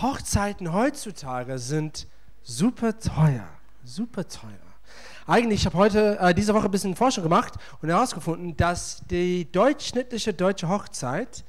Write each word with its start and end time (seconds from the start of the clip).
Hochzeiten 0.00 0.72
heutzutage 0.72 1.58
sind 1.58 2.06
super 2.42 2.98
teuer, 2.98 3.48
super 3.84 4.26
teuer. 4.26 4.50
Eigentlich, 5.26 5.60
ich 5.60 5.66
habe 5.66 5.78
heute 5.78 6.18
äh, 6.18 6.34
diese 6.34 6.52
Woche 6.52 6.66
ein 6.66 6.70
bisschen 6.70 6.96
Forschung 6.96 7.22
gemacht 7.22 7.54
und 7.80 7.88
herausgefunden, 7.88 8.56
dass 8.56 9.02
die 9.08 9.50
durchschnittliche 9.50 10.34
deutsche 10.34 10.68
Hochzeit 10.68 11.44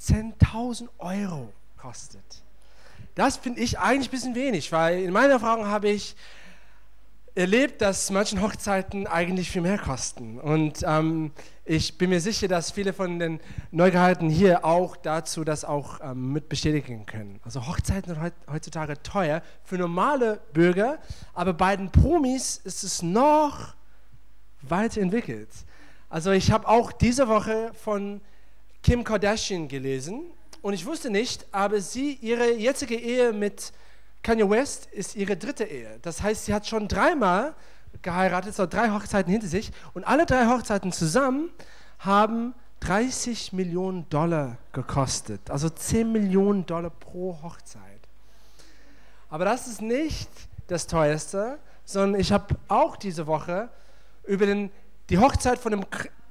10.000 0.00 0.88
Euro 0.98 1.52
kostet. 1.76 2.24
Das 3.14 3.36
finde 3.36 3.60
ich 3.60 3.78
eigentlich 3.78 4.08
ein 4.08 4.10
bisschen 4.10 4.34
wenig, 4.34 4.72
weil 4.72 5.02
in 5.02 5.12
meiner 5.12 5.34
Erfahrung 5.34 5.66
habe 5.66 5.90
ich 5.90 6.16
erlebt, 7.34 7.80
dass 7.80 8.10
manche 8.10 8.40
Hochzeiten 8.40 9.06
eigentlich 9.06 9.50
viel 9.50 9.62
mehr 9.62 9.78
kosten. 9.78 10.38
Und 10.38 10.82
ähm, 10.86 11.32
ich 11.64 11.96
bin 11.96 12.10
mir 12.10 12.20
sicher, 12.20 12.48
dass 12.48 12.70
viele 12.70 12.92
von 12.92 13.18
den 13.18 13.40
Neugehalten 13.70 14.28
hier 14.28 14.64
auch 14.64 14.96
dazu 14.96 15.44
das 15.44 15.64
auch 15.64 16.00
ähm, 16.02 16.32
mit 16.32 16.48
bestätigen 16.48 17.06
können. 17.06 17.40
Also 17.44 17.66
Hochzeiten 17.66 18.14
sind 18.14 18.32
heutzutage 18.50 19.02
teuer 19.02 19.42
für 19.64 19.78
normale 19.78 20.40
Bürger, 20.52 20.98
aber 21.32 21.54
bei 21.54 21.76
den 21.76 21.90
Promis 21.90 22.60
ist 22.64 22.84
es 22.84 23.02
noch 23.02 23.74
weiterentwickelt. 24.60 25.50
Also 26.10 26.32
ich 26.32 26.52
habe 26.52 26.68
auch 26.68 26.92
diese 26.92 27.28
Woche 27.28 27.72
von 27.74 28.20
Kim 28.82 29.04
Kardashian 29.04 29.68
gelesen 29.68 30.24
und 30.60 30.74
ich 30.74 30.84
wusste 30.84 31.08
nicht, 31.08 31.46
aber 31.52 31.80
sie, 31.80 32.18
ihre 32.20 32.52
jetzige 32.52 32.96
Ehe 32.96 33.32
mit 33.32 33.72
Kanye 34.22 34.48
West 34.48 34.86
ist 34.86 35.16
ihre 35.16 35.36
dritte 35.36 35.64
Ehe. 35.64 35.98
Das 36.02 36.22
heißt, 36.22 36.44
sie 36.44 36.54
hat 36.54 36.66
schon 36.66 36.88
dreimal 36.88 37.54
geheiratet, 38.02 38.54
so 38.54 38.66
drei 38.66 38.90
Hochzeiten 38.90 39.30
hinter 39.30 39.48
sich. 39.48 39.72
Und 39.94 40.04
alle 40.04 40.26
drei 40.26 40.46
Hochzeiten 40.46 40.92
zusammen 40.92 41.50
haben 41.98 42.54
30 42.80 43.52
Millionen 43.52 44.08
Dollar 44.08 44.58
gekostet. 44.72 45.50
Also 45.50 45.68
10 45.68 46.10
Millionen 46.10 46.66
Dollar 46.66 46.90
pro 46.90 47.38
Hochzeit. 47.42 47.82
Aber 49.28 49.44
das 49.44 49.66
ist 49.66 49.80
nicht 49.80 50.28
das 50.66 50.86
teuerste, 50.86 51.58
sondern 51.84 52.20
ich 52.20 52.32
habe 52.32 52.54
auch 52.68 52.96
diese 52.96 53.26
Woche 53.26 53.70
über 54.24 54.46
den, 54.46 54.70
die 55.10 55.18
Hochzeit 55.18 55.58
von 55.58 55.72
dem 55.72 55.84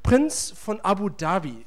Prinz 0.03 0.51
von 0.51 0.79
Abu 0.81 1.09
Dhabi 1.09 1.65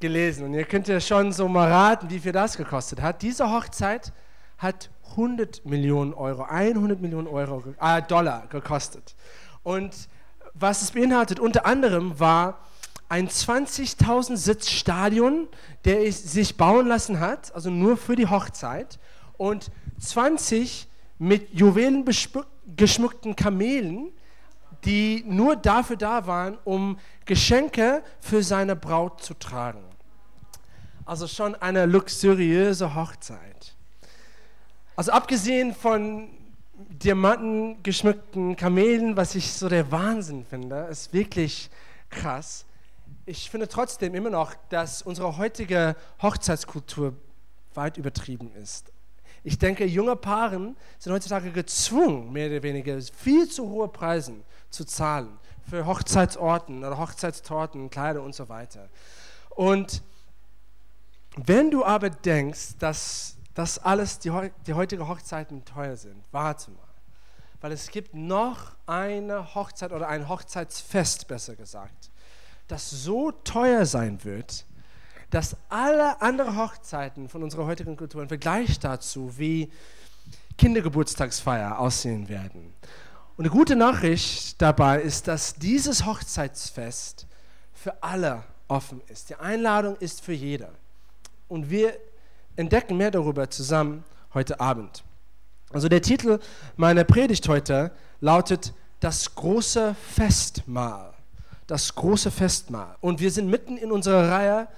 gelesen. 0.00 0.46
Und 0.46 0.54
ihr 0.54 0.64
könnt 0.64 0.88
ja 0.88 1.00
schon 1.00 1.32
so 1.32 1.48
mal 1.48 1.70
raten, 1.70 2.10
wie 2.10 2.18
viel 2.18 2.32
das 2.32 2.56
gekostet 2.56 3.00
hat. 3.00 3.22
Diese 3.22 3.50
Hochzeit 3.50 4.12
hat 4.58 4.90
100 5.16 5.64
Millionen 5.64 6.14
Euro, 6.14 6.42
100 6.42 7.00
Millionen 7.00 7.26
Euro, 7.26 7.62
äh, 7.80 8.02
Dollar 8.02 8.46
gekostet. 8.48 9.14
Und 9.62 10.08
was 10.54 10.82
es 10.82 10.90
beinhaltet, 10.92 11.40
unter 11.40 11.66
anderem 11.66 12.18
war 12.20 12.58
ein 13.08 13.28
20.000 13.28 14.36
Sitz 14.36 14.70
Stadion, 14.70 15.48
der 15.84 16.10
sich 16.12 16.56
bauen 16.56 16.86
lassen 16.86 17.20
hat, 17.20 17.54
also 17.54 17.70
nur 17.70 17.96
für 17.96 18.16
die 18.16 18.26
Hochzeit, 18.26 18.98
und 19.36 19.70
20 20.00 20.88
mit 21.18 21.54
Juwelen 21.54 22.04
geschmückten 22.76 23.36
Kamelen, 23.36 24.12
die 24.84 25.24
nur 25.26 25.56
dafür 25.56 25.96
da 25.96 26.26
waren, 26.26 26.58
um 26.64 26.98
Geschenke 27.24 28.02
für 28.20 28.42
seine 28.42 28.76
Braut 28.76 29.22
zu 29.22 29.34
tragen. 29.34 29.84
Also 31.04 31.26
schon 31.28 31.54
eine 31.54 31.86
luxuriöse 31.86 32.94
Hochzeit. 32.94 33.75
Also 34.96 35.12
abgesehen 35.12 35.74
von 35.74 36.30
Diamanten 36.88 37.82
geschmückten 37.82 38.56
Kamelen, 38.56 39.14
was 39.14 39.34
ich 39.34 39.52
so 39.52 39.68
der 39.68 39.90
Wahnsinn 39.92 40.46
finde, 40.46 40.88
ist 40.90 41.12
wirklich 41.12 41.68
krass. 42.08 42.64
Ich 43.26 43.50
finde 43.50 43.68
trotzdem 43.68 44.14
immer 44.14 44.30
noch, 44.30 44.54
dass 44.70 45.02
unsere 45.02 45.36
heutige 45.36 45.96
Hochzeitskultur 46.22 47.14
weit 47.74 47.98
übertrieben 47.98 48.50
ist. 48.54 48.90
Ich 49.44 49.58
denke, 49.58 49.84
junge 49.84 50.16
Paaren 50.16 50.76
sind 50.98 51.12
heutzutage 51.12 51.50
gezwungen, 51.52 52.32
mehr 52.32 52.48
oder 52.48 52.62
weniger 52.62 52.98
viel 53.02 53.46
zu 53.48 53.68
hohe 53.68 53.88
Preise 53.88 54.32
zu 54.70 54.86
zahlen 54.86 55.38
für 55.68 55.84
Hochzeitsorten 55.84 56.78
oder 56.84 56.96
Hochzeitstorten, 56.96 57.90
Kleider 57.90 58.22
und 58.22 58.34
so 58.34 58.48
weiter. 58.48 58.88
Und 59.50 60.02
wenn 61.36 61.70
du 61.70 61.84
aber 61.84 62.08
denkst, 62.08 62.78
dass 62.78 63.35
dass 63.56 63.78
alles 63.78 64.18
die, 64.18 64.30
die 64.66 64.74
heutige 64.74 65.08
Hochzeiten 65.08 65.64
teuer 65.64 65.96
sind. 65.96 66.22
Warte 66.30 66.70
mal. 66.70 66.78
Weil 67.62 67.72
es 67.72 67.90
gibt 67.90 68.14
noch 68.14 68.76
eine 68.84 69.54
Hochzeit 69.54 69.92
oder 69.92 70.08
ein 70.08 70.28
Hochzeitsfest, 70.28 71.26
besser 71.26 71.56
gesagt, 71.56 72.10
das 72.68 72.90
so 72.90 73.32
teuer 73.32 73.86
sein 73.86 74.22
wird, 74.24 74.66
dass 75.30 75.56
alle 75.70 76.20
anderen 76.20 76.58
Hochzeiten 76.58 77.30
von 77.30 77.42
unserer 77.42 77.64
heutigen 77.64 77.96
Kultur 77.96 78.20
im 78.20 78.28
Vergleich 78.28 78.78
dazu 78.78 79.38
wie 79.38 79.72
Kindergeburtstagsfeier 80.58 81.78
aussehen 81.78 82.28
werden. 82.28 82.74
Und 83.38 83.46
eine 83.46 83.50
gute 83.50 83.74
Nachricht 83.74 84.60
dabei 84.60 85.00
ist, 85.00 85.28
dass 85.28 85.54
dieses 85.54 86.04
Hochzeitsfest 86.04 87.26
für 87.72 88.02
alle 88.02 88.42
offen 88.68 89.00
ist. 89.08 89.30
Die 89.30 89.36
Einladung 89.36 89.96
ist 89.96 90.20
für 90.20 90.34
jeder. 90.34 90.72
Und 91.48 91.70
wir 91.70 91.96
entdecken 92.56 92.96
mehr 92.96 93.10
darüber 93.10 93.48
zusammen 93.50 94.04
heute 94.34 94.60
Abend. 94.60 95.04
Also 95.72 95.88
der 95.88 96.02
Titel 96.02 96.38
meiner 96.76 97.04
Predigt 97.04 97.48
heute 97.48 97.92
lautet 98.20 98.72
Das 99.00 99.34
große 99.34 99.94
Festmahl. 100.14 101.12
Das 101.66 101.94
große 101.94 102.30
Festmahl. 102.30 102.96
Und 103.00 103.20
wir 103.20 103.30
sind 103.30 103.48
mitten 103.50 103.76
in 103.76 103.90
unserer 103.90 104.30
Reihe 104.30 104.68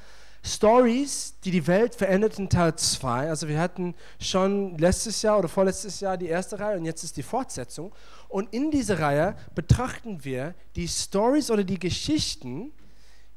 Stories, 0.42 1.34
die 1.44 1.50
die 1.50 1.66
Welt 1.66 1.94
veränderten, 1.94 2.48
Teil 2.48 2.74
2. 2.74 3.28
Also 3.28 3.48
wir 3.48 3.60
hatten 3.60 3.94
schon 4.20 4.78
letztes 4.78 5.20
Jahr 5.22 5.38
oder 5.38 5.48
vorletztes 5.48 6.00
Jahr 6.00 6.16
die 6.16 6.28
erste 6.28 6.58
Reihe 6.58 6.78
und 6.78 6.84
jetzt 6.84 7.04
ist 7.04 7.16
die 7.16 7.22
Fortsetzung. 7.22 7.92
Und 8.28 8.52
in 8.54 8.70
dieser 8.70 8.98
Reihe 9.00 9.36
betrachten 9.54 10.24
wir 10.24 10.54
die 10.76 10.88
Stories 10.88 11.50
oder 11.50 11.64
die 11.64 11.78
Geschichten, 11.78 12.72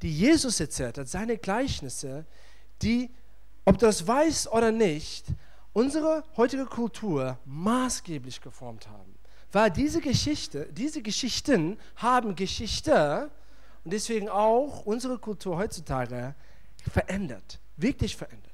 die 0.01 0.11
Jesus 0.11 0.59
erzählt 0.59 0.97
hat, 0.97 1.07
seine 1.07 1.37
Gleichnisse, 1.37 2.25
die 2.81 3.09
ob 3.65 3.77
du 3.77 3.85
das 3.85 4.07
weißt 4.07 4.51
oder 4.51 4.71
nicht, 4.71 5.25
unsere 5.73 6.23
heutige 6.37 6.65
Kultur 6.65 7.37
maßgeblich 7.45 8.41
geformt 8.41 8.87
haben. 8.87 9.15
Weil 9.51 9.69
diese 9.69 10.01
Geschichte, 10.01 10.67
diese 10.71 11.01
Geschichten 11.01 11.77
haben 11.97 12.35
Geschichte 12.35 13.29
und 13.83 13.91
deswegen 13.93 14.29
auch 14.29 14.85
unsere 14.85 15.17
Kultur 15.17 15.57
heutzutage 15.57 16.35
verändert, 16.89 17.59
wirklich 17.77 18.15
verändert. 18.15 18.51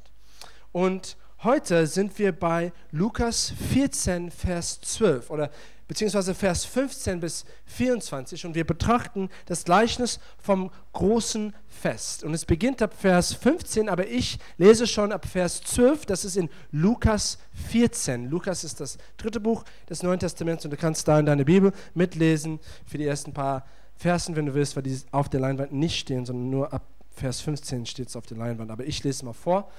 Und 0.71 1.17
heute 1.43 1.87
sind 1.87 2.17
wir 2.17 2.31
bei 2.31 2.73
Lukas 2.91 3.53
14, 3.71 4.31
Vers 4.31 4.81
12 4.81 5.29
oder 5.29 5.51
beziehungsweise 5.87 6.33
Vers 6.33 6.65
15 6.65 7.19
bis 7.19 7.45
24 7.65 8.45
und 8.45 8.55
wir 8.55 8.65
betrachten 8.65 9.29
das 9.45 9.63
Gleichnis 9.63 10.19
vom 10.37 10.71
großen 10.93 11.53
Fest. 11.67 12.23
Und 12.23 12.33
es 12.33 12.45
beginnt 12.45 12.81
ab 12.81 12.93
Vers 12.97 13.33
15, 13.33 13.89
aber 13.89 14.07
ich 14.07 14.39
lese 14.57 14.87
schon 14.87 15.11
ab 15.11 15.25
Vers 15.25 15.61
12, 15.61 16.05
das 16.05 16.25
ist 16.25 16.37
in 16.37 16.49
Lukas 16.71 17.37
14. 17.69 18.29
Lukas 18.29 18.63
ist 18.63 18.79
das 18.79 18.97
dritte 19.17 19.39
Buch 19.39 19.63
des 19.89 20.03
Neuen 20.03 20.19
Testaments 20.19 20.65
und 20.65 20.71
du 20.71 20.77
kannst 20.77 21.07
da 21.07 21.19
in 21.19 21.25
deiner 21.25 21.45
Bibel 21.45 21.71
mitlesen 21.93 22.59
für 22.85 22.97
die 22.97 23.05
ersten 23.05 23.33
paar 23.33 23.65
Versen, 23.95 24.35
wenn 24.35 24.45
du 24.45 24.53
willst, 24.53 24.75
weil 24.75 24.83
die 24.83 24.99
auf 25.11 25.29
der 25.29 25.39
Leinwand 25.39 25.71
nicht 25.71 25.99
stehen, 25.99 26.25
sondern 26.25 26.49
nur 26.49 26.73
ab 26.73 26.83
Vers 27.09 27.41
15 27.41 27.87
steht 27.87 28.09
es 28.09 28.15
auf 28.15 28.27
der 28.27 28.37
Leinwand. 28.37 28.69
Aber 28.69 28.85
ich 28.85 29.03
lese 29.03 29.25
mal 29.25 29.33
vor. 29.33 29.71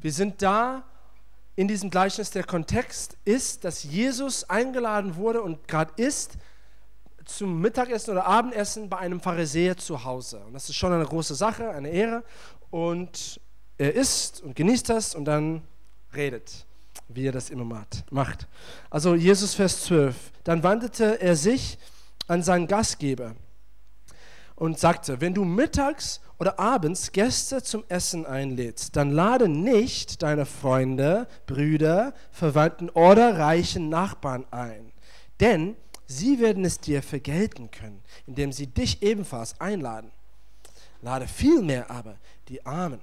Wir 0.00 0.12
sind 0.12 0.40
da 0.40 0.84
in 1.54 1.68
diesem 1.68 1.90
Gleichnis 1.90 2.30
der 2.30 2.44
Kontext 2.44 3.16
ist, 3.24 3.64
dass 3.64 3.84
Jesus 3.84 4.48
eingeladen 4.48 5.16
wurde 5.16 5.42
und 5.42 5.68
gerade 5.68 5.92
ist 5.96 6.32
zum 7.24 7.60
Mittagessen 7.60 8.12
oder 8.12 8.26
Abendessen 8.26 8.88
bei 8.88 8.98
einem 8.98 9.20
Pharisäer 9.20 9.76
zu 9.76 10.04
Hause. 10.04 10.40
Und 10.46 10.54
das 10.54 10.68
ist 10.68 10.76
schon 10.76 10.92
eine 10.92 11.04
große 11.04 11.34
Sache, 11.34 11.70
eine 11.70 11.90
Ehre. 11.90 12.24
Und 12.70 13.40
er 13.78 13.94
isst 13.94 14.42
und 14.42 14.56
genießt 14.56 14.88
das 14.88 15.14
und 15.14 15.24
dann 15.24 15.62
redet, 16.14 16.66
wie 17.08 17.26
er 17.26 17.32
das 17.32 17.50
immer 17.50 17.84
macht. 18.10 18.46
Also 18.90 19.14
Jesus 19.14 19.54
Vers 19.54 19.84
12. 19.84 20.16
Dann 20.44 20.62
wandte 20.62 21.20
er 21.20 21.36
sich 21.36 21.78
an 22.28 22.42
seinen 22.42 22.66
Gastgeber 22.66 23.34
und 24.62 24.78
sagte, 24.78 25.20
wenn 25.20 25.34
du 25.34 25.44
mittags 25.44 26.20
oder 26.38 26.60
abends 26.60 27.10
Gäste 27.10 27.64
zum 27.64 27.82
Essen 27.88 28.24
einlädst, 28.24 28.94
dann 28.94 29.10
lade 29.10 29.48
nicht 29.48 30.22
deine 30.22 30.46
Freunde, 30.46 31.26
Brüder, 31.46 32.14
Verwandten 32.30 32.88
oder 32.90 33.40
reichen 33.40 33.88
Nachbarn 33.88 34.46
ein. 34.52 34.92
Denn 35.40 35.74
sie 36.06 36.38
werden 36.38 36.64
es 36.64 36.78
dir 36.78 37.02
vergelten 37.02 37.72
können, 37.72 38.02
indem 38.28 38.52
sie 38.52 38.68
dich 38.68 39.02
ebenfalls 39.02 39.60
einladen. 39.60 40.12
Lade 41.00 41.26
vielmehr 41.26 41.90
aber 41.90 42.14
die 42.46 42.64
Armen, 42.64 43.00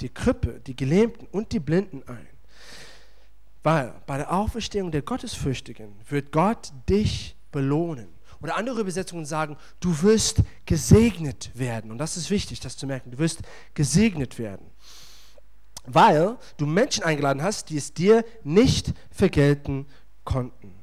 die 0.00 0.08
Krüppel, 0.08 0.58
die 0.66 0.74
Gelähmten 0.74 1.28
und 1.30 1.52
die 1.52 1.60
Blinden 1.60 2.02
ein. 2.08 2.26
Weil 3.62 3.94
bei 4.06 4.16
der 4.16 4.32
Auferstehung 4.32 4.90
der 4.90 5.02
Gottesfürchtigen 5.02 5.92
wird 6.08 6.32
Gott 6.32 6.72
dich 6.88 7.36
belohnen. 7.52 8.15
Oder 8.46 8.56
andere 8.56 8.80
Übersetzungen 8.80 9.24
sagen, 9.24 9.56
du 9.80 10.02
wirst 10.02 10.38
gesegnet 10.66 11.50
werden. 11.54 11.90
Und 11.90 11.98
das 11.98 12.16
ist 12.16 12.30
wichtig, 12.30 12.60
das 12.60 12.76
zu 12.76 12.86
merken. 12.86 13.10
Du 13.10 13.18
wirst 13.18 13.40
gesegnet 13.74 14.38
werden. 14.38 14.70
weil 15.88 16.36
du 16.56 16.66
Menschen 16.66 17.04
eingeladen 17.04 17.42
hast, 17.42 17.70
die 17.70 17.76
es 17.76 17.92
dir 17.94 18.24
nicht 18.42 18.92
vergelten 19.10 19.86
konnten. 20.24 20.74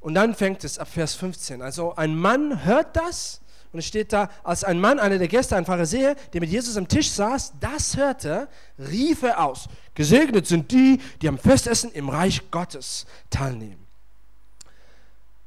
Und 0.00 0.14
dann 0.14 0.34
fängt 0.34 0.64
es 0.64 0.78
ab 0.78 0.88
Vers 0.88 1.14
15. 1.14 1.62
Also 1.62 1.94
ein 1.94 2.16
Mann 2.16 2.64
hört 2.64 2.96
das 2.96 3.40
und 3.72 3.78
es 3.78 3.86
steht 3.86 4.12
da, 4.12 4.28
als 4.42 4.64
ein 4.64 4.80
Mann, 4.80 4.98
einer 4.98 5.18
der 5.18 5.28
Gäste, 5.28 5.56
ein 5.56 5.64
Pharisäer, 5.64 6.14
der 6.32 6.40
mit 6.40 6.50
Jesus 6.50 6.76
am 6.76 6.88
Tisch 6.88 7.10
saß, 7.10 7.54
das 7.60 7.96
hörte, 7.96 8.48
rief 8.78 9.22
er 9.22 9.44
aus, 9.44 9.68
gesegnet 9.94 10.46
sind 10.46 10.70
die, 10.70 11.00
die 11.22 11.28
am 11.28 11.38
Festessen 11.38 11.90
im 11.92 12.08
Reich 12.08 12.50
Gottes 12.50 13.06
teilnehmen. 13.30 13.81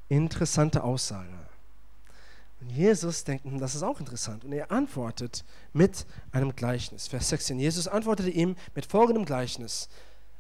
Interessante 0.10 0.84
Aussage. 0.84 1.30
Und 2.62 2.70
Jesus 2.70 3.24
denkt, 3.24 3.46
hm, 3.46 3.60
das 3.60 3.76
ist 3.76 3.84
auch 3.84 4.00
interessant. 4.00 4.44
Und 4.44 4.54
er 4.54 4.72
antwortet 4.72 5.44
mit 5.74 6.06
einem 6.32 6.56
Gleichnis. 6.56 7.08
Vers 7.08 7.30
16. 7.30 7.60
Jesus 7.60 7.88
antwortete 7.88 8.30
ihm 8.30 8.56
mit 8.74 8.86
folgendem 8.86 9.26
Gleichnis. 9.26 9.90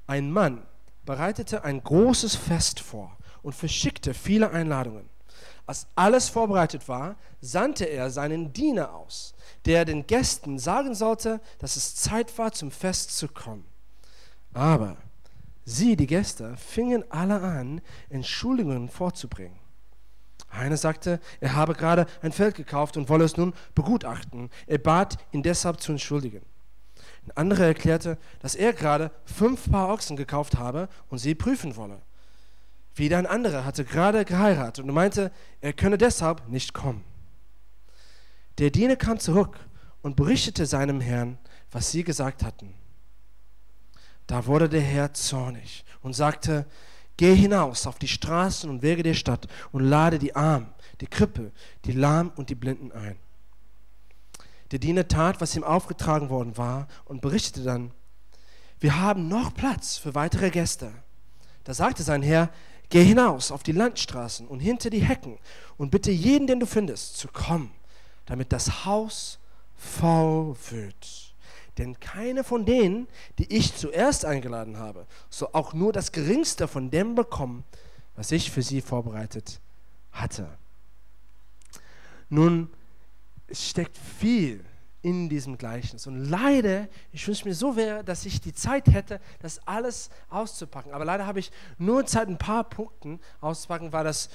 Ein 0.07 0.31
Mann 0.31 0.63
bereitete 1.05 1.63
ein 1.63 1.83
großes 1.83 2.35
Fest 2.35 2.79
vor 2.79 3.15
und 3.43 3.53
verschickte 3.53 4.13
viele 4.13 4.49
Einladungen. 4.51 5.09
Als 5.67 5.87
alles 5.95 6.29
vorbereitet 6.29 6.87
war, 6.87 7.15
sandte 7.41 7.85
er 7.85 8.11
seinen 8.11 8.53
Diener 8.53 8.93
aus, 8.93 9.33
der 9.65 9.83
den 9.83 10.05
Gästen 10.05 10.59
sagen 10.59 10.93
sollte, 10.93 11.41
dass 11.59 11.75
es 11.75 11.95
Zeit 11.95 12.37
war, 12.37 12.51
zum 12.51 12.71
Fest 12.71 13.17
zu 13.17 13.27
kommen. 13.27 13.65
Aber 14.53 14.95
sie, 15.65 15.95
die 15.95 16.07
Gäste, 16.07 16.55
fingen 16.57 17.03
alle 17.09 17.41
an, 17.41 17.81
Entschuldigungen 18.09 18.89
vorzubringen. 18.89 19.59
Einer 20.49 20.77
sagte, 20.77 21.19
er 21.41 21.55
habe 21.55 21.73
gerade 21.73 22.05
ein 22.21 22.31
Feld 22.31 22.55
gekauft 22.55 22.95
und 22.95 23.09
wolle 23.09 23.25
es 23.25 23.35
nun 23.35 23.53
begutachten. 23.73 24.49
Er 24.67 24.77
bat 24.77 25.17
ihn 25.31 25.43
deshalb 25.43 25.81
zu 25.81 25.91
entschuldigen. 25.91 26.41
Ein 27.25 27.31
anderer 27.35 27.65
erklärte, 27.65 28.17
dass 28.39 28.55
er 28.55 28.71
gerade 28.73 29.11
fünf 29.25 29.69
Paar 29.69 29.89
Ochsen 29.89 30.15
gekauft 30.15 30.57
habe 30.57 30.87
und 31.09 31.17
sie 31.17 31.35
prüfen 31.35 31.75
wolle. 31.75 32.01
Wieder 32.93 33.17
ein 33.17 33.25
anderer 33.25 33.65
hatte 33.65 33.83
gerade 33.83 34.23
geheiratet 34.23 34.85
und 34.85 34.93
meinte, 34.93 35.31
er 35.59 35.73
könne 35.73 35.97
deshalb 35.97 36.47
nicht 36.47 36.73
kommen. 36.73 37.03
Der 38.57 38.69
Diener 38.69 38.95
kam 38.95 39.19
zurück 39.19 39.59
und 40.01 40.15
berichtete 40.15 40.65
seinem 40.65 41.01
Herrn, 41.01 41.37
was 41.71 41.91
sie 41.91 42.03
gesagt 42.05 42.43
hatten. 42.43 42.73
Da 44.27 44.45
wurde 44.45 44.69
der 44.69 44.81
Herr 44.81 45.13
zornig 45.13 45.85
und 46.01 46.13
sagte, 46.13 46.65
geh 47.17 47.35
hinaus 47.35 47.87
auf 47.87 47.99
die 47.99 48.07
Straßen 48.07 48.69
und 48.69 48.81
Wege 48.81 49.03
der 49.03 49.13
Stadt 49.13 49.47
und 49.71 49.83
lade 49.83 50.19
die 50.19 50.35
Armen, 50.35 50.73
die 51.01 51.07
Krippe, 51.07 51.51
die 51.85 51.91
Lahm 51.91 52.31
und 52.35 52.49
die 52.49 52.55
Blinden 52.55 52.91
ein. 52.91 53.17
Der 54.71 54.79
Diener 54.79 55.07
tat, 55.07 55.41
was 55.41 55.55
ihm 55.55 55.63
aufgetragen 55.63 56.29
worden 56.29 56.57
war 56.57 56.87
und 57.05 57.21
berichtete 57.21 57.63
dann, 57.63 57.91
wir 58.79 58.99
haben 58.99 59.27
noch 59.27 59.53
Platz 59.53 59.97
für 59.97 60.15
weitere 60.15 60.49
Gäste. 60.49 60.91
Da 61.63 61.73
sagte 61.73 62.03
sein 62.03 62.21
Herr, 62.21 62.49
Geh 62.89 63.03
hinaus 63.03 63.51
auf 63.51 63.63
die 63.63 63.71
Landstraßen 63.71 64.47
und 64.47 64.59
hinter 64.59 64.89
die 64.89 65.03
Hecken 65.03 65.39
und 65.77 65.89
bitte 65.89 66.11
jeden, 66.11 66.47
den 66.47 66.59
du 66.59 66.65
findest, 66.65 67.17
zu 67.17 67.27
kommen, 67.27 67.71
damit 68.25 68.51
das 68.51 68.85
Haus 68.85 69.39
voll 69.75 70.55
wird. 70.69 71.24
Denn 71.77 71.99
keine 71.99 72.43
von 72.43 72.65
denen, 72.65 73.07
die 73.37 73.53
ich 73.53 73.75
zuerst 73.75 74.25
eingeladen 74.25 74.77
habe, 74.77 75.05
soll 75.29 75.49
auch 75.51 75.73
nur 75.73 75.91
das 75.91 76.11
geringste 76.11 76.67
von 76.67 76.89
dem 76.89 77.15
bekommen, 77.15 77.63
was 78.15 78.31
ich 78.31 78.51
für 78.51 78.61
sie 78.61 78.81
vorbereitet 78.81 79.59
hatte. 80.11 80.47
Nun, 82.29 82.69
es 83.47 83.69
steckt 83.69 83.97
viel 83.97 84.63
in 85.01 85.29
diesem 85.29 85.57
Gleichnis. 85.57 86.07
Und 86.07 86.15
leider, 86.25 86.87
ich 87.11 87.27
wünsche 87.27 87.47
mir 87.47 87.53
so 87.53 87.75
wäre, 87.75 88.03
dass 88.03 88.25
ich 88.25 88.41
die 88.41 88.53
Zeit 88.53 88.87
hätte, 88.87 89.19
das 89.39 89.59
alles 89.67 90.09
auszupacken. 90.29 90.93
Aber 90.93 91.05
leider 91.05 91.27
habe 91.27 91.39
ich 91.39 91.51
nur 91.77 92.05
Zeit, 92.07 92.27
ein 92.27 92.39
paar 92.39 92.63
Punkte 92.63 93.19
auszupacken, 93.39 93.93
weil 93.93 94.03
das 94.03 94.29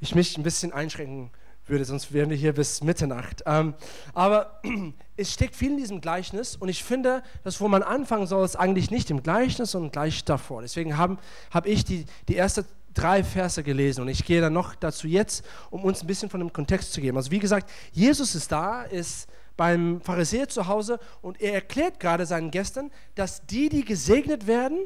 ich 0.00 0.14
mich 0.14 0.36
ein 0.36 0.42
bisschen 0.42 0.72
einschränken 0.72 1.30
würde, 1.70 1.84
sonst 1.84 2.12
wären 2.12 2.30
wir 2.30 2.36
hier 2.36 2.52
bis 2.52 2.82
Mitternacht. 2.82 3.42
Ähm, 3.46 3.74
aber 4.12 4.60
es 5.16 5.32
steckt 5.32 5.56
viel 5.56 5.70
in 5.72 5.78
diesem 5.78 6.00
Gleichnis 6.00 6.56
und 6.56 6.68
ich 6.68 6.84
finde, 6.84 7.22
dass 7.44 7.60
wo 7.60 7.68
man 7.68 7.82
anfangen 7.82 8.26
soll, 8.26 8.44
ist 8.44 8.56
eigentlich 8.56 8.90
nicht 8.90 9.10
im 9.10 9.22
Gleichnis, 9.22 9.72
sondern 9.72 9.92
gleich 9.92 10.24
davor. 10.24 10.62
Deswegen 10.62 10.96
habe 10.96 11.18
hab 11.50 11.66
ich 11.66 11.84
die, 11.84 12.04
die 12.28 12.34
erste 12.34 12.64
drei 12.94 13.22
Verse 13.22 13.62
gelesen 13.62 14.02
und 14.02 14.08
ich 14.08 14.24
gehe 14.24 14.40
dann 14.40 14.52
noch 14.52 14.74
dazu 14.74 15.06
jetzt, 15.06 15.44
um 15.70 15.84
uns 15.84 16.02
ein 16.02 16.06
bisschen 16.06 16.28
von 16.28 16.40
dem 16.40 16.52
Kontext 16.52 16.92
zu 16.92 17.00
geben. 17.00 17.16
Also 17.16 17.30
wie 17.30 17.38
gesagt, 17.38 17.70
Jesus 17.92 18.34
ist 18.34 18.50
da, 18.50 18.82
ist 18.82 19.28
beim 19.56 20.00
Pharisäer 20.00 20.48
zu 20.48 20.66
Hause 20.66 20.98
und 21.22 21.40
er 21.40 21.54
erklärt 21.54 22.00
gerade 22.00 22.26
seinen 22.26 22.50
Gästen, 22.50 22.90
dass 23.14 23.46
die, 23.46 23.68
die 23.68 23.84
gesegnet 23.84 24.46
werden, 24.46 24.78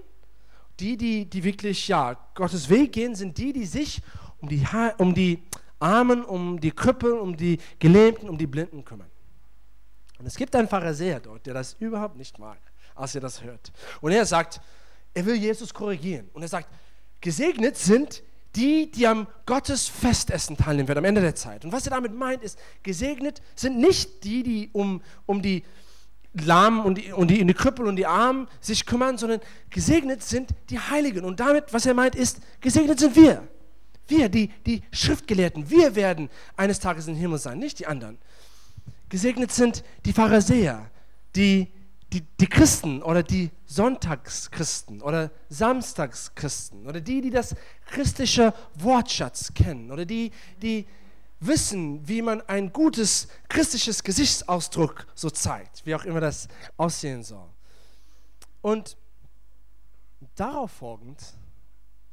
die, 0.80 0.96
die, 0.96 1.26
die 1.26 1.44
wirklich 1.44 1.86
ja, 1.88 2.16
Gottes 2.34 2.68
Weg 2.68 2.92
gehen, 2.92 3.14
sind 3.14 3.38
die, 3.38 3.52
die 3.52 3.66
sich 3.66 4.02
um 4.40 4.48
die, 4.48 4.66
um 4.98 5.14
die 5.14 5.42
Armen, 5.84 6.24
um 6.24 6.58
die 6.58 6.70
Krüppel, 6.70 7.12
um 7.12 7.36
die 7.36 7.58
Gelähmten, 7.78 8.28
um 8.28 8.38
die 8.38 8.46
Blinden 8.46 8.84
kümmern. 8.84 9.10
Und 10.18 10.26
es 10.26 10.36
gibt 10.36 10.56
einen 10.56 10.68
Pharisäer 10.68 11.20
dort, 11.20 11.44
der 11.44 11.52
das 11.52 11.74
überhaupt 11.78 12.16
nicht 12.16 12.38
mag, 12.38 12.58
als 12.94 13.14
er 13.14 13.20
das 13.20 13.42
hört. 13.42 13.70
Und 14.00 14.12
er 14.12 14.24
sagt, 14.24 14.60
er 15.12 15.26
will 15.26 15.34
Jesus 15.34 15.74
korrigieren. 15.74 16.30
Und 16.32 16.42
er 16.42 16.48
sagt, 16.48 16.68
gesegnet 17.20 17.76
sind 17.76 18.22
die, 18.56 18.90
die 18.90 19.06
am 19.06 19.26
Gottes 19.44 19.86
Festessen 19.88 20.56
teilnehmen 20.56 20.88
werden 20.88 21.00
am 21.00 21.04
Ende 21.04 21.20
der 21.20 21.34
Zeit. 21.34 21.64
Und 21.64 21.72
was 21.72 21.86
er 21.86 21.90
damit 21.90 22.14
meint, 22.14 22.42
ist, 22.42 22.58
gesegnet 22.82 23.42
sind 23.54 23.76
nicht 23.78 24.24
die, 24.24 24.42
die 24.42 24.70
um, 24.72 25.02
um 25.26 25.42
die 25.42 25.64
Lahmen 26.32 26.80
und 26.80 26.98
die, 26.98 27.12
und 27.12 27.28
die, 27.28 27.44
die 27.44 27.54
Krüppel 27.54 27.86
und 27.86 27.96
die 27.96 28.06
Armen 28.06 28.48
sich 28.60 28.86
kümmern, 28.86 29.18
sondern 29.18 29.40
gesegnet 29.70 30.22
sind 30.22 30.50
die 30.70 30.78
Heiligen. 30.78 31.24
Und 31.24 31.40
damit, 31.40 31.72
was 31.72 31.84
er 31.84 31.94
meint, 31.94 32.14
ist, 32.14 32.40
gesegnet 32.60 32.98
sind 32.98 33.14
wir. 33.16 33.46
Wir, 34.06 34.28
die, 34.28 34.48
die 34.66 34.82
Schriftgelehrten, 34.92 35.70
wir 35.70 35.94
werden 35.94 36.28
eines 36.56 36.78
Tages 36.78 37.08
im 37.08 37.14
Himmel 37.14 37.38
sein, 37.38 37.58
nicht 37.58 37.78
die 37.78 37.86
anderen. 37.86 38.18
Gesegnet 39.08 39.52
sind 39.52 39.84
die 40.04 40.12
Pharisäer, 40.12 40.90
die 41.36 41.68
die, 42.14 42.22
die 42.38 42.46
Christen 42.46 43.02
oder 43.02 43.22
die 43.22 43.50
Sonntagschristen 43.66 45.02
oder 45.02 45.30
Samstagschristen 45.48 46.86
oder 46.86 47.00
die, 47.00 47.20
die 47.20 47.30
das 47.30 47.56
christliche 47.86 48.54
Wortschatz 48.76 49.52
kennen 49.52 49.90
oder 49.90 50.04
die, 50.04 50.30
die 50.62 50.86
wissen, 51.40 52.06
wie 52.06 52.22
man 52.22 52.40
ein 52.42 52.72
gutes 52.72 53.28
christliches 53.48 54.04
Gesichtsausdruck 54.04 55.06
so 55.14 55.28
zeigt, 55.28 55.84
wie 55.84 55.94
auch 55.94 56.04
immer 56.04 56.20
das 56.20 56.46
aussehen 56.76 57.24
soll. 57.24 57.48
Und 58.62 58.96
darauf 60.36 60.70
folgend 60.70 61.20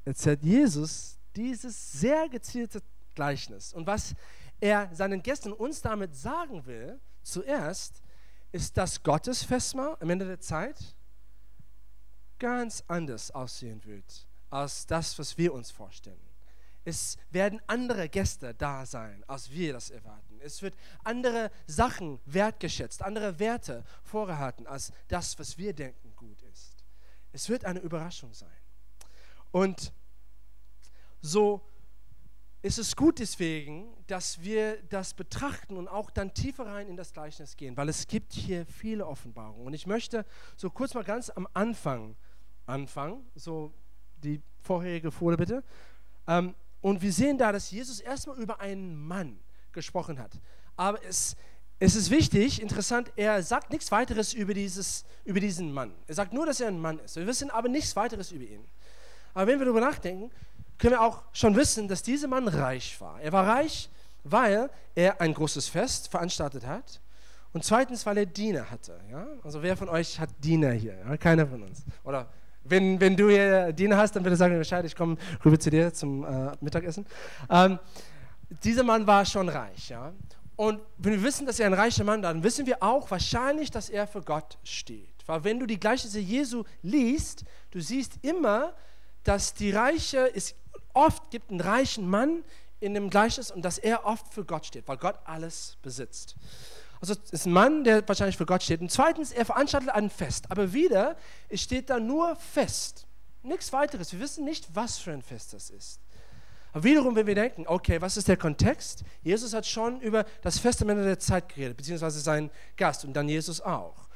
erzählt 0.04 0.42
Jesus 0.42 1.18
dieses 1.36 1.92
sehr 1.94 2.30
gezielte 2.30 2.82
Gleichnis. 3.16 3.74
Und 3.74 3.88
was 3.88 4.16
er 4.60 4.90
seinen 4.94 5.24
Gästen 5.24 5.54
uns 5.54 5.82
damit 5.82 6.16
sagen 6.16 6.66
will, 6.66 7.00
zuerst, 7.24 8.02
ist 8.52 8.78
das 8.78 9.02
Gottesfestmahl 9.04 9.98
am 10.00 10.10
Ende 10.10 10.26
der 10.26 10.40
Zeit 10.40 10.96
ganz 12.40 12.84
anders 12.88 13.32
aussehen 13.32 13.84
wird 13.86 14.28
als 14.50 14.86
das, 14.86 15.18
was 15.18 15.38
wir 15.38 15.54
uns 15.54 15.72
vorstellen. 15.72 16.20
Es 16.84 17.18
werden 17.30 17.62
andere 17.68 18.10
Gäste 18.10 18.54
da 18.56 18.86
sein, 18.86 19.24
als 19.28 19.52
wir 19.52 19.74
das 19.74 19.92
erwarten. 19.92 20.40
Es 20.42 20.62
wird 20.62 20.76
andere 21.04 21.52
Sachen 21.68 22.20
wertgeschätzt, 22.26 23.04
andere 23.04 23.38
Werte 23.40 23.84
vorgehalten, 24.04 24.66
als 24.66 24.92
das, 25.08 25.38
was 25.38 25.58
wir 25.58 25.74
denken 25.74 26.14
gut 26.16 26.42
ist. 26.42 26.84
Es 27.32 27.50
wird 27.50 27.66
eine 27.66 27.80
Überraschung 27.80 28.34
sein. 28.34 28.50
Und 29.52 29.94
so 31.22 31.62
ist 32.63 32.78
es 32.78 32.96
gut 32.96 33.20
deswegen, 33.20 33.88
dass 34.08 34.42
wir 34.42 34.82
das 34.90 35.13
betrachten 35.13 35.78
und 35.78 35.88
auch 35.88 36.12
dann 36.12 36.34
tiefer 36.34 36.68
rein 36.68 36.88
in 36.88 36.96
das 36.96 37.12
Gleichnis 37.12 37.58
gehen, 37.58 37.75
weil 37.75 37.90
es 37.90 38.08
gibt 38.08 38.34
hier 38.34 38.66
viele 38.66 39.08
Offenbarungen. 39.08 39.66
Und 39.66 39.74
ich 39.74 39.88
möchte 39.88 40.25
so 40.58 40.70
kurz 40.70 40.94
mal 40.94 41.04
ganz 41.04 41.30
am 41.32 41.48
Anfang 41.54 42.16
anfangen, 42.68 43.25
so 43.36 43.74
die 44.24 44.42
vorherige 44.62 45.12
Folie 45.12 45.38
bitte. 45.38 45.63
Ähm, 46.28 46.54
und 46.82 47.01
wir 47.01 47.12
sehen 47.12 47.38
da, 47.38 47.51
dass 47.51 47.72
Jesus 47.72 48.00
erstmal 48.00 48.38
über 48.38 48.60
einen 48.60 48.96
Mann 48.96 49.40
gesprochen 49.72 50.20
hat. 50.20 50.40
Aber 50.75 51.04
es, 51.04 51.36
es 51.80 51.96
ist 51.96 52.12
wichtig, 52.12 52.62
interessant, 52.62 53.12
er 53.16 53.42
sagt 53.42 53.72
nichts 53.72 53.92
weiteres 53.92 54.34
über, 54.34 54.54
dieses, 54.54 55.04
über 55.25 55.40
diesen 55.40 55.72
Mann. 55.72 55.94
Er 56.08 56.16
sagt 56.16 56.34
nur, 56.34 56.46
dass 56.46 56.60
er 56.60 56.68
ein 56.68 56.80
Mann 56.80 57.00
ist. 57.00 57.16
Wir 57.16 57.25
wissen 57.25 57.50
aber 57.50 57.70
nichts 57.70 57.96
weiteres 57.96 58.32
über 58.32 58.44
ihn. 58.44 58.66
Aber 59.34 59.48
wenn 59.48 59.60
wir 59.60 59.66
darüber 59.66 59.82
nachdenken, 59.82 60.32
können 60.82 60.94
wir 60.94 61.02
auch 61.02 61.22
schon 61.32 61.56
wissen, 61.56 61.88
dass 61.88 62.02
dieser 62.02 62.28
Mann 62.28 62.48
reich 62.48 63.00
war. 63.00 63.22
Er 63.22 63.32
war 63.32 63.46
reich, 63.46 63.88
weil 64.24 64.68
er 64.96 65.22
ein 65.22 65.32
großes 65.32 65.68
Fest 65.68 66.10
veranstaltet 66.10 66.66
hat 66.66 67.00
und 67.54 67.64
zweitens, 67.64 68.04
weil 68.08 68.18
er 68.18 68.26
Diener 68.26 68.72
hatte. 68.72 69.00
Ja? 69.12 69.28
Also 69.44 69.62
wer 69.62 69.78
von 69.78 69.90
euch 69.90 70.20
hat 70.20 70.30
Diener 70.40 70.72
hier? 70.72 70.98
Ja? 70.98 71.18
Keiner 71.18 71.46
von 71.46 71.62
uns. 71.62 71.84
Oder 72.04 72.28
wenn, 72.64 73.00
wenn 73.00 73.16
du 73.16 73.30
hier 73.30 73.72
Diener 73.74 73.96
hast, 73.98 74.16
dann 74.16 74.24
würde 74.24 74.34
ich 74.34 74.40
sagen, 74.40 74.58
Bescheid, 74.58 74.84
ich 74.84 74.96
komme 74.96 75.18
rüber 75.46 75.60
zu 75.60 75.70
dir 75.70 75.94
zum 75.94 76.24
äh, 76.24 76.52
Mittagessen. 76.62 77.06
Ähm, 77.48 77.78
dieser 78.64 78.84
Mann 78.84 79.06
war 79.06 79.24
schon 79.24 79.50
reich. 79.50 79.90
Ja? 79.90 80.14
Und 80.56 80.80
wenn 80.98 81.14
wir 81.14 81.22
wissen, 81.22 81.46
dass 81.46 81.60
er 81.60 81.68
ein 81.68 81.76
reicher 81.76 82.04
Mann 82.04 82.24
war, 82.24 82.34
dann 82.34 82.42
wissen 82.42 82.66
wir 82.66 82.82
auch 82.82 83.12
wahrscheinlich, 83.12 83.70
dass 83.70 83.92
er 83.92 84.08
für 84.08 84.24
Gott 84.24 84.58
steht. 84.64 85.14
Weil 85.28 85.44
wenn 85.44 85.60
du 85.60 85.68
die 85.68 85.80
Gleichnisse 85.80 86.20
Jesu 86.20 86.64
liest, 86.82 87.44
du 87.70 87.80
siehst 87.80 88.14
immer, 88.24 88.74
dass 89.24 89.54
die 89.54 89.70
Reiche, 89.70 90.32
es 90.34 90.56
oft 90.93 91.29
gibt 91.31 91.50
einen 91.50 91.62
reichen 91.62 92.10
Mann 92.10 92.43
in 92.79 92.93
dem 92.93 93.10
Gleichnis 93.10 93.51
und 93.51 93.63
dass 93.63 93.77
er 93.77 94.05
oft 94.05 94.33
für 94.33 94.43
Gott 94.43 94.65
steht, 94.65 94.88
weil 94.88 94.98
Gott 94.98 95.19
alles 95.25 95.77
besitzt. 95.81 96.36
Also 97.00 97.15
ist 97.31 97.45
ein 97.48 97.53
Mann, 97.53 97.83
der 97.83 98.07
wahrscheinlich 98.07 98.38
für 98.38 98.45
Gott 98.45 98.62
steht. 98.62 98.79
Und 98.79 98.91
zweitens, 98.91 99.31
er 99.31 99.45
veranstaltet 99.45 99.89
ein 99.89 100.10
Fest. 100.10 100.45
Aber 100.50 100.71
wieder, 100.71 101.17
es 101.50 101.62
steht 101.62 101.89
da 101.89 102.00
nur 102.00 102.36
Fest. 102.36 103.07
Nichts 103.41 103.74
weiteres. 103.74 104.13
Wir 104.13 104.19
wissen 104.19 104.45
nicht, 104.45 104.67
was 104.75 105.00
für 105.00 105.12
ein 105.12 105.24
Fest 105.24 105.53
das 105.53 105.71
ist. 105.71 106.00
Aber 106.74 106.83
wiederum, 106.83 107.15
wenn 107.15 107.25
wir 107.25 107.36
denken, 107.36 107.65
okay, 107.67 108.00
was 108.00 108.17
ist 108.17 108.27
der 108.27 108.38
Kontext? 108.38 109.03
Jesus 109.24 109.53
hat 109.53 109.65
schon 109.65 110.00
über 110.00 110.25
das 110.41 110.60
Fest 110.60 110.81
am 110.81 110.89
Ende 110.89 111.03
der 111.03 111.19
Zeit 111.19 111.50
geredet, 111.50 111.75
beziehungsweise 111.75 112.19
sein 112.19 112.50
Gast 112.77 113.03
und 113.03 113.13
dann 113.13 113.27
Jesus 113.27 113.62
auch. 113.62 114.07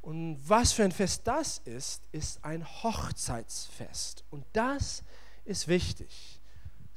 Und 0.00 0.38
was 0.48 0.72
für 0.72 0.84
ein 0.84 0.92
Fest 0.92 1.22
das 1.26 1.58
ist, 1.58 2.02
ist 2.12 2.42
ein 2.44 2.64
Hochzeitsfest. 2.64 4.24
Und 4.30 4.44
das 4.52 4.82
ist 4.82 5.04
wichtig 5.44 6.40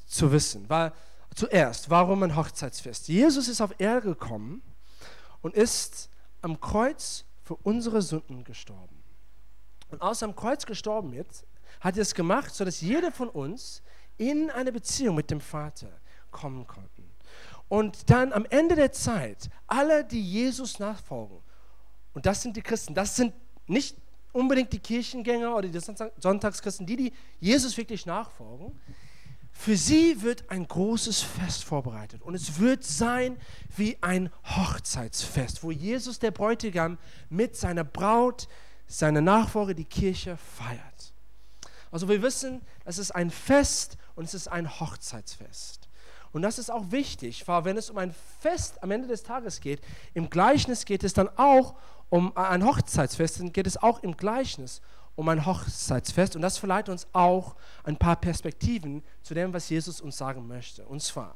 zu 0.05 0.31
wissen. 0.31 0.69
Weil 0.69 0.93
zuerst, 1.35 1.89
warum 1.89 2.23
ein 2.23 2.35
Hochzeitsfest? 2.35 3.07
Jesus 3.07 3.47
ist 3.47 3.61
auf 3.61 3.73
Erde 3.79 4.09
gekommen 4.09 4.61
und 5.41 5.55
ist 5.55 6.09
am 6.41 6.59
Kreuz 6.59 7.25
für 7.43 7.55
unsere 7.55 8.01
Sünden 8.01 8.43
gestorben. 8.43 9.03
Und 9.89 10.01
aus 10.01 10.23
am 10.23 10.35
Kreuz 10.35 10.65
gestorben 10.65 11.13
jetzt, 11.13 11.45
hat 11.79 11.97
er 11.97 12.01
es 12.01 12.15
gemacht, 12.15 12.53
sodass 12.53 12.81
jeder 12.81 13.11
von 13.11 13.29
uns 13.29 13.81
in 14.17 14.49
eine 14.49 14.71
Beziehung 14.71 15.15
mit 15.15 15.29
dem 15.29 15.41
Vater 15.41 15.89
kommen 16.31 16.65
konnten. 16.65 17.09
Und 17.67 18.09
dann 18.09 18.33
am 18.33 18.45
Ende 18.45 18.75
der 18.75 18.91
Zeit, 18.91 19.49
alle, 19.67 20.05
die 20.05 20.21
Jesus 20.21 20.79
nachfolgen, 20.79 21.39
und 22.13 22.25
das 22.25 22.41
sind 22.41 22.55
die 22.55 22.61
Christen, 22.61 22.93
das 22.93 23.15
sind 23.15 23.33
nicht 23.67 23.97
unbedingt 24.33 24.73
die 24.73 24.79
Kirchengänger 24.79 25.55
oder 25.55 25.69
die 25.69 25.79
Sonntagschristen, 25.79 26.85
die, 26.85 26.97
die 26.97 27.13
Jesus 27.39 27.77
wirklich 27.77 28.05
nachfolgen, 28.05 28.77
für 29.55 29.77
sie 29.77 30.21
wird 30.21 30.49
ein 30.49 30.67
großes 30.67 31.21
Fest 31.21 31.63
vorbereitet. 31.63 32.21
Und 32.23 32.33
es 32.35 32.59
wird 32.59 32.83
sein 32.83 33.37
wie 33.77 33.97
ein 34.01 34.29
Hochzeitsfest, 34.43 35.63
wo 35.63 35.71
Jesus, 35.71 36.19
der 36.19 36.31
Bräutigam, 36.31 36.97
mit 37.29 37.55
seiner 37.55 37.83
Braut, 37.83 38.47
seiner 38.87 39.21
Nachfolger, 39.21 39.75
die 39.75 39.85
Kirche 39.85 40.37
feiert. 40.37 41.13
Also 41.91 42.09
wir 42.09 42.21
wissen, 42.23 42.61
es 42.83 42.97
ist 42.97 43.11
ein 43.11 43.29
Fest 43.29 43.97
und 44.15 44.25
es 44.25 44.33
ist 44.33 44.47
ein 44.47 44.79
Hochzeitsfest. 44.79 45.87
Und 46.31 46.41
das 46.41 46.57
ist 46.57 46.71
auch 46.71 46.91
wichtig, 46.91 47.47
weil 47.47 47.63
wenn 47.63 47.77
es 47.77 47.91
um 47.91 47.99
ein 47.99 48.13
Fest 48.39 48.81
am 48.81 48.89
Ende 48.89 49.07
des 49.07 49.21
Tages 49.21 49.61
geht, 49.61 49.81
im 50.15 50.31
Gleichnis 50.31 50.83
geht 50.83 51.03
es 51.03 51.13
dann 51.13 51.29
auch 51.37 51.75
um 52.13 52.31
ein 52.37 52.63
Hochzeitsfest, 52.63 53.39
dann 53.39 53.51
geht 53.51 53.65
es 53.65 53.81
auch 53.81 54.03
im 54.03 54.15
Gleichnis 54.15 54.81
um 55.15 55.27
ein 55.29 55.47
Hochzeitsfest. 55.47 56.35
Und 56.35 56.43
das 56.43 56.59
verleiht 56.59 56.87
uns 56.87 57.07
auch 57.11 57.55
ein 57.85 57.97
paar 57.97 58.17
Perspektiven 58.17 59.01
zu 59.23 59.33
dem, 59.33 59.51
was 59.51 59.67
Jesus 59.67 59.99
uns 59.99 60.15
sagen 60.15 60.47
möchte. 60.47 60.85
Und 60.85 61.01
zwar, 61.01 61.35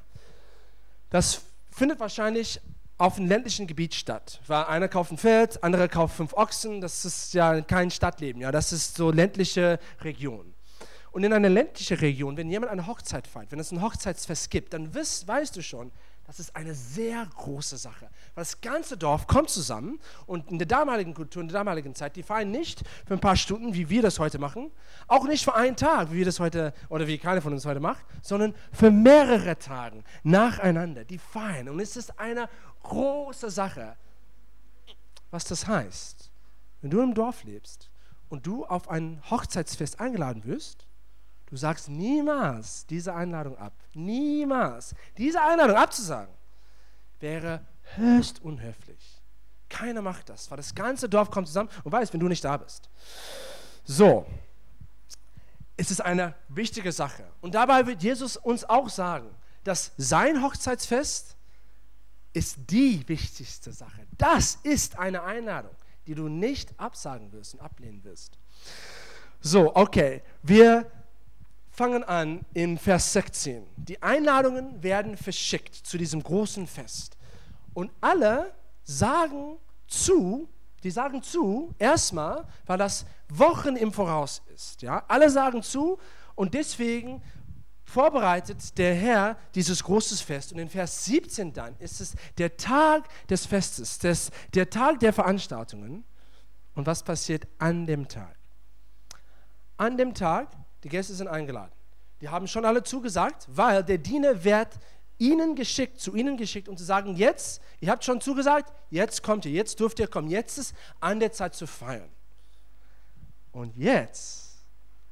das 1.10 1.42
findet 1.72 2.00
wahrscheinlich 2.00 2.62
auf 3.00 3.18
einem 3.18 3.28
ländlichen 3.28 3.66
Gebiet 3.66 3.96
statt. 3.96 4.40
Weil 4.46 4.66
einer 4.66 4.88
kauft 4.88 5.12
ein 5.12 5.18
Pferd, 5.18 5.64
andere 5.64 5.90
kauft 5.90 6.16
fünf 6.16 6.34
Ochsen. 6.34 6.80
Das 6.80 7.06
ist 7.06 7.34
ja 7.34 7.62
kein 7.62 7.90
Stadtleben, 7.90 8.40
ja, 8.44 8.52
das 8.52 8.72
ist 8.72 8.98
so 8.98 9.10
ländliche 9.10 9.80
Region. 10.02 10.54
Und 11.10 11.24
in 11.24 11.34
einer 11.34 11.50
ländlichen 11.50 11.98
Region, 11.98 12.38
wenn 12.38 12.52
jemand 12.52 12.72
eine 12.72 12.86
Hochzeit 12.86 13.26
feiert, 13.26 13.52
wenn 13.52 13.60
es 13.60 13.72
ein 13.72 13.82
Hochzeitsfest 13.82 14.52
gibt, 14.52 14.74
dann 14.74 14.94
weißt 14.94 15.56
du 15.56 15.64
schon, 15.64 15.92
das 16.28 16.42
ist 16.42 16.56
eine 16.58 16.76
sehr 16.76 17.26
große 17.26 17.78
Sache. 17.78 18.10
Weil 18.36 18.44
das 18.44 18.60
ganze 18.60 18.98
Dorf 18.98 19.28
kommt 19.28 19.50
zusammen 19.50 19.98
und 20.26 20.52
in 20.52 20.60
der 20.60 20.68
damaligen 20.68 21.14
Kultur, 21.14 21.42
in 21.42 21.48
der 21.48 21.60
damaligen 21.60 21.96
Zeit, 21.96 22.18
die 22.18 22.24
feiern 22.24 22.52
nicht 22.52 22.84
für 23.06 23.14
ein 23.14 23.22
paar 23.22 23.38
Stunden, 23.38 23.74
wie 23.74 23.90
wir 23.90 24.02
das 24.02 24.20
heute 24.20 24.38
machen, 24.38 24.70
auch 25.08 25.24
nicht 25.24 25.46
für 25.46 25.56
einen 25.56 25.78
Tag, 25.78 26.12
wie 26.12 26.18
wir 26.18 26.26
das 26.26 26.42
heute 26.42 26.74
oder 26.90 27.08
wie 27.08 27.18
keiner 27.18 27.42
von 27.42 27.54
uns 27.54 27.66
heute 27.66 27.80
macht, 27.80 28.06
sondern 28.22 28.54
für 28.74 28.92
mehrere 28.92 29.58
Tage 29.58 30.04
nacheinander. 30.24 31.06
Die 31.06 31.18
feiern 31.18 31.70
und 31.70 31.80
es 31.80 31.96
ist 31.96 32.20
eine 32.20 32.50
große 32.84 33.50
Sache. 33.50 33.96
Was 35.32 35.46
das 35.46 35.66
heißt, 35.66 36.30
wenn 36.82 36.90
du 36.90 37.02
im 37.02 37.14
Dorf 37.14 37.46
lebst 37.46 37.90
und 38.28 38.46
du 38.46 38.66
auf 38.66 38.90
ein 38.90 39.22
Hochzeitsfest 39.30 40.02
eingeladen 40.02 40.44
wirst, 40.44 40.87
Du 41.48 41.56
sagst 41.56 41.90
niemals 41.90 42.86
diese 42.86 43.14
Einladung 43.14 43.58
ab. 43.58 43.74
Niemals. 43.94 44.94
Diese 45.18 45.42
Einladung 45.42 45.78
abzusagen 45.78 46.34
wäre 47.20 47.66
höchst 47.96 48.42
unhöflich. 48.42 49.22
Keiner 49.70 50.02
macht 50.02 50.30
das, 50.30 50.50
weil 50.52 50.58
das 50.58 50.76
ganze 50.76 51.10
Dorf 51.10 51.32
kommt 51.32 51.48
zusammen 51.48 51.70
und 51.84 51.92
weiß, 51.92 52.14
wenn 52.14 52.20
du 52.20 52.28
nicht 52.28 52.44
da 52.44 52.58
bist. 52.58 52.90
So, 53.84 54.26
es 55.78 55.92
ist 55.92 56.02
eine 56.02 56.36
wichtige 56.50 56.92
Sache. 56.92 57.24
Und 57.40 57.56
dabei 57.56 57.86
wird 57.86 58.04
Jesus 58.04 58.36
uns 58.36 58.66
auch 58.66 58.90
sagen, 58.90 59.30
dass 59.64 59.92
sein 59.98 60.42
Hochzeitsfest 60.44 61.38
ist 62.34 62.58
die 62.70 63.08
wichtigste 63.08 63.72
Sache. 63.72 64.06
Das 64.18 64.60
ist 64.64 64.98
eine 65.00 65.24
Einladung, 65.24 65.76
die 66.08 66.16
du 66.16 66.28
nicht 66.28 66.78
absagen 66.80 67.32
wirst 67.32 67.54
und 67.54 67.62
ablehnen 67.62 68.04
wirst. 68.04 68.38
So, 69.40 69.76
okay, 69.76 70.24
wir 70.42 70.92
fangen 71.78 72.04
an 72.04 72.44
in 72.54 72.80
Vers 72.80 73.14
16. 73.14 73.64
Die 73.78 74.02
Einladungen 74.02 74.82
werden 74.82 75.16
verschickt 75.16 75.76
zu 75.76 76.00
diesem 76.00 76.24
großen 76.24 76.66
Fest. 76.66 77.16
Und 77.76 77.92
alle 78.02 78.52
sagen 78.84 79.58
zu, 79.86 80.50
die 80.84 80.90
sagen 80.90 81.22
zu, 81.22 81.76
erstmal, 81.78 82.48
weil 82.66 82.80
das 82.80 83.06
Wochen 83.30 83.76
im 83.76 83.94
Voraus 83.94 84.42
ist. 84.56 84.82
Ja? 84.82 85.04
Alle 85.08 85.30
sagen 85.30 85.62
zu 85.62 86.00
und 86.34 86.56
deswegen 86.56 87.22
vorbereitet 87.84 88.76
der 88.80 88.96
Herr 88.96 89.38
dieses 89.54 89.84
großes 89.84 90.22
Fest. 90.22 90.54
Und 90.54 90.58
in 90.58 90.70
Vers 90.70 91.06
17 91.06 91.54
dann 91.54 91.76
ist 91.78 92.02
es 92.02 92.16
der 92.40 92.58
Tag 92.58 93.08
des 93.28 93.46
Festes, 93.46 94.00
des, 94.00 94.32
der 94.56 94.70
Tag 94.72 95.00
der 95.00 95.14
Veranstaltungen. 95.14 96.04
Und 96.74 96.88
was 96.88 97.04
passiert 97.04 97.48
an 97.60 97.86
dem 97.86 98.08
Tag? 98.08 98.36
An 99.78 99.96
dem 99.96 100.16
Tag 100.16 100.50
die 100.84 100.90
Gäste 100.90 101.14
sind 101.14 101.28
eingeladen. 101.28 101.72
Die 102.22 102.30
haben 102.30 102.48
schon 102.48 102.66
alle 102.66 102.84
zugesagt, 102.84 103.48
weil 103.50 103.84
der 103.84 103.98
Diener 103.98 104.44
wird 104.44 104.70
ihnen 105.20 105.56
geschickt, 105.56 106.00
zu 106.00 106.16
ihnen 106.16 106.38
geschickt, 106.38 106.70
um 106.70 106.78
zu 106.78 106.84
sagen, 106.84 107.16
jetzt, 107.16 107.62
ihr 107.80 107.90
habt 107.90 108.04
schon 108.04 108.22
zugesagt, 108.22 108.72
jetzt 108.90 109.24
kommt 109.24 109.46
ihr, 109.46 109.52
jetzt 109.52 109.80
dürft 109.80 110.00
ihr 110.00 110.08
kommen, 110.08 110.30
jetzt 110.30 110.58
ist 110.58 110.76
an 111.00 111.20
der 111.20 111.32
Zeit 111.32 111.56
zu 111.56 111.68
feiern. 111.68 112.10
Und 113.52 113.76
jetzt, 113.76 114.66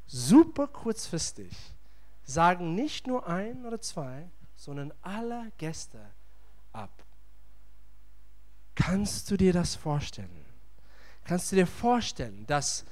super 0.05 0.67
kurzfristig, 0.67 1.51
sagen 2.23 2.75
nicht 2.75 3.07
nur 3.07 3.27
ein 3.27 3.65
oder 3.65 3.81
zwei, 3.81 4.29
sondern 4.55 4.93
alle 5.01 5.51
Gäste 5.57 5.99
ab. 6.71 6.91
Kannst 8.75 9.31
du 9.31 9.37
dir 9.37 9.53
das 9.53 9.75
vorstellen? 9.75 10.45
Kannst 11.23 11.51
du 11.51 11.55
dir 11.55 11.65
vorstellen, 11.65 12.45
dass 12.45 12.85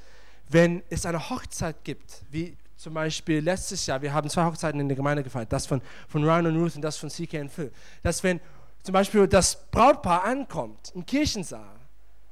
wenn 0.49 0.81
es 0.89 1.05
eine 1.05 1.29
Hochzeit 1.29 1.83
gibt, 1.83 2.23
wie 2.31 2.57
zum 2.83 2.93
Beispiel 2.93 3.39
letztes 3.39 3.85
Jahr, 3.85 4.01
wir 4.01 4.13
haben 4.13 4.29
zwei 4.29 4.43
Hochzeiten 4.43 4.77
in 4.77 4.89
der 4.89 4.97
Gemeinde 4.97 5.23
gefeiert, 5.23 5.53
das 5.53 5.65
von, 5.65 5.81
von 6.09 6.21
Ryan 6.21 6.47
und 6.47 6.57
Ruth 6.57 6.75
und 6.75 6.81
das 6.81 6.97
von 6.97 7.07
CK 7.07 7.39
und 7.39 7.49
Phil, 7.49 7.71
dass 8.01 8.21
wenn 8.23 8.41
zum 8.83 8.91
Beispiel 8.91 9.25
das 9.25 9.69
Brautpaar 9.71 10.25
ankommt 10.25 10.91
im 10.93 11.05
Kirchensaal, 11.05 11.79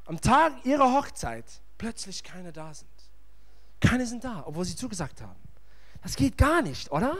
am 0.08 0.20
Tag 0.20 0.66
ihrer 0.66 0.92
Hochzeit 0.92 1.46
plötzlich 1.78 2.22
keine 2.22 2.52
da 2.52 2.74
sind. 2.74 2.90
Keine 3.80 4.06
sind 4.06 4.26
da, 4.26 4.44
obwohl 4.46 4.66
sie 4.66 4.76
zugesagt 4.76 5.22
haben. 5.22 5.40
Das 6.04 6.18
geht 6.18 6.38
gar 6.38 6.62
nicht, 6.62 6.92
oder? 6.92 7.16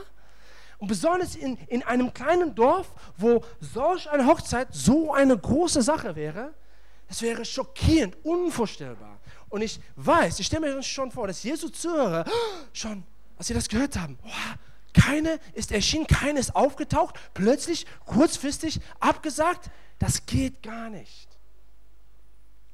Und 0.80 0.90
besonders 0.90 1.38
in, 1.38 1.56
in 1.68 1.84
einem 1.84 2.14
kleinen 2.14 2.54
Dorf, 2.54 2.92
wo 3.16 3.46
solch 3.62 4.10
eine 4.10 4.26
Hochzeit 4.26 4.68
so 4.72 5.14
eine 5.14 5.38
große 5.38 5.82
Sache 5.82 6.18
wäre, 6.18 6.54
das 7.08 7.22
wäre 7.22 7.46
schockierend, 7.46 8.18
unvorstellbar. 8.24 9.20
Und 9.48 9.62
ich 9.62 9.80
weiß, 9.96 10.40
ich 10.40 10.48
stelle 10.48 10.76
mir 10.76 10.84
schon 10.84 11.12
vor, 11.12 11.28
dass 11.28 11.44
Jesus 11.44 11.72
Zuhörer 11.72 12.26
schon 12.74 13.06
als 13.42 13.48
sie 13.48 13.56
das 13.56 13.70
gehört 13.70 13.98
haben, 13.98 14.20
oh, 14.24 14.30
keine 14.94 15.40
ist 15.54 15.72
erschienen, 15.72 16.06
keine 16.06 16.40
ist 16.40 16.56
aufgetaucht, 16.56 17.20
plötzlich, 17.34 17.88
kurzfristig 18.06 18.80
abgesagt, 19.00 19.72
das 19.98 20.28
geht 20.28 20.62
gar 20.62 20.92
nicht. 20.92 21.28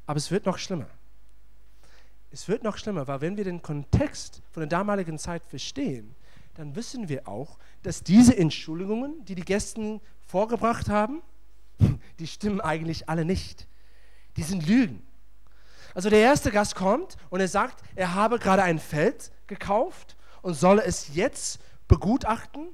Aber 0.08 0.18
es 0.18 0.30
wird 0.30 0.46
noch 0.46 0.58
schlimmer. 0.58 0.90
Es 2.32 2.50
wird 2.50 2.64
noch 2.64 2.78
schlimmer, 2.78 3.08
weil 3.08 3.22
wenn 3.22 3.38
wir 3.38 3.46
den 3.46 3.62
Kontext 3.62 4.42
von 4.52 4.60
der 4.60 4.68
damaligen 4.68 5.18
Zeit 5.18 5.46
verstehen, 5.46 6.14
dann 6.56 6.76
wissen 6.76 7.08
wir 7.08 7.30
auch, 7.30 7.58
dass 7.84 8.04
diese 8.04 8.38
Entschuldigungen, 8.38 9.24
die 9.24 9.36
die 9.36 9.46
Gäste 9.46 10.02
vorgebracht 10.26 10.90
haben, 10.90 11.22
die 12.20 12.28
stimmen 12.28 12.60
eigentlich 12.60 13.08
alle 13.08 13.24
nicht. 13.24 13.68
Die 14.36 14.44
sind 14.44 14.68
Lügen. 14.68 15.02
Also 15.94 16.10
der 16.10 16.20
erste 16.20 16.52
Gast 16.52 16.76
kommt 16.76 17.16
und 17.30 17.40
er 17.40 17.48
sagt, 17.48 17.86
er 17.96 18.16
habe 18.16 18.38
gerade 18.38 18.64
ein 18.64 18.80
Feld 18.80 19.32
gekauft 19.48 20.17
und 20.48 20.54
solle 20.54 20.84
es 20.86 21.14
jetzt 21.14 21.60
begutachten? 21.90 22.70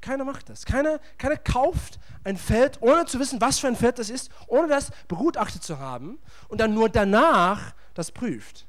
Keiner 0.00 0.24
macht 0.24 0.48
das. 0.48 0.64
Keiner, 0.64 1.00
keiner 1.18 1.36
kauft 1.36 1.98
ein 2.22 2.36
Feld, 2.36 2.80
ohne 2.80 3.06
zu 3.06 3.18
wissen, 3.18 3.40
was 3.40 3.58
für 3.58 3.66
ein 3.66 3.74
Feld 3.74 3.98
das 3.98 4.08
ist, 4.08 4.30
ohne 4.46 4.68
das 4.68 4.92
begutachtet 5.08 5.64
zu 5.64 5.80
haben 5.80 6.20
und 6.46 6.60
dann 6.60 6.74
nur 6.74 6.88
danach 6.88 7.74
das 7.94 8.12
prüft. 8.12 8.66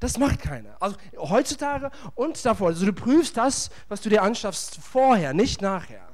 Das 0.00 0.18
macht 0.18 0.40
keiner. 0.40 0.76
Also 0.80 0.96
heutzutage 1.16 1.92
und 2.16 2.44
davor. 2.44 2.68
Also 2.68 2.84
du 2.86 2.92
prüfst 2.92 3.36
das, 3.36 3.70
was 3.88 4.00
du 4.00 4.08
dir 4.08 4.24
anschaffst, 4.24 4.78
vorher, 4.82 5.32
nicht 5.32 5.62
nachher. 5.62 6.08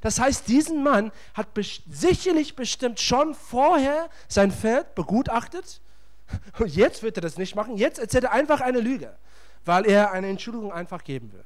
Das 0.00 0.18
heißt, 0.18 0.48
diesen 0.48 0.82
Mann 0.82 1.12
hat 1.34 1.48
sicherlich 1.90 2.56
bestimmt 2.56 3.00
schon 3.00 3.34
vorher 3.34 4.08
sein 4.28 4.50
Pferd 4.50 4.94
begutachtet. 4.94 5.82
Und 6.58 6.68
jetzt 6.74 7.02
wird 7.02 7.18
er 7.18 7.20
das 7.20 7.36
nicht 7.36 7.54
machen. 7.54 7.76
Jetzt 7.76 7.98
erzählt 7.98 8.24
er 8.24 8.32
einfach 8.32 8.62
eine 8.62 8.80
Lüge, 8.80 9.14
weil 9.64 9.86
er 9.86 10.12
eine 10.12 10.28
Entschuldigung 10.28 10.72
einfach 10.72 11.04
geben 11.04 11.32
will. 11.32 11.44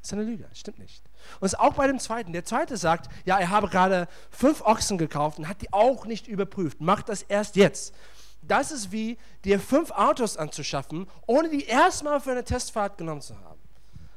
Das 0.00 0.08
ist 0.08 0.12
eine 0.12 0.24
Lüge, 0.24 0.48
stimmt 0.52 0.78
nicht. 0.78 1.04
Und 1.40 1.46
es 1.46 1.54
ist 1.54 1.58
auch 1.58 1.74
bei 1.74 1.86
dem 1.86 1.98
zweiten. 1.98 2.32
Der 2.32 2.44
zweite 2.44 2.76
sagt, 2.76 3.10
ja, 3.24 3.38
er 3.38 3.50
habe 3.50 3.68
gerade 3.68 4.06
fünf 4.30 4.62
Ochsen 4.62 4.96
gekauft 4.96 5.38
und 5.38 5.48
hat 5.48 5.60
die 5.60 5.72
auch 5.72 6.06
nicht 6.06 6.28
überprüft. 6.28 6.80
Macht 6.80 7.08
das 7.08 7.22
erst 7.22 7.56
jetzt. 7.56 7.94
Das 8.42 8.70
ist 8.70 8.92
wie 8.92 9.18
dir 9.44 9.58
fünf 9.58 9.90
Autos 9.90 10.36
anzuschaffen, 10.36 11.08
ohne 11.26 11.48
die 11.50 11.64
erstmal 11.64 12.20
für 12.20 12.30
eine 12.30 12.44
Testfahrt 12.44 12.96
genommen 12.96 13.20
zu 13.20 13.38
haben. 13.40 13.60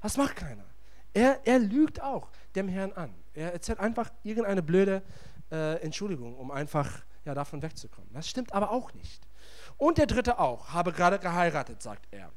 Das 0.01 0.17
macht 0.17 0.35
keiner. 0.35 0.63
Er, 1.13 1.39
er 1.45 1.59
lügt 1.59 2.01
auch 2.01 2.29
dem 2.55 2.67
Herrn 2.67 2.93
an. 2.93 3.13
Er 3.33 3.53
erzählt 3.53 3.79
einfach 3.79 4.11
irgendeine 4.23 4.61
blöde 4.61 5.01
äh, 5.51 5.81
Entschuldigung, 5.81 6.37
um 6.37 6.51
einfach 6.51 6.89
ja, 7.25 7.33
davon 7.33 7.61
wegzukommen. 7.61 8.09
Das 8.13 8.27
stimmt 8.27 8.53
aber 8.53 8.71
auch 8.71 8.93
nicht. 8.93 9.27
Und 9.77 9.97
der 9.97 10.05
dritte 10.05 10.39
auch, 10.39 10.69
habe 10.69 10.91
gerade 10.91 11.19
geheiratet, 11.19 11.81
sagt 11.81 12.07
er. 12.11 12.31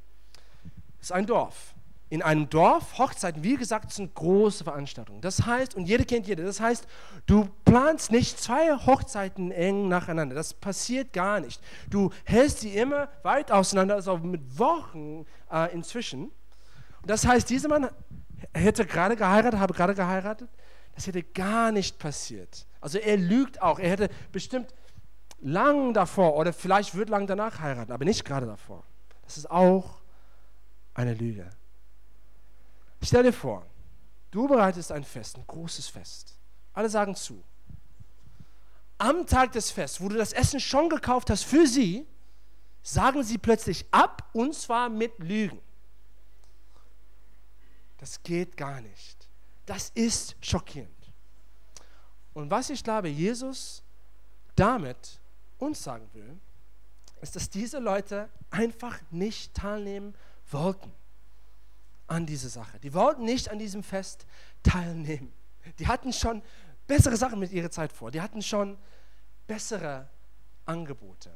Ist 1.04 1.12
ein 1.12 1.26
Dorf. 1.26 1.74
In 2.08 2.22
einem 2.22 2.48
Dorf, 2.48 2.96
Hochzeiten, 2.96 3.44
wie 3.44 3.56
gesagt, 3.56 3.92
sind 3.92 4.14
große 4.14 4.64
Veranstaltungen. 4.64 5.20
Das 5.20 5.44
heißt, 5.44 5.74
und 5.74 5.84
jeder 5.84 6.06
kennt 6.06 6.26
jede, 6.26 6.42
das 6.42 6.60
heißt, 6.60 6.86
du 7.26 7.46
planst 7.66 8.10
nicht 8.10 8.40
zwei 8.40 8.74
Hochzeiten 8.74 9.50
eng 9.52 9.88
nacheinander. 9.88 10.34
Das 10.34 10.54
passiert 10.54 11.12
gar 11.12 11.40
nicht. 11.40 11.60
Du 11.90 12.10
hältst 12.24 12.60
sie 12.60 12.74
immer 12.74 13.10
weit 13.22 13.52
auseinander, 13.52 13.96
also 13.96 14.16
mit 14.16 14.58
Wochen 14.58 15.26
äh, 15.52 15.74
inzwischen. 15.74 16.30
Das 17.04 17.26
heißt, 17.26 17.50
dieser 17.50 17.68
Mann 17.68 17.90
hätte 18.54 18.86
gerade 18.86 19.14
geheiratet, 19.14 19.60
habe 19.60 19.74
gerade 19.74 19.94
geheiratet. 19.94 20.48
Das 20.94 21.06
hätte 21.06 21.22
gar 21.22 21.70
nicht 21.70 21.98
passiert. 21.98 22.66
Also 22.80 22.96
er 22.96 23.18
lügt 23.18 23.60
auch. 23.60 23.78
Er 23.78 23.90
hätte 23.90 24.08
bestimmt 24.32 24.72
lang 25.42 25.92
davor 25.92 26.34
oder 26.34 26.54
vielleicht 26.54 26.94
wird 26.94 27.10
lang 27.10 27.26
danach 27.26 27.60
heiraten, 27.60 27.92
aber 27.92 28.06
nicht 28.06 28.24
gerade 28.24 28.46
davor. 28.46 28.84
Das 29.22 29.36
ist 29.36 29.50
auch 29.50 30.02
eine 30.94 31.14
Lüge. 31.14 31.50
Stell 33.02 33.24
dir 33.24 33.32
vor, 33.32 33.66
du 34.30 34.48
bereitest 34.48 34.90
ein 34.92 35.04
Fest, 35.04 35.36
ein 35.36 35.46
großes 35.46 35.88
Fest. 35.88 36.36
Alle 36.72 36.88
sagen 36.88 37.14
zu. 37.14 37.42
Am 38.98 39.26
Tag 39.26 39.52
des 39.52 39.70
Fests, 39.70 40.00
wo 40.00 40.08
du 40.08 40.16
das 40.16 40.32
Essen 40.32 40.60
schon 40.60 40.88
gekauft 40.88 41.28
hast 41.28 41.44
für 41.44 41.66
sie, 41.66 42.06
sagen 42.82 43.22
sie 43.22 43.38
plötzlich 43.38 43.84
ab 43.90 44.28
und 44.32 44.54
zwar 44.54 44.88
mit 44.88 45.18
Lügen. 45.18 45.60
Das 47.98 48.22
geht 48.22 48.56
gar 48.56 48.80
nicht. 48.80 49.28
Das 49.66 49.90
ist 49.94 50.36
schockierend. 50.40 50.90
Und 52.34 52.50
was 52.50 52.70
ich 52.70 52.84
glaube, 52.84 53.08
Jesus 53.08 53.82
damit 54.56 55.20
uns 55.58 55.82
sagen 55.82 56.08
will, 56.12 56.38
ist, 57.20 57.34
dass 57.36 57.48
diese 57.48 57.78
Leute 57.78 58.28
einfach 58.50 59.00
nicht 59.10 59.54
teilnehmen 59.54 60.14
wollten 60.54 60.90
an 62.06 62.24
dieser 62.24 62.48
Sache. 62.48 62.78
Die 62.80 62.94
wollten 62.94 63.24
nicht 63.24 63.50
an 63.50 63.58
diesem 63.58 63.82
Fest 63.82 64.26
teilnehmen. 64.62 65.32
Die 65.78 65.86
hatten 65.86 66.12
schon 66.12 66.42
bessere 66.86 67.16
Sachen 67.16 67.38
mit 67.38 67.52
ihrer 67.52 67.70
Zeit 67.70 67.92
vor. 67.92 68.10
Die 68.10 68.20
hatten 68.20 68.40
schon 68.40 68.78
bessere 69.46 70.08
Angebote. 70.64 71.30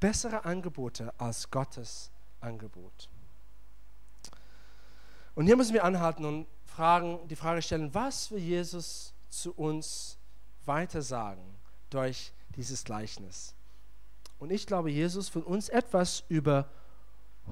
Bessere 0.00 0.44
Angebote 0.44 1.12
als 1.18 1.50
Gottes 1.50 2.10
Angebot. 2.40 3.08
Und 5.34 5.46
hier 5.46 5.56
müssen 5.56 5.74
wir 5.74 5.84
anhalten 5.84 6.24
und 6.24 6.46
fragen, 6.64 7.26
die 7.28 7.36
Frage 7.36 7.62
stellen, 7.62 7.92
was 7.94 8.30
will 8.30 8.38
Jesus 8.38 9.12
zu 9.28 9.52
uns 9.52 10.18
weiter 10.64 11.02
sagen 11.02 11.42
durch 11.90 12.32
dieses 12.56 12.84
Gleichnis? 12.84 13.54
Und 14.38 14.50
ich 14.50 14.66
glaube, 14.66 14.90
Jesus 14.90 15.34
will 15.34 15.42
uns 15.42 15.68
etwas 15.68 16.24
über 16.28 16.68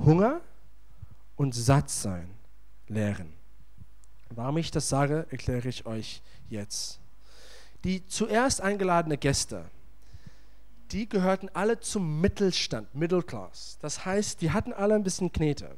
Hunger 0.04 0.40
und 1.36 1.54
Sattsein 1.54 2.30
lehren. 2.88 3.32
Warum 4.30 4.58
ich 4.58 4.70
das 4.70 4.88
sage, 4.88 5.26
erkläre 5.30 5.68
ich 5.68 5.86
euch 5.86 6.22
jetzt. 6.48 7.00
Die 7.84 8.06
zuerst 8.06 8.60
eingeladenen 8.60 9.18
Gäste, 9.20 9.70
die 10.90 11.08
gehörten 11.08 11.48
alle 11.52 11.80
zum 11.80 12.20
Mittelstand, 12.20 12.94
Middle 12.94 13.22
Class. 13.22 13.78
Das 13.80 14.04
heißt, 14.04 14.40
die 14.40 14.50
hatten 14.50 14.72
alle 14.72 14.94
ein 14.94 15.02
bisschen 15.02 15.32
Knete. 15.32 15.76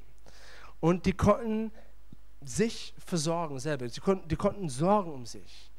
Und 0.80 1.06
die 1.06 1.12
konnten 1.12 1.72
sich 2.42 2.94
versorgen 3.04 3.58
selber. 3.58 3.88
Sie 3.88 4.00
konnten, 4.00 4.28
die 4.28 4.36
konnten 4.36 4.68
sorgen 4.68 5.12
um 5.12 5.26
sich. 5.26 5.70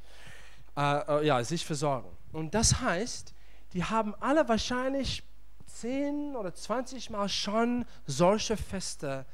Äh, 0.75 1.21
äh, 1.21 1.25
ja, 1.25 1.43
sich 1.43 1.65
versorgen. 1.65 2.09
Und 2.31 2.53
das 2.53 2.81
heißt, 2.81 3.33
die 3.73 3.83
haben 3.83 4.15
alle 4.19 4.47
wahrscheinlich 4.47 5.23
10 5.81 6.35
oder 6.35 6.53
20 6.53 7.09
Mal 7.09 7.29
schon 7.29 7.85
solche 8.05 8.57
Feste 8.57 9.25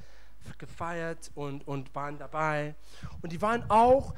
gefeiert 0.58 1.32
und, 1.36 1.68
und 1.68 1.94
waren 1.96 2.18
dabei. 2.18 2.76
Und 3.22 3.32
die 3.32 3.42
waren 3.42 3.70
auch 3.70 4.14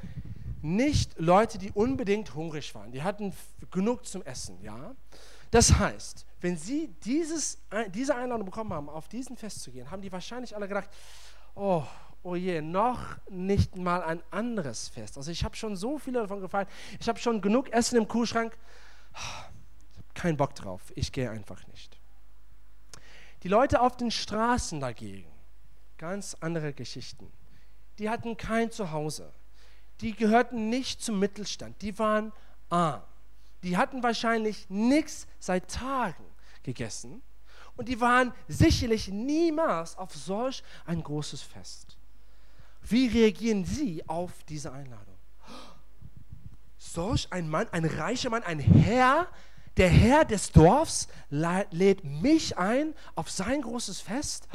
nicht 0.60 1.18
Leute, 1.18 1.58
die 1.58 1.70
unbedingt 1.72 2.34
hungrig 2.34 2.74
waren. 2.74 2.92
Die 2.92 3.02
hatten 3.02 3.32
genug 3.70 4.06
zum 4.06 4.22
Essen, 4.22 4.60
ja. 4.60 4.94
Das 5.50 5.78
heißt, 5.78 6.26
wenn 6.40 6.56
sie 6.56 6.88
dieses, 7.04 7.58
diese 7.94 8.14
Einladung 8.14 8.44
bekommen 8.44 8.72
haben, 8.72 8.88
auf 8.88 9.08
diesen 9.08 9.36
Fest 9.36 9.62
zu 9.62 9.70
gehen, 9.70 9.90
haben 9.90 10.02
die 10.02 10.12
wahrscheinlich 10.12 10.54
alle 10.54 10.68
gedacht, 10.68 10.90
oh, 11.54 11.84
oh 12.22 12.34
je, 12.34 12.60
noch 12.60 13.00
nicht 13.30 13.76
mal 13.76 14.02
ein 14.02 14.22
anderes 14.30 14.88
Fest. 14.88 15.16
Also 15.16 15.30
ich 15.30 15.44
habe 15.44 15.56
schon 15.56 15.76
so 15.76 15.98
viele 15.98 16.20
davon 16.20 16.40
gefeiert. 16.40 16.68
Ich 17.00 17.08
habe 17.08 17.18
schon 17.18 17.40
genug 17.40 17.70
Essen 17.70 17.96
im 17.96 18.08
Kühlschrank. 18.08 18.56
Ich 19.14 19.20
habe 19.20 19.52
keinen 20.14 20.36
Bock 20.36 20.54
drauf. 20.54 20.82
Ich 20.94 21.12
gehe 21.12 21.30
einfach 21.30 21.66
nicht. 21.68 21.97
Die 23.42 23.48
Leute 23.48 23.80
auf 23.80 23.96
den 23.96 24.10
Straßen 24.10 24.80
dagegen, 24.80 25.30
ganz 25.96 26.36
andere 26.40 26.72
Geschichten. 26.72 27.32
Die 27.98 28.10
hatten 28.10 28.36
kein 28.36 28.70
Zuhause. 28.70 29.32
Die 30.00 30.14
gehörten 30.14 30.68
nicht 30.68 31.02
zum 31.02 31.18
Mittelstand. 31.18 31.80
Die 31.82 31.98
waren 31.98 32.32
arm. 32.68 33.02
Die 33.62 33.76
hatten 33.76 34.02
wahrscheinlich 34.02 34.68
nichts 34.70 35.26
seit 35.38 35.68
Tagen 35.70 36.24
gegessen. 36.62 37.22
Und 37.76 37.88
die 37.88 38.00
waren 38.00 38.32
sicherlich 38.48 39.08
niemals 39.08 39.96
auf 39.96 40.14
solch 40.14 40.62
ein 40.84 41.02
großes 41.02 41.42
Fest. 41.42 41.96
Wie 42.82 43.06
reagieren 43.06 43.64
Sie 43.64 44.08
auf 44.08 44.32
diese 44.48 44.72
Einladung? 44.72 45.16
Solch 46.76 47.28
ein 47.32 47.48
Mann, 47.48 47.68
ein 47.70 47.84
reicher 47.84 48.30
Mann, 48.30 48.42
ein 48.42 48.60
Herr, 48.60 49.28
der 49.78 49.88
Herr 49.88 50.24
des 50.24 50.52
Dorfs 50.52 51.08
lädt 51.30 52.04
mich 52.04 52.58
ein 52.58 52.94
auf 53.14 53.30
sein 53.30 53.62
großes 53.62 54.00
Fest. 54.00 54.48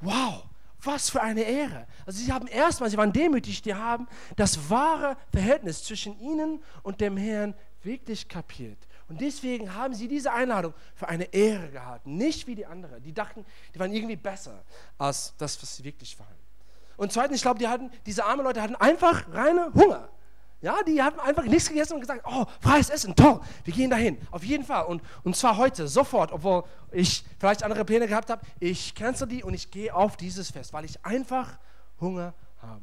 Wow, 0.00 0.44
was 0.82 1.10
für 1.10 1.20
eine 1.20 1.42
Ehre. 1.42 1.86
Also 2.06 2.20
sie 2.22 2.32
haben 2.32 2.46
erstmal, 2.46 2.88
sie 2.88 2.96
waren 2.96 3.12
demütig, 3.12 3.60
die 3.62 3.74
haben 3.74 4.06
das 4.36 4.70
wahre 4.70 5.16
Verhältnis 5.32 5.84
zwischen 5.84 6.18
ihnen 6.20 6.62
und 6.82 7.00
dem 7.00 7.16
Herrn 7.16 7.54
wirklich 7.82 8.28
kapiert. 8.28 8.78
Und 9.08 9.20
deswegen 9.20 9.74
haben 9.74 9.94
sie 9.94 10.06
diese 10.06 10.32
Einladung 10.32 10.74
für 10.94 11.08
eine 11.08 11.24
Ehre 11.32 11.70
gehalten, 11.70 12.16
nicht 12.16 12.46
wie 12.46 12.54
die 12.54 12.66
anderen. 12.66 13.02
Die 13.02 13.12
dachten, 13.12 13.44
die 13.74 13.80
waren 13.80 13.92
irgendwie 13.92 14.16
besser 14.16 14.62
als 14.98 15.34
das, 15.38 15.60
was 15.62 15.76
sie 15.76 15.84
wirklich 15.84 16.18
waren. 16.18 16.28
Und 16.96 17.12
zweitens, 17.12 17.36
ich 17.36 17.42
glaube, 17.42 17.58
die 17.58 17.68
hatten, 17.68 17.90
diese 18.06 18.24
armen 18.24 18.44
Leute 18.44 18.60
hatten 18.60 18.76
einfach 18.76 19.32
reine 19.32 19.72
Hunger. 19.74 20.08
Ja, 20.60 20.82
die 20.82 21.00
haben 21.00 21.20
einfach 21.20 21.44
nichts 21.44 21.68
gegessen 21.68 21.94
und 21.94 22.00
gesagt, 22.00 22.24
oh, 22.26 22.44
freies 22.60 22.90
Essen, 22.90 23.14
toll, 23.14 23.40
wir 23.64 23.72
gehen 23.72 23.90
dahin. 23.90 24.18
Auf 24.32 24.42
jeden 24.42 24.64
Fall. 24.64 24.86
Und, 24.86 25.02
und 25.22 25.36
zwar 25.36 25.56
heute, 25.56 25.86
sofort, 25.86 26.32
obwohl 26.32 26.64
ich 26.90 27.24
vielleicht 27.38 27.62
andere 27.62 27.84
Pläne 27.84 28.08
gehabt 28.08 28.28
habe. 28.28 28.44
Ich 28.58 28.94
cancel 28.94 29.28
die 29.28 29.44
und 29.44 29.54
ich 29.54 29.70
gehe 29.70 29.94
auf 29.94 30.16
dieses 30.16 30.50
Fest, 30.50 30.72
weil 30.72 30.84
ich 30.84 31.04
einfach 31.04 31.58
Hunger 32.00 32.34
habe. 32.60 32.82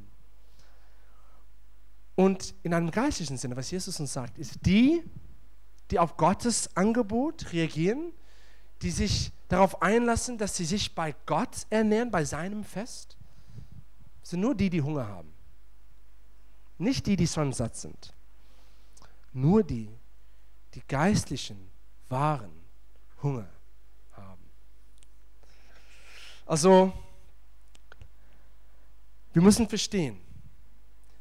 Und 2.15 2.55
in 2.63 2.73
einem 2.73 2.91
geistlichen 2.91 3.38
Sinne, 3.38 3.57
was 3.57 3.69
Jesus 3.69 3.99
uns 3.99 4.13
sagt, 4.13 4.38
ist 4.38 4.65
die, 4.65 5.03
die 5.91 5.99
auf 5.99 6.15
Gottes 6.15 6.75
Angebot 6.77 7.51
reagieren, 7.51 8.13
die 8.81 8.91
sich 8.91 9.33
darauf 9.49 9.81
einlassen, 9.81 10.38
dass 10.38 10.55
sie 10.55 10.65
sich 10.65 10.95
bei 10.95 11.13
Gott 11.25 11.67
ernähren, 11.69 12.09
bei 12.09 12.23
seinem 12.23 12.63
Fest 12.63 13.17
sind 14.23 14.39
nur 14.39 14.55
die, 14.55 14.69
die 14.69 14.81
Hunger 14.81 15.07
haben. 15.07 15.34
Nicht 16.77 17.05
die, 17.07 17.15
die 17.15 17.27
schon 17.27 17.53
satt 17.53 17.75
sind. 17.75 18.13
Nur 19.33 19.63
die, 19.63 19.89
die 20.73 20.81
geistlichen, 20.88 21.71
wahren 22.09 22.51
Hunger 23.21 23.49
haben. 24.11 24.43
Also, 26.45 26.93
wir 29.33 29.41
müssen 29.41 29.67
verstehen, 29.67 30.19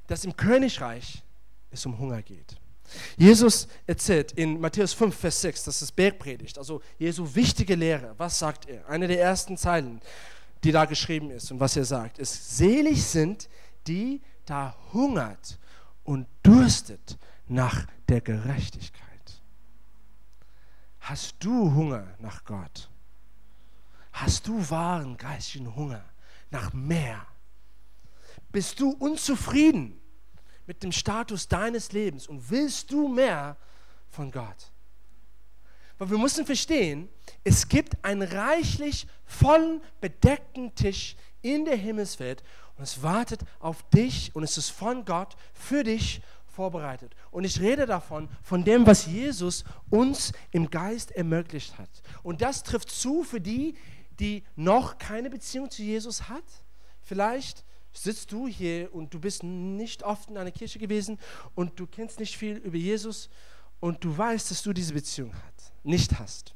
dass 0.07 0.25
im 0.25 0.37
Königreich 0.37 1.23
es 1.71 1.85
um 1.87 1.99
Hunger 1.99 2.23
geht. 2.23 2.57
Jesus 3.17 3.67
erzählt 3.87 4.33
in 4.33 4.61
Matthäus 4.61 4.93
5, 4.93 5.17
Vers 5.17 5.41
6, 5.41 5.65
das 5.65 5.83
ist 5.83 5.93
Bergpredigt, 5.93 6.59
also 6.59 6.83
Jesu 6.99 7.35
wichtige 7.35 7.75
Lehre. 7.75 8.15
Was 8.19 8.39
sagt 8.39 8.69
er? 8.69 8.87
Eine 8.89 9.09
der 9.09 9.21
ersten 9.21 9.57
Zeilen, 9.57 10.01
die 10.63 10.71
da 10.71 10.85
geschrieben 10.85 11.31
ist 11.31 11.51
und 11.51 11.61
was 11.61 11.77
er 11.77 11.85
sagt, 11.85 12.19
ist, 12.19 12.57
selig 12.57 13.03
sind 13.05 13.49
die, 13.87 14.21
da 14.45 14.77
hungert 14.93 15.59
und 16.05 16.27
durstet 16.43 17.19
nach 17.49 17.87
der 18.09 18.21
Gerechtigkeit. 18.21 19.43
Hast 21.01 21.37
du 21.41 21.75
Hunger 21.75 22.15
nach 22.19 22.45
Gott? 22.45 22.89
Hast 24.13 24.47
du 24.47 24.71
wahren 24.71 25.17
geistigen 25.17 25.75
Hunger 25.75 26.05
nach 26.51 26.73
mehr? 26.73 27.27
Bist 28.53 28.81
du 28.81 28.91
unzufrieden 28.91 30.01
mit 30.67 30.83
dem 30.83 30.93
Status 30.93 31.49
deines 31.49 31.93
Lebens 31.93 32.27
und 32.27 32.51
willst 32.51 32.91
du 32.91 33.09
mehr 33.09 33.57
von 34.09 34.31
Gott? 34.31 34.73
Weil 35.99 36.11
wir 36.11 36.19
müssen 36.19 36.47
verstehen, 36.47 37.09
es 37.45 37.69
gibt 37.69 38.03
einen 38.05 38.23
reichlich 38.23 39.07
vollen, 39.25 39.83
bedeckten 40.01 40.75
Tisch 40.75 41.17
in 41.43 41.65
der 41.65 41.77
Himmelswelt 41.77 42.43
und 42.77 42.85
es 42.85 43.03
wartet 43.03 43.41
auf 43.61 43.83
dich 43.91 44.35
und 44.35 44.43
es 44.43 44.59
ist 44.59 44.71
von 44.71 45.05
Gott 45.05 45.37
für 45.53 45.85
dich 45.85 46.21
vorbereitet. 46.47 47.15
Und 47.31 47.45
ich 47.45 47.61
rede 47.61 47.87
davon, 47.87 48.29
von 48.43 48.65
dem, 48.65 48.87
was 48.87 49.07
Jesus 49.07 49.65
uns 49.91 50.33
im 50.53 50.71
Geist 50.71 51.11
ermöglicht 51.13 51.79
hat. 51.79 51.91
Und 52.23 52.43
das 52.43 52.63
trifft 52.63 52.91
zu 52.91 53.25
für 53.25 53.41
die, 53.41 53.75
die 54.21 54.45
noch 54.57 54.99
keine 54.99 55.31
Beziehung 55.31 55.71
zu 55.71 55.83
Jesus 55.83 56.29
hat. 56.29 56.45
Vielleicht 57.03 57.65
sitzt 57.93 58.33
du 58.33 58.47
hier 58.49 58.93
und 58.95 59.13
du 59.15 59.21
bist 59.21 59.43
nicht 59.43 60.03
oft 60.03 60.31
in 60.31 60.37
einer 60.37 60.51
Kirche 60.51 60.79
gewesen 60.79 61.19
und 61.55 61.79
du 61.79 61.87
kennst 61.87 62.19
nicht 62.19 62.37
viel 62.37 62.57
über 62.57 62.77
Jesus 62.77 63.29
und 63.81 64.03
du 64.03 64.17
weißt, 64.17 64.51
dass 64.51 64.63
du 64.63 64.73
diese 64.73 64.95
Beziehung 64.95 65.35
hat, 65.35 65.73
nicht 65.83 66.19
hast. 66.19 66.55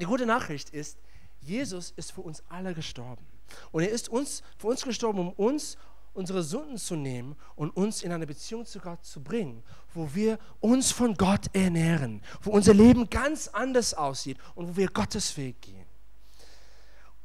Die 0.00 0.04
gute 0.04 0.26
Nachricht 0.26 0.70
ist, 0.70 0.98
Jesus 1.40 1.90
ist 1.96 2.12
für 2.12 2.22
uns 2.22 2.42
alle 2.48 2.72
gestorben. 2.74 3.26
Und 3.70 3.82
er 3.82 3.90
ist 3.90 4.08
uns, 4.08 4.42
für 4.56 4.68
uns 4.68 4.82
gestorben, 4.82 5.18
um 5.18 5.30
uns 5.30 5.76
unsere 6.14 6.42
Sünden 6.42 6.76
zu 6.76 6.94
nehmen 6.94 7.36
und 7.56 7.70
uns 7.70 8.02
in 8.02 8.12
eine 8.12 8.26
Beziehung 8.26 8.66
zu 8.66 8.78
Gott 8.80 9.04
zu 9.04 9.22
bringen, 9.22 9.62
wo 9.94 10.14
wir 10.14 10.38
uns 10.60 10.92
von 10.92 11.14
Gott 11.14 11.46
ernähren, 11.54 12.20
wo 12.42 12.50
unser 12.50 12.74
Leben 12.74 13.08
ganz 13.08 13.48
anders 13.48 13.94
aussieht 13.94 14.36
und 14.54 14.68
wo 14.68 14.76
wir 14.76 14.88
Gottes 14.88 15.36
Weg 15.36 15.60
gehen. 15.62 15.86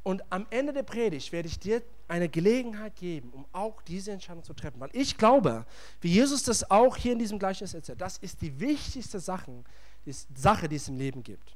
Und 0.02 0.22
am 0.30 0.46
Ende 0.48 0.72
der 0.72 0.84
Predigt 0.84 1.32
werde 1.32 1.48
ich 1.48 1.58
dir 1.58 1.82
eine 2.06 2.30
Gelegenheit 2.30 2.96
geben, 2.96 3.30
um 3.30 3.44
auch 3.52 3.82
diese 3.82 4.10
Entscheidung 4.10 4.42
zu 4.42 4.54
treffen. 4.54 4.80
Weil 4.80 4.88
ich 4.94 5.18
glaube, 5.18 5.66
wie 6.00 6.08
Jesus 6.08 6.44
das 6.44 6.70
auch 6.70 6.96
hier 6.96 7.12
in 7.12 7.18
diesem 7.18 7.38
Gleichnis 7.38 7.74
erzählt, 7.74 8.00
das 8.00 8.16
ist 8.16 8.40
die 8.40 8.58
wichtigste 8.58 9.20
Sache, 9.20 9.64
die, 10.06 10.14
Sache, 10.34 10.66
die 10.66 10.76
es 10.76 10.88
im 10.88 10.96
Leben 10.96 11.22
gibt. 11.22 11.54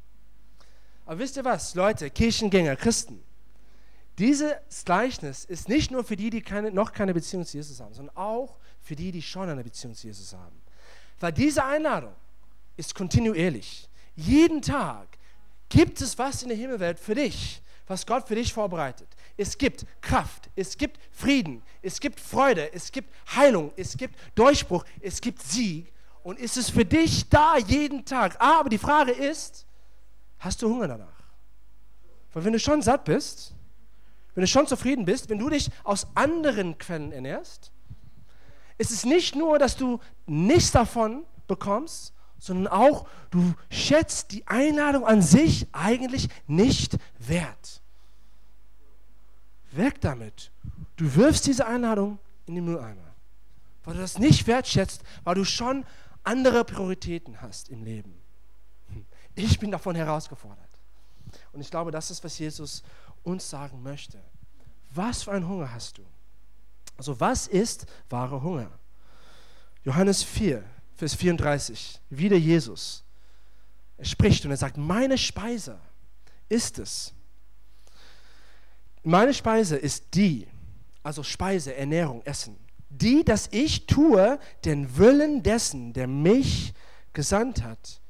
Aber 1.06 1.18
wisst 1.18 1.38
ihr 1.38 1.44
was, 1.46 1.74
Leute, 1.74 2.10
Kirchengänger, 2.10 2.76
Christen, 2.76 3.22
dieses 4.18 4.84
Gleichnis 4.84 5.44
ist 5.44 5.68
nicht 5.68 5.90
nur 5.90 6.04
für 6.04 6.16
die, 6.16 6.30
die 6.30 6.42
keine, 6.42 6.70
noch 6.70 6.92
keine 6.92 7.14
Beziehung 7.14 7.44
zu 7.46 7.56
Jesus 7.56 7.80
haben, 7.80 7.94
sondern 7.94 8.16
auch 8.16 8.58
für 8.80 8.94
die, 8.94 9.10
die 9.10 9.22
schon 9.22 9.48
eine 9.48 9.64
Beziehung 9.64 9.94
zu 9.94 10.06
Jesus 10.06 10.32
haben. 10.34 10.60
Weil 11.20 11.32
diese 11.32 11.64
Einladung 11.64 12.14
ist 12.76 12.94
kontinuierlich. 12.94 13.88
Jeden 14.14 14.60
Tag 14.60 15.06
gibt 15.68 16.00
es 16.00 16.18
was 16.18 16.42
in 16.42 16.48
der 16.48 16.58
Himmelwelt 16.58 17.00
für 17.00 17.14
dich, 17.14 17.62
was 17.86 18.06
Gott 18.06 18.28
für 18.28 18.34
dich 18.34 18.52
vorbereitet. 18.52 19.08
Es 19.36 19.56
gibt 19.56 19.86
Kraft, 20.02 20.50
es 20.56 20.76
gibt 20.76 20.98
Frieden, 21.10 21.62
es 21.80 21.98
gibt 21.98 22.20
Freude, 22.20 22.72
es 22.74 22.92
gibt 22.92 23.10
Heilung, 23.34 23.72
es 23.76 23.96
gibt 23.96 24.16
Durchbruch, 24.34 24.84
es 25.00 25.20
gibt 25.20 25.42
Sieg. 25.42 25.92
Und 26.22 26.38
ist 26.38 26.56
es 26.56 26.70
für 26.70 26.84
dich 26.84 27.28
da 27.28 27.56
jeden 27.56 28.04
Tag. 28.04 28.40
Aber 28.40 28.68
die 28.68 28.78
Frage 28.78 29.10
ist, 29.10 29.66
hast 30.38 30.62
du 30.62 30.68
Hunger 30.68 30.86
danach? 30.86 31.22
Weil 32.32 32.44
wenn 32.44 32.52
du 32.52 32.60
schon 32.60 32.80
satt 32.80 33.04
bist, 33.04 33.54
wenn 34.34 34.42
du 34.42 34.48
schon 34.48 34.66
zufrieden 34.66 35.04
bist, 35.04 35.28
wenn 35.28 35.38
du 35.38 35.48
dich 35.50 35.70
aus 35.84 36.06
anderen 36.14 36.78
Quellen 36.78 37.12
ernährst, 37.12 37.72
ist 38.78 38.90
es 38.90 39.04
nicht 39.04 39.34
nur, 39.34 39.58
dass 39.58 39.76
du 39.76 40.00
nichts 40.26 40.70
davon 40.72 41.24
bekommst, 41.46 42.14
sondern 42.38 42.66
auch, 42.72 43.06
du 43.30 43.54
schätzt 43.70 44.32
die 44.32 44.46
Einladung 44.48 45.06
an 45.06 45.22
sich 45.22 45.68
eigentlich 45.72 46.28
nicht 46.48 46.98
wert. 47.18 47.82
Weg 49.70 50.00
damit. 50.00 50.50
Du 50.96 51.14
wirfst 51.14 51.46
diese 51.46 51.66
Einladung 51.66 52.18
in 52.46 52.56
den 52.56 52.64
Mülleimer, 52.64 53.14
weil 53.84 53.94
du 53.94 54.00
das 54.00 54.18
nicht 54.18 54.46
wertschätzt, 54.46 55.02
weil 55.24 55.36
du 55.36 55.44
schon 55.44 55.84
andere 56.24 56.64
Prioritäten 56.64 57.40
hast 57.40 57.68
im 57.68 57.84
Leben. 57.84 58.20
Ich 59.34 59.58
bin 59.58 59.70
davon 59.70 59.94
herausgefordert. 59.94 60.58
Und 61.52 61.60
ich 61.60 61.70
glaube, 61.70 61.90
das 61.90 62.10
ist, 62.10 62.22
was 62.24 62.38
Jesus 62.38 62.82
uns 63.22 63.48
sagen 63.48 63.82
möchte. 63.82 64.18
Was 64.90 65.22
für 65.22 65.32
einen 65.32 65.48
Hunger 65.48 65.72
hast 65.72 65.98
du? 65.98 66.02
Also 66.96 67.18
was 67.18 67.46
ist 67.46 67.86
wahrer 68.10 68.42
Hunger? 68.42 68.70
Johannes 69.84 70.22
4, 70.22 70.62
Vers 70.96 71.14
34, 71.14 72.00
wieder 72.10 72.36
Jesus. 72.36 73.02
Er 73.96 74.04
spricht 74.04 74.44
und 74.44 74.50
er 74.50 74.56
sagt, 74.56 74.76
meine 74.76 75.18
Speise 75.18 75.78
ist 76.48 76.78
es. 76.78 77.12
Meine 79.02 79.34
Speise 79.34 79.76
ist 79.76 80.14
die, 80.14 80.46
also 81.02 81.22
Speise, 81.22 81.74
Ernährung, 81.74 82.22
Essen, 82.22 82.56
die, 82.88 83.24
dass 83.24 83.48
ich 83.50 83.86
tue 83.86 84.38
den 84.64 84.96
Willen 84.96 85.42
dessen, 85.42 85.92
der 85.92 86.06
mich 86.06 86.74
gesandt 87.12 87.62
hat 87.62 88.00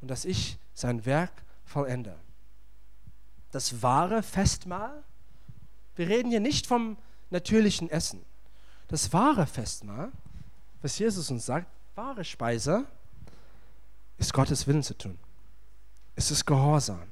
und 0.00 0.08
dass 0.08 0.24
ich 0.24 0.58
sein 0.72 1.04
Werk 1.06 1.44
vollende 1.64 2.18
das 3.54 3.82
wahre 3.82 4.22
Festmahl. 4.24 5.04
Wir 5.94 6.08
reden 6.08 6.30
hier 6.30 6.40
nicht 6.40 6.66
vom 6.66 6.96
natürlichen 7.30 7.88
Essen. 7.88 8.24
Das 8.88 9.12
wahre 9.12 9.46
Festmahl, 9.46 10.10
was 10.82 10.98
Jesus 10.98 11.30
uns 11.30 11.46
sagt, 11.46 11.68
wahre 11.94 12.24
Speise, 12.24 12.84
ist 14.18 14.32
Gottes 14.32 14.66
Willen 14.66 14.82
zu 14.82 14.98
tun. 14.98 15.18
Es 16.16 16.32
ist 16.32 16.44
Gehorsam. 16.44 17.06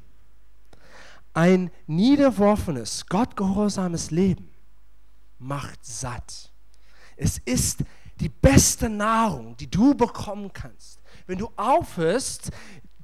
Ein 1.32 1.70
niederworfenes, 1.86 3.06
gottgehorsames 3.06 4.10
Leben 4.10 4.50
macht 5.38 5.84
satt. 5.84 6.50
Es 7.16 7.38
ist 7.38 7.84
die 8.18 8.28
beste 8.28 8.88
Nahrung, 8.88 9.56
die 9.56 9.70
du 9.70 9.94
bekommen 9.94 10.52
kannst. 10.52 11.00
Wenn 11.26 11.38
du 11.38 11.50
aufhörst, 11.56 12.50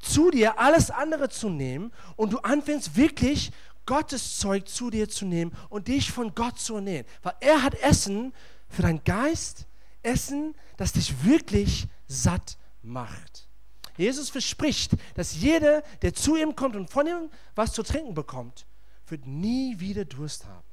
zu 0.01 0.31
dir 0.31 0.59
alles 0.59 0.91
andere 0.91 1.29
zu 1.29 1.49
nehmen 1.49 1.93
und 2.17 2.33
du 2.33 2.39
anfängst 2.39 2.97
wirklich 2.97 3.53
Gottes 3.87 4.39
Zeug 4.39 4.69
zu 4.69 4.91
dir 4.91 5.09
zu 5.09 5.25
nehmen 5.25 5.53
und 5.71 5.89
dich 5.89 6.13
von 6.13 6.35
Gott 6.35 6.59
zu 6.59 6.77
ernähren. 6.77 7.07
Weil 7.23 7.35
er 7.41 7.63
hat 7.63 7.75
Essen 7.77 8.35
für 8.69 8.83
deinen 8.83 9.03
Geist, 9.05 9.67
Essen, 10.03 10.55
das 10.77 10.93
dich 10.93 11.25
wirklich 11.25 11.87
satt 12.07 12.59
macht. 12.83 13.49
Jesus 13.97 14.31
verspricht, 14.31 14.93
dass 15.15 15.35
jeder, 15.35 15.83
der 16.03 16.15
zu 16.15 16.37
ihm 16.37 16.55
kommt 16.55 16.77
und 16.77 16.91
von 16.91 17.07
ihm 17.07 17.31
was 17.55 17.73
zu 17.73 17.83
trinken 17.83 18.15
bekommt, 18.15 18.67
wird 19.07 19.27
nie 19.27 19.81
wieder 19.81 20.05
Durst 20.05 20.47
haben. 20.47 20.65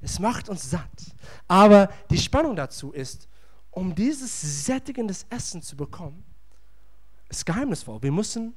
Es 0.00 0.18
macht 0.18 0.48
uns 0.48 0.70
satt. 0.70 1.14
Aber 1.48 1.92
die 2.10 2.18
Spannung 2.18 2.54
dazu 2.54 2.92
ist, 2.92 3.28
um 3.70 3.94
dieses 3.94 4.64
sättigendes 4.64 5.26
Essen 5.30 5.62
zu 5.62 5.76
bekommen, 5.76 6.24
ist 7.30 7.46
geheimnisvoll. 7.46 8.02
Wir 8.02 8.12
müssen 8.12 8.54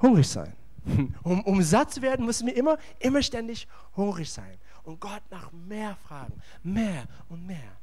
hungrig 0.00 0.28
sein. 0.28 0.54
Um, 1.22 1.44
um 1.44 1.62
satt 1.62 1.94
zu 1.94 2.02
werden, 2.02 2.26
müssen 2.26 2.48
wir 2.48 2.56
immer, 2.56 2.76
immer 2.98 3.22
ständig 3.22 3.68
hungrig 3.94 4.28
sein 4.28 4.58
und 4.82 5.00
Gott 5.00 5.22
nach 5.30 5.52
mehr 5.52 5.96
fragen. 6.06 6.42
Mehr 6.62 7.04
und 7.28 7.46
mehr. 7.46 7.76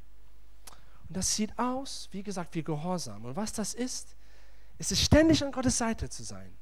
Und 1.08 1.16
das 1.16 1.34
sieht 1.34 1.58
aus, 1.58 2.08
wie 2.12 2.22
gesagt, 2.22 2.54
wie 2.54 2.62
Gehorsam. 2.62 3.24
Und 3.24 3.36
was 3.36 3.52
das 3.52 3.74
ist, 3.74 4.14
ist 4.78 4.92
es 4.92 5.02
ständig 5.02 5.42
an 5.42 5.50
Gottes 5.50 5.78
Seite 5.78 6.08
zu 6.08 6.22
sein. 6.22 6.52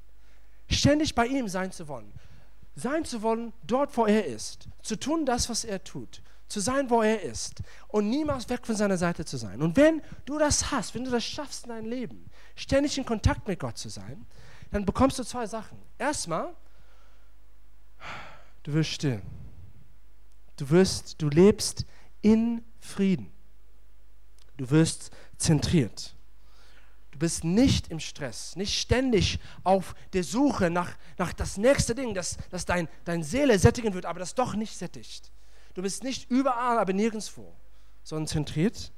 Ständig 0.69 1.13
bei 1.13 1.27
ihm 1.27 1.47
sein 1.47 1.71
zu 1.71 1.87
wollen. 1.87 2.11
Sein 2.75 3.03
zu 3.03 3.21
wollen, 3.21 3.53
dort, 3.63 3.95
wo 3.97 4.05
er 4.05 4.25
ist. 4.25 4.67
Zu 4.81 4.95
tun 4.95 5.25
das, 5.25 5.49
was 5.49 5.65
er 5.65 5.83
tut. 5.83 6.21
Zu 6.47 6.61
sein, 6.61 6.89
wo 6.89 7.01
er 7.01 7.21
ist. 7.21 7.61
Und 7.89 8.09
niemals 8.09 8.49
weg 8.49 8.65
von 8.65 8.75
seiner 8.75 8.97
Seite 8.97 9.25
zu 9.25 9.37
sein. 9.37 9.61
Und 9.61 9.75
wenn 9.75 10.01
du 10.25 10.39
das 10.39 10.71
hast, 10.71 10.95
wenn 10.95 11.03
du 11.03 11.11
das 11.11 11.23
schaffst 11.23 11.65
in 11.65 11.69
deinem 11.69 11.89
Leben, 11.89 12.28
ständig 12.59 12.97
in 12.97 13.05
Kontakt 13.05 13.47
mit 13.47 13.59
Gott 13.59 13.77
zu 13.77 13.89
sein, 13.89 14.25
dann 14.71 14.85
bekommst 14.85 15.17
du 15.17 15.23
zwei 15.23 15.47
Sachen. 15.47 15.77
Erstmal, 15.97 16.53
du 18.63 18.73
wirst 18.73 18.91
still. 18.91 19.21
Du 20.57 20.69
wirst, 20.69 21.21
du 21.21 21.29
lebst 21.29 21.85
in 22.21 22.63
Frieden. 22.79 23.31
Du 24.57 24.69
wirst 24.69 25.11
zentriert. 25.37 26.15
Du 27.11 27.19
bist 27.19 27.45
nicht 27.45 27.87
im 27.89 27.99
Stress, 27.99 28.55
nicht 28.55 28.77
ständig 28.77 29.39
auf 29.63 29.95
der 30.13 30.23
Suche 30.23 30.69
nach, 30.69 30.97
nach 31.17 31.31
das 31.33 31.57
nächste 31.57 31.95
Ding, 31.95 32.13
das, 32.13 32.37
das 32.49 32.65
dein, 32.65 32.89
dein 33.05 33.23
Seele 33.23 33.57
sättigen 33.57 33.93
wird, 33.93 34.05
aber 34.05 34.19
das 34.19 34.35
doch 34.35 34.53
nicht 34.55 34.77
sättigt. 34.77 35.31
Du 35.73 35.81
bist 35.81 36.03
nicht 36.03 36.29
überall, 36.29 36.77
aber 36.77 36.91
nirgendwo, 36.91 37.55
sondern 38.03 38.27
zentriert. 38.27 38.91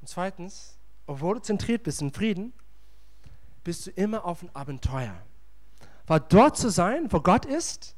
Und 0.00 0.08
zweitens, 0.08 0.78
obwohl 1.06 1.36
du 1.36 1.42
zentriert 1.42 1.82
bist 1.82 2.00
in 2.02 2.12
Frieden, 2.12 2.52
bist 3.62 3.86
du 3.86 3.90
immer 3.90 4.24
auf 4.24 4.42
ein 4.42 4.54
Abenteuer. 4.54 5.14
Weil 6.06 6.20
dort 6.20 6.56
zu 6.56 6.70
sein, 6.70 7.10
wo 7.10 7.20
Gott 7.20 7.46
ist, 7.46 7.94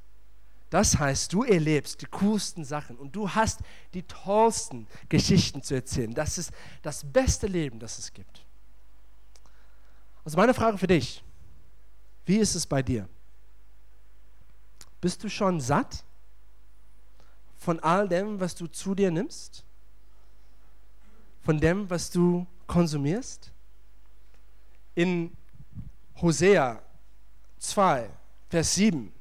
das 0.71 0.99
heißt, 0.99 1.33
du 1.33 1.45
erlebst 1.45 2.03
die 2.03 2.07
coolsten 2.07 2.65
Sachen 2.65 2.97
und 2.97 3.15
du 3.15 3.31
hast 3.31 3.61
die 3.95 4.03
tollsten 4.03 4.87
Geschichten 5.09 5.63
zu 5.63 5.75
erzählen. 5.75 6.13
Das 6.13 6.39
ist 6.39 6.51
das 6.83 7.05
beste 7.05 7.47
Leben, 7.47 7.79
das 7.79 7.99
es 7.99 8.13
gibt. 8.13 8.45
Also 10.25 10.37
meine 10.37 10.55
Frage 10.55 10.77
für 10.77 10.89
dich, 10.89 11.23
wie 12.25 12.39
ist 12.39 12.57
es 12.57 12.67
bei 12.67 12.83
dir? 12.83 13.09
Bist 15.01 15.23
du 15.23 15.29
schon 15.29 15.61
satt 15.61 16.05
von 17.57 17.79
all 17.81 18.09
dem, 18.09 18.41
was 18.41 18.55
du 18.57 18.67
zu 18.67 18.95
dir 18.95 19.11
nimmst? 19.13 19.65
Von 21.43 21.61
dem, 21.61 21.89
was 21.89 22.11
du 22.11 22.45
konsumierst? 22.67 23.53
In 24.95 25.37
Hosea 26.21 26.83
2, 27.59 28.09
Vers 28.49 28.75
7 28.75 29.13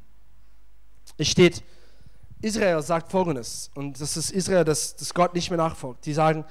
es 1.18 1.30
steht, 1.30 1.64
Israel 2.42 2.82
sagt 2.82 3.12
Folgendes, 3.12 3.72
und 3.76 4.00
das 4.00 4.18
ist 4.18 4.32
Israel, 4.32 4.64
das, 4.64 4.96
das 4.96 5.14
Gott 5.14 5.34
nicht 5.34 5.50
mehr 5.50 5.58
nachfolgt. 5.58 6.06
Die 6.06 6.14
sagen, 6.14 6.46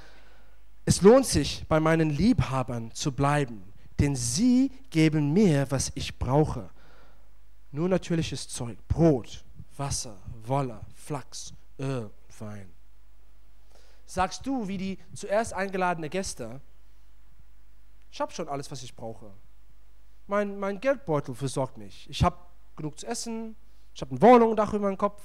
es 0.85 1.01
lohnt 1.01 1.25
sich, 1.25 1.65
bei 1.67 1.79
meinen 1.79 2.09
Liebhabern 2.09 2.91
zu 2.91 3.11
bleiben, 3.11 3.63
denn 3.99 4.15
sie 4.15 4.71
geben 4.89 5.33
mir, 5.33 5.69
was 5.69 5.91
ich 5.95 6.17
brauche. 6.17 6.69
Nur 7.71 7.89
natürliches 7.89 8.47
Zeug, 8.47 8.77
Brot, 8.87 9.43
Wasser, 9.77 10.17
Wolle, 10.45 10.81
Flachs, 10.95 11.53
Öl, 11.79 12.09
Wein. 12.39 12.71
Sagst 14.05 14.45
du, 14.45 14.67
wie 14.67 14.77
die 14.77 14.99
zuerst 15.13 15.53
eingeladenen 15.53 16.09
Gäste, 16.09 16.61
ich 18.15 18.21
habe 18.21 18.31
schon 18.31 18.47
alles, 18.47 18.71
was 18.71 18.81
ich 18.81 18.95
brauche. 18.95 19.29
Mein, 20.25 20.57
mein 20.57 20.79
Geldbeutel 20.79 21.35
versorgt 21.35 21.77
mich. 21.77 22.09
Ich 22.09 22.23
habe 22.23 22.37
genug 22.77 22.97
zu 22.97 23.05
essen, 23.05 23.57
ich 23.93 23.99
habe 23.99 24.11
eine 24.11 24.21
Wohnung, 24.21 24.51
ein 24.51 24.55
Dach 24.55 24.73
über 24.73 24.85
meinem 24.85 24.97
Kopf, 24.97 25.21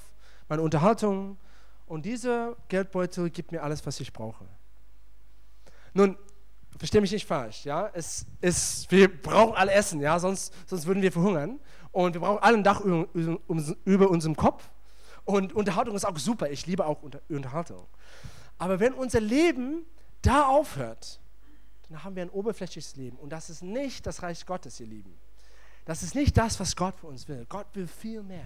meine 0.49 0.61
Unterhaltung 0.61 1.37
und 1.85 2.05
dieser 2.05 2.57
Geldbeutel 2.67 3.29
gibt 3.29 3.53
mir 3.53 3.63
alles, 3.63 3.85
was 3.85 4.01
ich 4.01 4.11
brauche. 4.11 4.45
Nun, 5.93 6.17
verstehe 6.77 6.99
mich 6.99 7.13
nicht 7.13 7.25
falsch, 7.25 7.63
ja, 7.63 7.89
es 7.93 8.25
ist, 8.41 8.91
wir 8.91 9.07
brauchen 9.21 9.55
alle 9.55 9.71
Essen, 9.71 10.01
ja, 10.01 10.19
sonst, 10.19 10.53
sonst 10.67 10.85
würden 10.85 11.01
wir 11.01 11.13
verhungern 11.13 11.61
und 11.93 12.13
wir 12.15 12.19
brauchen 12.19 12.43
alle 12.43 12.57
ein 12.57 12.63
Dach 12.65 12.81
über, 12.81 13.07
über 13.85 14.09
unserem 14.09 14.35
Kopf 14.35 14.69
und 15.23 15.53
Unterhaltung 15.53 15.95
ist 15.95 16.03
auch 16.03 16.17
super, 16.17 16.49
ich 16.49 16.65
liebe 16.65 16.85
auch 16.85 17.01
Unterhaltung. 17.29 17.87
Aber 18.57 18.81
wenn 18.81 18.91
unser 18.91 19.21
Leben 19.21 19.85
da 20.21 20.47
aufhört, 20.47 21.21
dann 21.91 22.03
haben 22.05 22.15
wir 22.15 22.23
ein 22.23 22.29
oberflächliches 22.29 22.95
Leben 22.95 23.17
und 23.17 23.31
das 23.31 23.49
ist 23.49 23.63
nicht 23.63 24.05
das 24.05 24.23
Reich 24.23 24.45
Gottes, 24.45 24.79
ihr 24.79 24.87
Lieben. 24.87 25.13
Das 25.83 26.03
ist 26.03 26.15
nicht 26.15 26.37
das, 26.37 26.59
was 26.59 26.75
Gott 26.75 26.95
für 26.95 27.07
uns 27.07 27.27
will. 27.27 27.45
Gott 27.49 27.67
will 27.73 27.87
viel 27.87 28.23
mehr. 28.23 28.45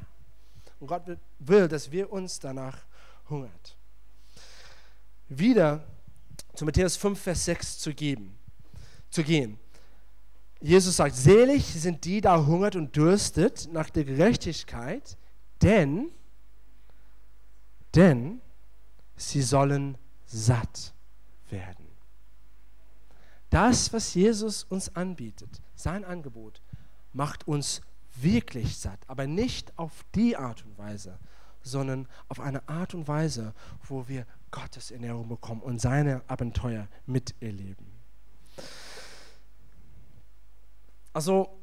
Und 0.80 0.88
Gott 0.88 1.04
will, 1.40 1.68
dass 1.68 1.92
wir 1.92 2.12
uns 2.12 2.40
danach 2.40 2.86
hungert. 3.30 3.78
Wieder 5.30 5.86
zu 6.56 6.66
Matthäus 6.66 6.96
5, 6.98 7.20
Vers 7.20 7.46
6 7.46 7.80
zu, 7.80 7.94
geben, 7.94 8.38
zu 9.12 9.24
gehen. 9.24 9.60
Jesus 10.62 10.96
sagt, 10.96 11.16
selig 11.16 11.66
sind 11.66 12.04
die, 12.06 12.22
da 12.22 12.44
hungert 12.46 12.76
und 12.76 12.96
dürstet 12.96 13.70
nach 13.72 13.90
der 13.90 14.06
Gerechtigkeit, 14.06 15.18
denn, 15.62 16.10
denn 17.94 18.42
sie 19.16 19.42
sollen 19.42 19.98
satt 20.26 20.94
werden. 21.50 21.85
Das, 23.50 23.94
was 23.94 24.14
Jesus 24.14 24.64
uns 24.64 24.96
anbietet, 24.96 25.62
sein 25.76 26.04
Angebot, 26.04 26.62
macht 27.14 27.48
uns 27.48 27.82
wirklich 28.16 28.78
satt, 28.78 29.00
aber 29.08 29.28
nicht 29.28 29.78
auf 29.78 30.06
die 30.14 30.36
Art 30.38 30.64
und 30.66 30.78
Weise, 30.78 31.20
sondern 31.62 32.08
auf 32.28 32.40
eine 32.40 32.68
Art 32.68 32.94
und 32.94 33.08
Weise, 33.08 33.54
wo 33.88 34.08
wir 34.08 34.26
Gottes 34.52 34.92
Ernährung 34.92 35.28
bekommen 35.28 35.62
und 35.62 35.80
seine 35.80 36.22
Abenteuer 36.28 36.88
miterleben. 37.06 37.88
Also, 41.12 41.58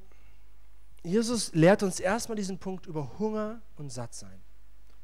Jesus 1.02 1.52
lehrt 1.52 1.82
uns 1.82 2.00
erstmal 2.00 2.36
diesen 2.36 2.58
Punkt 2.58 2.86
über 2.86 3.18
Hunger 3.18 3.60
und 3.76 3.90
Sattsein. 3.90 4.40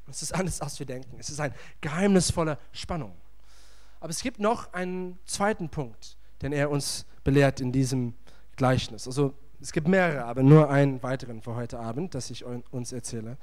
Es 0.07 0.21
ist 0.21 0.33
alles, 0.33 0.59
was 0.59 0.79
wir 0.79 0.85
denken. 0.85 1.17
Es 1.19 1.29
ist 1.29 1.39
eine 1.39 1.53
geheimnisvolle 1.81 2.57
Spannung. 2.71 3.15
Aber 3.99 4.09
es 4.09 4.21
gibt 4.21 4.39
noch 4.39 4.73
einen 4.73 5.19
zweiten 5.25 5.69
Punkt, 5.69 6.17
den 6.41 6.53
er 6.53 6.69
uns 6.69 7.05
belehrt 7.23 7.59
in 7.59 7.71
diesem 7.71 8.13
Gleichnis. 8.55 9.07
Also 9.07 9.33
es 9.61 9.71
gibt 9.71 9.87
mehrere, 9.87 10.25
aber 10.25 10.43
nur 10.43 10.69
einen 10.69 11.03
weiteren 11.03 11.41
für 11.41 11.55
heute 11.55 11.79
Abend, 11.79 12.15
das 12.15 12.29
ich 12.29 12.45
uns 12.45 12.91
erzähle. 12.91 13.37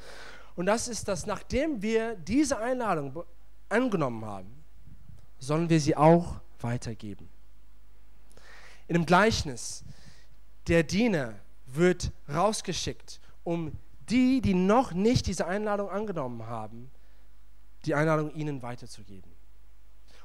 Und 0.54 0.66
das 0.66 0.88
ist, 0.88 1.09
dass 1.09 1.26
nachdem 1.26 1.82
wir 1.82 2.16
diese 2.16 2.59
Einladung 2.59 3.22
angenommen 3.68 4.24
haben, 4.24 4.64
sollen 5.38 5.68
wir 5.68 5.80
sie 5.80 5.96
auch 5.96 6.40
weitergeben. 6.61 7.28
In 8.88 8.94
dem 8.94 9.04
Gleichnis, 9.04 9.85
der 10.68 10.82
Diener 10.82 11.35
wird 11.66 12.12
rausgeschickt, 12.32 13.20
um 13.44 13.72
die, 14.09 14.40
die 14.40 14.54
noch 14.54 14.92
nicht 14.92 15.26
diese 15.26 15.46
Einladung 15.46 15.90
angenommen 15.90 16.46
haben, 16.46 16.90
die 17.85 17.94
Einladung 17.94 18.32
ihnen 18.35 18.62
weiterzugeben. 18.62 19.36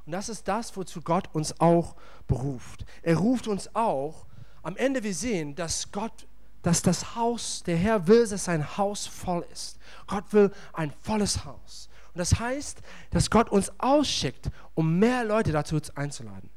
Und 0.05 0.13
das 0.13 0.29
ist 0.29 0.47
das, 0.47 0.75
wozu 0.75 1.01
Gott 1.01 1.29
uns 1.33 1.59
auch 1.59 1.95
beruft. 2.27 2.85
Er 3.01 3.17
ruft 3.17 3.47
uns 3.47 3.75
auch, 3.75 4.25
am 4.63 4.77
Ende 4.77 5.03
wir 5.03 5.13
sehen, 5.13 5.55
dass 5.55 5.91
Gott, 5.91 6.27
dass 6.61 6.81
das 6.81 7.15
Haus, 7.15 7.63
der 7.63 7.77
Herr 7.77 8.07
will, 8.07 8.27
dass 8.27 8.45
sein 8.45 8.77
Haus 8.77 9.07
voll 9.07 9.45
ist. 9.51 9.77
Gott 10.07 10.31
will 10.31 10.51
ein 10.73 10.91
volles 11.01 11.45
Haus. 11.45 11.89
Und 12.13 12.19
das 12.19 12.39
heißt, 12.39 12.79
dass 13.11 13.29
Gott 13.29 13.49
uns 13.49 13.71
ausschickt, 13.79 14.49
um 14.75 14.99
mehr 14.99 15.23
Leute 15.23 15.51
dazu 15.51 15.79
einzuladen. 15.95 16.49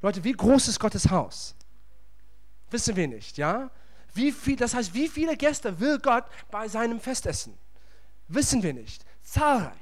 Leute, 0.00 0.24
wie 0.24 0.32
groß 0.32 0.68
ist 0.68 0.80
Gottes 0.80 1.10
Haus? 1.10 1.54
Wissen 2.70 2.96
wir 2.96 3.08
nicht, 3.08 3.36
ja? 3.36 3.70
Wie 4.14 4.32
viel, 4.32 4.56
das 4.56 4.74
heißt, 4.74 4.94
wie 4.94 5.08
viele 5.08 5.36
Gäste 5.36 5.78
will 5.80 5.98
Gott 5.98 6.24
bei 6.50 6.68
seinem 6.68 7.00
Festessen? 7.00 7.56
Wissen 8.28 8.62
wir 8.62 8.72
nicht. 8.72 9.04
Zahlreich. 9.22 9.81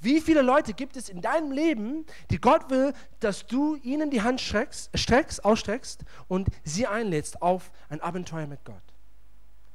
Wie 0.00 0.20
viele 0.20 0.42
Leute 0.42 0.74
gibt 0.74 0.96
es 0.96 1.08
in 1.08 1.20
deinem 1.20 1.50
Leben, 1.50 2.06
die 2.30 2.40
Gott 2.40 2.70
will, 2.70 2.92
dass 3.20 3.46
du 3.46 3.76
ihnen 3.76 4.10
die 4.10 4.22
Hand 4.22 4.40
streckst, 4.40 4.90
streckst, 4.96 5.44
ausstreckst 5.44 6.04
und 6.28 6.48
sie 6.64 6.86
einlädst 6.86 7.42
auf 7.42 7.70
ein 7.88 8.00
Abenteuer 8.00 8.46
mit 8.46 8.64
Gott? 8.64 8.82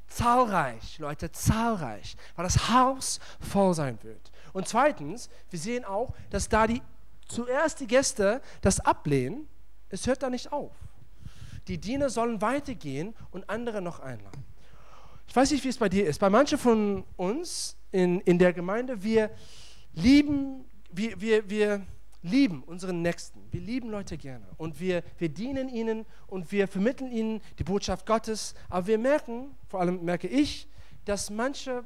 Zahlreich, 0.07 0.99
Leute, 0.99 1.31
zahlreich, 1.31 2.15
weil 2.35 2.43
das 2.43 2.69
Haus 2.69 3.19
voll 3.39 3.73
sein 3.73 3.97
wird. 4.03 4.31
Und 4.53 4.67
zweitens, 4.67 5.29
wir 5.49 5.59
sehen 5.59 5.85
auch, 5.85 6.13
dass 6.29 6.49
da 6.49 6.67
die 6.67 6.81
zuerst 7.27 7.79
die 7.79 7.87
Gäste 7.87 8.41
das 8.61 8.79
ablehnen, 8.79 9.47
es 9.89 10.07
hört 10.07 10.23
da 10.23 10.29
nicht 10.29 10.51
auf. 10.51 10.71
Die 11.67 11.77
Diener 11.77 12.09
sollen 12.09 12.41
weitergehen 12.41 13.15
und 13.31 13.49
andere 13.49 13.81
noch 13.81 13.99
einladen. 13.99 14.43
Ich 15.27 15.35
weiß 15.35 15.51
nicht, 15.51 15.63
wie 15.63 15.69
es 15.69 15.77
bei 15.77 15.89
dir 15.89 16.05
ist. 16.05 16.19
Bei 16.19 16.29
manchen 16.29 16.57
von 16.57 17.05
uns 17.15 17.77
in, 17.91 18.19
in 18.21 18.37
der 18.37 18.53
Gemeinde, 18.53 19.03
wir, 19.03 19.31
lieben, 19.93 20.65
wir, 20.91 21.19
wir, 21.19 21.49
wir 21.49 21.85
lieben 22.21 22.63
unseren 22.63 23.01
Nächsten. 23.01 23.39
Wir 23.51 23.61
lieben 23.61 23.89
Leute 23.89 24.17
gerne. 24.17 24.45
Und 24.57 24.79
wir, 24.79 25.03
wir 25.17 25.29
dienen 25.29 25.69
ihnen 25.69 26.05
und 26.27 26.51
wir 26.51 26.67
vermitteln 26.67 27.11
ihnen 27.11 27.41
die 27.59 27.63
Botschaft 27.63 28.05
Gottes. 28.05 28.55
Aber 28.69 28.87
wir 28.87 28.97
merken, 28.97 29.55
vor 29.67 29.81
allem 29.81 30.03
merke 30.03 30.27
ich, 30.27 30.67
dass 31.05 31.29
manche 31.29 31.85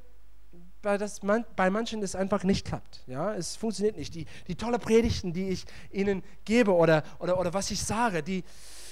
bei, 0.82 0.98
man, 1.24 1.46
bei 1.56 1.70
manchen 1.70 2.02
es 2.04 2.16
einfach 2.16 2.44
nicht 2.44 2.66
klappt. 2.66 3.04
Ja? 3.08 3.34
Es 3.34 3.56
funktioniert 3.56 3.98
nicht. 3.98 4.16
Die, 4.16 4.26
die 4.48 4.56
tolle 4.56 4.80
Predigten, 4.80 5.34
die 5.34 5.50
ich 5.50 5.66
ihnen 5.92 6.24
gebe 6.46 6.74
oder, 6.74 7.04
oder, 7.20 7.40
oder 7.40 7.54
was 7.54 7.72
ich 7.72 7.82
sage, 7.82 8.24
die, 8.24 8.44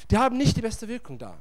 die 0.10 0.18
haben 0.18 0.38
nicht 0.38 0.58
die 0.58 0.62
beste 0.62 0.88
Wirkung 0.88 1.18
da. 1.18 1.38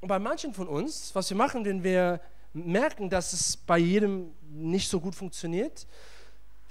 Und 0.00 0.08
bei 0.08 0.18
manchen 0.18 0.54
von 0.54 0.68
uns, 0.68 1.14
was 1.14 1.28
wir 1.28 1.36
machen, 1.36 1.64
wenn 1.64 1.84
wir 1.84 2.20
merken, 2.52 3.10
dass 3.10 3.32
es 3.32 3.56
bei 3.56 3.78
jedem 3.78 4.32
nicht 4.50 4.88
so 4.88 5.00
gut 5.00 5.14
funktioniert, 5.14 5.86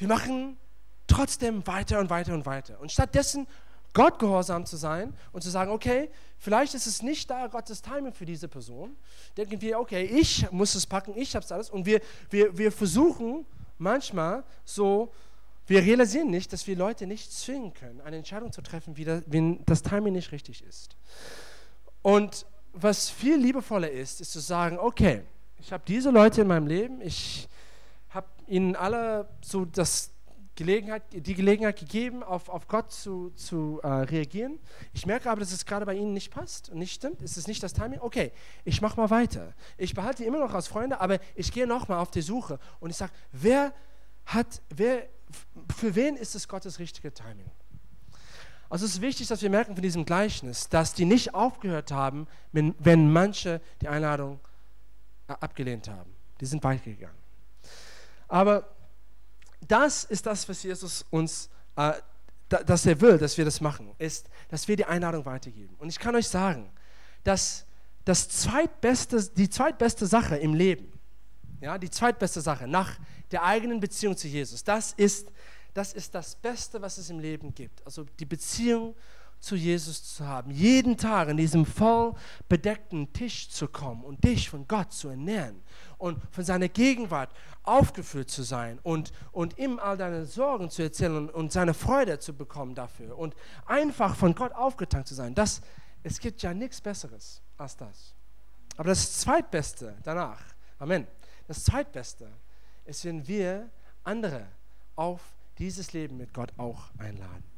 wir 0.02 0.08
machen 0.08 0.58
trotzdem 1.06 1.66
weiter 1.68 2.00
und 2.00 2.10
weiter 2.10 2.34
und 2.34 2.48
weiter. 2.48 2.80
Und 2.80 2.92
stattdessen 2.92 3.46
Gott 3.94 4.18
gehorsam 4.18 4.66
zu 4.66 4.76
sein 4.76 5.14
und 5.32 5.44
zu 5.44 5.52
sagen, 5.52 5.70
okay, 5.72 6.10
vielleicht 6.40 6.74
ist 6.74 6.88
es 6.88 7.04
nicht 7.04 7.30
da 7.30 7.46
Gottes 7.46 7.84
Timing 7.84 8.12
für 8.12 8.26
diese 8.26 8.48
Person, 8.48 8.96
denken 9.38 9.62
wir, 9.62 9.80
okay, 9.80 10.04
ich 10.06 10.52
muss 10.52 10.74
es 10.74 10.88
packen, 10.88 11.16
ich 11.16 11.36
habe 11.36 11.46
es 11.46 11.52
alles. 11.52 11.70
Und 11.70 11.86
wir, 11.86 12.02
wir, 12.32 12.58
wir 12.58 12.72
versuchen 12.72 13.46
manchmal 13.78 14.44
so, 14.66 15.14
wir 15.68 15.82
realisieren 15.82 16.32
nicht, 16.32 16.52
dass 16.52 16.66
wir 16.66 16.76
Leute 16.76 17.06
nicht 17.06 17.32
zwingen 17.32 17.76
können, 17.76 18.02
eine 18.02 18.18
Entscheidung 18.18 18.52
zu 18.52 18.64
treffen, 18.64 18.96
das, 19.06 19.22
wenn 19.28 19.64
das 19.66 19.84
Timing 19.84 20.14
nicht 20.14 20.32
richtig 20.32 20.64
ist. 20.64 20.96
Und 22.02 22.48
was 22.74 23.08
viel 23.08 23.36
liebevoller 23.36 23.92
ist, 23.92 24.20
ist 24.20 24.32
zu 24.32 24.40
sagen, 24.40 24.80
okay, 24.80 25.22
ich 25.60 25.72
habe 25.72 25.84
diese 25.86 26.10
Leute 26.10 26.42
in 26.42 26.48
meinem 26.48 26.66
Leben, 26.66 27.02
ich 27.02 27.48
ihnen 28.52 28.76
alle 28.76 29.28
so 29.42 29.66
das, 29.66 30.12
Gelegenheit, 30.56 31.04
die 31.12 31.34
Gelegenheit 31.34 31.80
gegeben, 31.80 32.24
auf, 32.24 32.50
auf 32.50 32.68
Gott 32.68 32.92
zu, 32.92 33.32
zu 33.32 33.80
äh, 33.84 33.88
reagieren. 33.88 34.60
Ich 34.94 35.06
merke 35.06 35.30
aber, 35.32 35.40
dass 35.40 35.52
es 35.52 35.66
gerade 35.66 35.86
bei 35.86 35.96
Ihnen 35.96 36.14
nicht 36.14 36.30
passt 36.30 36.70
und 36.70 36.78
nicht 36.78 36.94
stimmt. 36.94 37.22
Es 37.22 37.38
ist 37.38 37.48
nicht 37.48 37.64
das 37.64 37.74
Timing. 37.74 38.00
Okay, 38.02 38.32
ich 38.66 38.82
mache 38.82 39.00
mal 39.00 39.10
weiter. 39.10 39.54
Ich 39.78 39.94
behalte 39.94 40.26
immer 40.26 40.40
noch 40.40 40.54
als 40.54 40.68
Freunde, 40.68 41.00
aber 41.00 41.20
ich 41.36 41.52
gehe 41.52 41.66
nochmal 41.66 42.00
auf 42.00 42.12
die 42.12 42.22
Suche 42.22 42.60
und 42.80 42.90
ich 42.90 42.98
sage, 42.98 43.14
wer 43.32 43.74
hat, 44.26 44.62
wer, 44.70 45.08
für 45.76 45.96
wen 45.96 46.16
ist 46.18 46.36
es 46.36 46.48
Gottes 46.48 46.80
richtige 46.80 47.14
Timing? 47.14 47.50
Also 48.70 48.86
es 48.86 48.96
ist 48.96 49.02
wichtig, 49.02 49.28
dass 49.30 49.42
wir 49.42 49.50
merken 49.50 49.74
von 49.76 49.82
diesem 49.82 50.06
Gleichnis, 50.06 50.70
dass 50.70 50.94
die 50.94 51.06
nicht 51.06 51.34
aufgehört 51.34 51.92
haben, 51.92 52.28
wenn, 52.52 52.76
wenn 52.78 53.12
manche 53.12 53.62
die 53.82 53.88
Einladung 53.88 54.40
äh, 55.28 55.34
abgelehnt 55.40 55.88
haben. 55.88 56.14
Die 56.40 56.46
sind 56.46 56.64
weitergegangen. 56.64 57.21
Aber 58.32 58.66
das 59.68 60.06
ist 60.06 60.26
das, 60.26 60.48
was 60.48 60.64
Jesus 60.64 61.06
uns, 61.10 61.50
äh, 61.76 61.92
dass 62.48 62.86
er 62.86 63.02
will, 63.02 63.18
dass 63.18 63.38
wir 63.38 63.44
das 63.44 63.60
machen, 63.60 63.94
ist, 63.98 64.30
dass 64.48 64.70
wir 64.70 64.78
die 64.78 64.86
Einladung 64.86 65.26
weitergeben. 65.26 65.76
Und 65.80 65.90
ich 65.90 66.00
kann 66.00 66.16
euch 66.16 66.30
sagen, 66.30 66.72
dass 67.26 67.66
das 68.06 68.30
zweitbeste, 68.30 69.22
die 69.32 69.50
zweitbeste 69.50 70.08
Sache 70.08 70.38
im 70.38 70.54
Leben, 70.54 70.98
ja, 71.60 71.78
die 71.78 71.90
zweitbeste 71.90 72.40
Sache 72.40 72.70
nach 72.70 72.98
der 73.32 73.44
eigenen 73.44 73.82
Beziehung 73.82 74.16
zu 74.16 74.30
Jesus, 74.30 74.64
das 74.64 74.94
ist, 74.94 75.30
das 75.74 75.92
ist 75.92 76.16
das 76.16 76.36
Beste, 76.36 76.82
was 76.82 76.98
es 77.00 77.10
im 77.10 77.20
Leben 77.20 77.54
gibt. 77.54 77.86
Also 77.86 78.06
die 78.18 78.26
Beziehung 78.26 78.96
zu 79.42 79.56
Jesus 79.56 80.16
zu 80.16 80.26
haben, 80.26 80.52
jeden 80.52 80.98
Tag 80.98 81.28
an 81.28 81.38
diesem 81.38 81.66
voll 81.66 82.14
bedeckten 82.48 83.12
Tisch 83.12 83.50
zu 83.50 83.68
kommen 83.68 84.04
und 84.04 84.24
dich 84.24 84.50
von 84.50 84.68
Gott 84.68 84.94
zu 84.94 85.10
ernähren 85.10 85.62
und 85.98 86.22
von 86.32 86.44
seiner 86.44 86.70
Gegenwart 86.70 87.32
aufgefüllt 87.64 88.30
zu 88.30 88.44
sein 88.44 88.80
und, 88.84 89.12
und 89.32 89.58
ihm 89.58 89.80
all 89.80 89.98
deine 89.98 90.26
Sorgen 90.26 90.70
zu 90.70 90.84
erzählen 90.84 91.18
und, 91.18 91.30
und 91.32 91.52
seine 91.52 91.74
Freude 91.74 92.20
zu 92.20 92.34
bekommen 92.34 92.76
dafür 92.76 93.18
und 93.18 93.36
einfach 93.66 94.16
von 94.16 94.36
Gott 94.36 94.54
aufgetankt 94.54 95.08
zu 95.08 95.16
sein. 95.16 95.34
Das, 95.34 95.62
es 96.04 96.20
gibt 96.20 96.42
ja 96.44 96.54
nichts 96.54 96.80
Besseres 96.80 97.42
als 97.58 97.76
das. 97.76 98.16
Aber 98.78 98.90
das 98.90 99.20
Zweitbeste 99.20 99.98
danach, 100.04 100.40
Amen, 100.78 101.08
das 101.48 101.64
Zweitbeste 101.64 102.28
ist, 102.86 103.06
wenn 103.06 103.28
wir 103.28 103.70
andere 104.04 104.48
auf 104.96 105.22
dieses 105.58 105.94
Leben 105.94 106.18
mit 106.18 106.34
Gott 106.34 106.54
auch 106.58 106.90
einladen. 106.98 107.51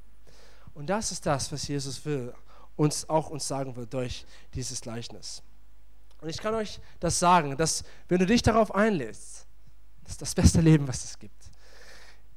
Und 0.73 0.87
das 0.87 1.11
ist 1.11 1.25
das, 1.25 1.51
was 1.51 1.67
Jesus 1.67 2.03
will, 2.05 2.33
uns 2.75 3.07
auch 3.09 3.29
uns 3.29 3.47
sagen 3.47 3.75
will 3.75 3.85
durch 3.85 4.25
dieses 4.53 4.81
Gleichnis. 4.81 5.43
Und 6.21 6.29
ich 6.29 6.37
kann 6.37 6.55
euch 6.55 6.79
das 6.99 7.19
sagen, 7.19 7.57
dass 7.57 7.83
wenn 8.07 8.19
du 8.19 8.25
dich 8.25 8.41
darauf 8.41 8.73
einlässt, 8.73 9.45
das 10.03 10.13
ist 10.13 10.21
das 10.21 10.35
beste 10.35 10.61
Leben, 10.61 10.87
was 10.87 11.03
es 11.03 11.19
gibt. 11.19 11.51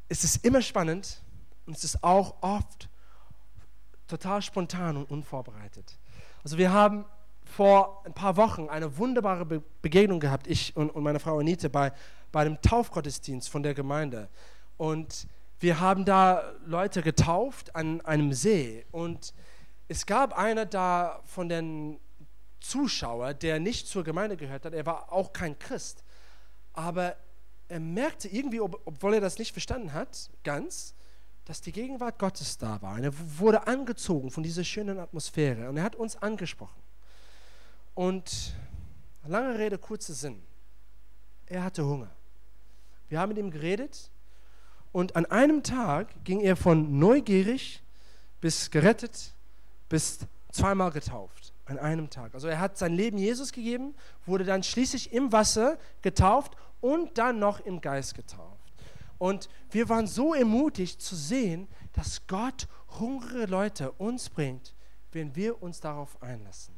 Es 0.09 0.25
ist 0.25 0.45
immer 0.45 0.63
spannend 0.63 1.23
und 1.67 1.77
es 1.77 1.85
ist 1.85 2.03
auch 2.03 2.35
oft 2.41 2.89
total 4.07 4.43
spontan 4.43 4.97
und 4.97 5.11
unvorbereitet. 5.11 5.99
Also 6.45 6.59
wir 6.59 6.73
haben 6.73 7.05
vor 7.45 8.03
ein 8.05 8.13
paar 8.13 8.37
Wochen 8.37 8.69
eine 8.69 8.99
wunderbare 8.99 9.45
Be 9.45 9.63
Begegnung 9.83 10.21
gehabt, 10.21 10.47
ich 10.47 10.77
und, 10.77 10.91
und 10.91 11.03
meine 11.03 11.21
Frau 11.21 11.39
Anita, 11.39 11.69
bei, 11.69 11.93
bei 12.33 12.41
einem 12.41 12.61
Taufgottesdienst 12.61 13.49
von 13.49 13.63
der 13.63 13.75
Gemeinde. 13.75 14.29
Und 14.77 15.27
wir 15.59 15.81
haben 15.81 16.05
da 16.05 16.53
Leute 16.67 17.03
getauft 17.03 17.75
an 17.75 18.01
einem 18.03 18.33
See 18.33 18.85
und 18.93 19.33
es 19.89 20.05
gab 20.05 20.37
einer 20.37 20.67
da 20.67 21.23
von 21.25 21.49
den 21.49 21.99
Zuschauern, 22.61 23.39
der 23.39 23.61
nicht 23.61 23.87
zur 23.87 24.05
Gemeinde 24.05 24.37
gehört 24.37 24.65
hat. 24.65 24.75
Er 24.75 24.85
war 24.85 25.13
auch 25.13 25.33
kein 25.33 25.59
Christ, 25.59 26.03
aber 26.73 27.17
er 27.69 27.81
merkte 27.81 28.29
irgendwie, 28.29 28.61
ob, 28.61 28.81
obwohl 28.85 29.15
er 29.15 29.21
das 29.21 29.39
nicht 29.39 29.53
verstanden 29.53 29.93
hat, 29.93 30.31
ganz, 30.45 30.95
dass 31.45 31.61
die 31.61 31.73
Gegenwart 31.73 32.19
Gottes 32.19 32.59
da 32.59 32.83
war. 32.83 32.95
Und 32.95 33.05
er 33.05 33.39
wurde 33.39 33.67
angezogen 33.67 34.31
von 34.31 34.43
dieser 34.43 34.65
schönen 34.65 34.99
Atmosphäre 34.99 35.69
und 35.69 35.77
er 35.77 35.85
hat 35.85 35.97
uns 35.97 36.17
angesprochen. 36.17 36.83
Und 37.95 38.55
lange 39.27 39.59
Rede, 39.59 39.79
kurzer 39.79 40.13
Sinn. 40.13 40.43
Er 41.47 41.65
hatte 41.65 41.85
Hunger. 41.85 42.11
Wir 43.09 43.21
haben 43.21 43.29
mit 43.29 43.39
ihm 43.39 43.51
geredet 43.51 44.11
und 44.93 45.17
an 45.17 45.27
einem 45.27 45.63
Tag 45.63 46.09
ging 46.25 46.41
er 46.41 46.57
von 46.57 46.99
neugierig 46.99 47.83
bis 48.41 48.71
gerettet 48.71 49.35
bis 49.89 50.21
zweimal 50.51 50.91
getauft. 50.91 51.53
An 51.67 51.79
einem 51.79 52.11
Tag. 52.11 52.33
Also 52.33 52.47
er 52.47 52.61
hat 52.61 52.79
sein 52.79 52.95
Leben 52.95 53.19
Jesus 53.19 53.53
gegeben, 53.53 53.95
wurde 54.25 54.45
dann 54.45 54.63
schließlich 54.63 55.13
im 55.13 55.33
Wasser 55.33 55.79
getauft 56.01 56.57
und 56.81 57.19
dann 57.19 57.41
noch 57.41 57.59
im 57.61 57.81
Geist 57.81 58.15
getauft. 58.15 58.73
Und 59.19 59.49
wir 59.71 59.89
waren 59.89 60.07
so 60.07 60.33
ermutigt 60.35 61.03
zu 61.03 61.17
sehen, 61.17 61.67
dass 61.93 62.27
Gott 62.29 62.69
hungrige 63.01 63.47
Leute 63.47 63.91
uns 63.93 64.31
bringt, 64.31 64.75
wenn 65.11 65.35
wir 65.35 65.61
uns 65.61 65.81
darauf 65.81 66.23
einlassen. 66.23 66.75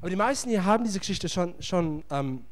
Aber 0.00 0.08
die 0.08 0.16
meisten 0.16 0.48
hier 0.48 0.64
haben 0.64 0.84
diese 0.84 1.00
Geschichte 1.00 1.28
schon, 1.28 1.60
schon 1.60 2.04
ähm, 2.10 2.44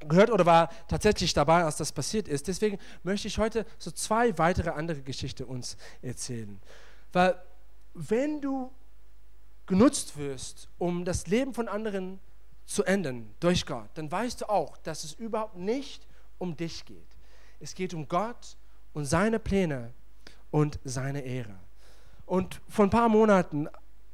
gehört 0.00 0.30
oder 0.30 0.46
war 0.46 0.70
tatsächlich 0.86 1.34
dabei, 1.34 1.64
als 1.64 1.76
das 1.76 1.92
passiert 1.92 2.28
ist. 2.28 2.48
Deswegen 2.48 2.78
möchte 3.02 3.28
ich 3.28 3.38
heute 3.38 3.66
so 3.78 3.90
zwei 3.90 4.36
weitere 4.38 4.70
andere 4.70 5.02
Geschichten 5.02 5.44
uns 5.44 5.76
erzählen. 6.02 6.60
Weil 7.12 7.40
wenn 7.94 8.40
du 8.40 8.70
genutzt 9.66 10.16
wirst, 10.16 10.68
um 10.78 11.04
das 11.04 11.26
Leben 11.26 11.54
von 11.54 11.68
anderen 11.68 12.20
zu 12.64 12.84
ändern 12.84 13.34
durch 13.40 13.66
Gott, 13.66 13.88
dann 13.94 14.10
weißt 14.10 14.42
du 14.42 14.48
auch, 14.48 14.76
dass 14.78 15.04
es 15.04 15.14
überhaupt 15.14 15.56
nicht 15.56 16.06
um 16.38 16.56
dich 16.56 16.84
geht. 16.84 17.16
Es 17.60 17.74
geht 17.74 17.94
um 17.94 18.08
Gott 18.08 18.56
und 18.92 19.04
seine 19.04 19.38
Pläne 19.38 19.92
und 20.50 20.78
seine 20.84 21.20
Ehre. 21.20 21.58
Und 22.26 22.60
vor 22.68 22.84
ein 22.84 22.90
paar 22.90 23.08
Monaten 23.08 23.68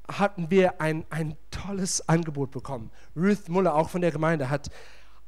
hatten 0.08 0.50
wir 0.50 0.80
ein, 0.80 1.04
ein 1.10 1.36
tolles 1.50 2.08
Angebot 2.08 2.50
bekommen. 2.50 2.90
Ruth 3.16 3.48
Muller, 3.48 3.74
auch 3.74 3.88
von 3.88 4.00
der 4.00 4.12
Gemeinde, 4.12 4.50
hat 4.50 4.70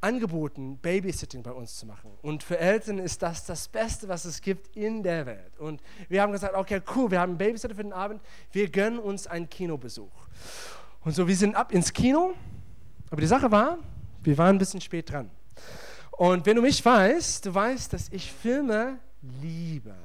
angeboten, 0.01 0.77
Babysitting 0.77 1.43
bei 1.43 1.51
uns 1.51 1.77
zu 1.77 1.85
machen. 1.85 2.11
Und 2.21 2.43
für 2.43 2.57
Eltern 2.57 2.99
ist 2.99 3.21
das 3.21 3.45
das 3.45 3.67
Beste, 3.67 4.07
was 4.07 4.25
es 4.25 4.41
gibt 4.41 4.75
in 4.75 5.03
der 5.03 5.25
Welt. 5.25 5.57
Und 5.57 5.81
wir 6.09 6.21
haben 6.21 6.31
gesagt, 6.31 6.55
okay, 6.55 6.81
cool, 6.95 7.11
wir 7.11 7.19
haben 7.19 7.31
einen 7.31 7.37
Babysitter 7.37 7.75
für 7.75 7.83
den 7.83 7.93
Abend, 7.93 8.21
wir 8.51 8.69
gönnen 8.69 8.99
uns 8.99 9.27
einen 9.27 9.49
Kinobesuch. 9.49 10.11
Und 11.03 11.13
so, 11.13 11.27
wir 11.27 11.35
sind 11.35 11.55
ab 11.55 11.71
ins 11.71 11.91
Kino, 11.91 12.33
aber 13.09 13.21
die 13.21 13.27
Sache 13.27 13.49
war, 13.51 13.77
wir 14.23 14.37
waren 14.37 14.55
ein 14.55 14.59
bisschen 14.59 14.81
spät 14.81 15.11
dran. 15.11 15.29
Und 16.11 16.45
wenn 16.45 16.55
du 16.55 16.61
mich 16.61 16.83
weißt, 16.83 17.45
du 17.45 17.53
weißt, 17.53 17.93
dass 17.93 18.09
ich 18.09 18.31
Filme 18.31 18.99
liebe. 19.41 19.95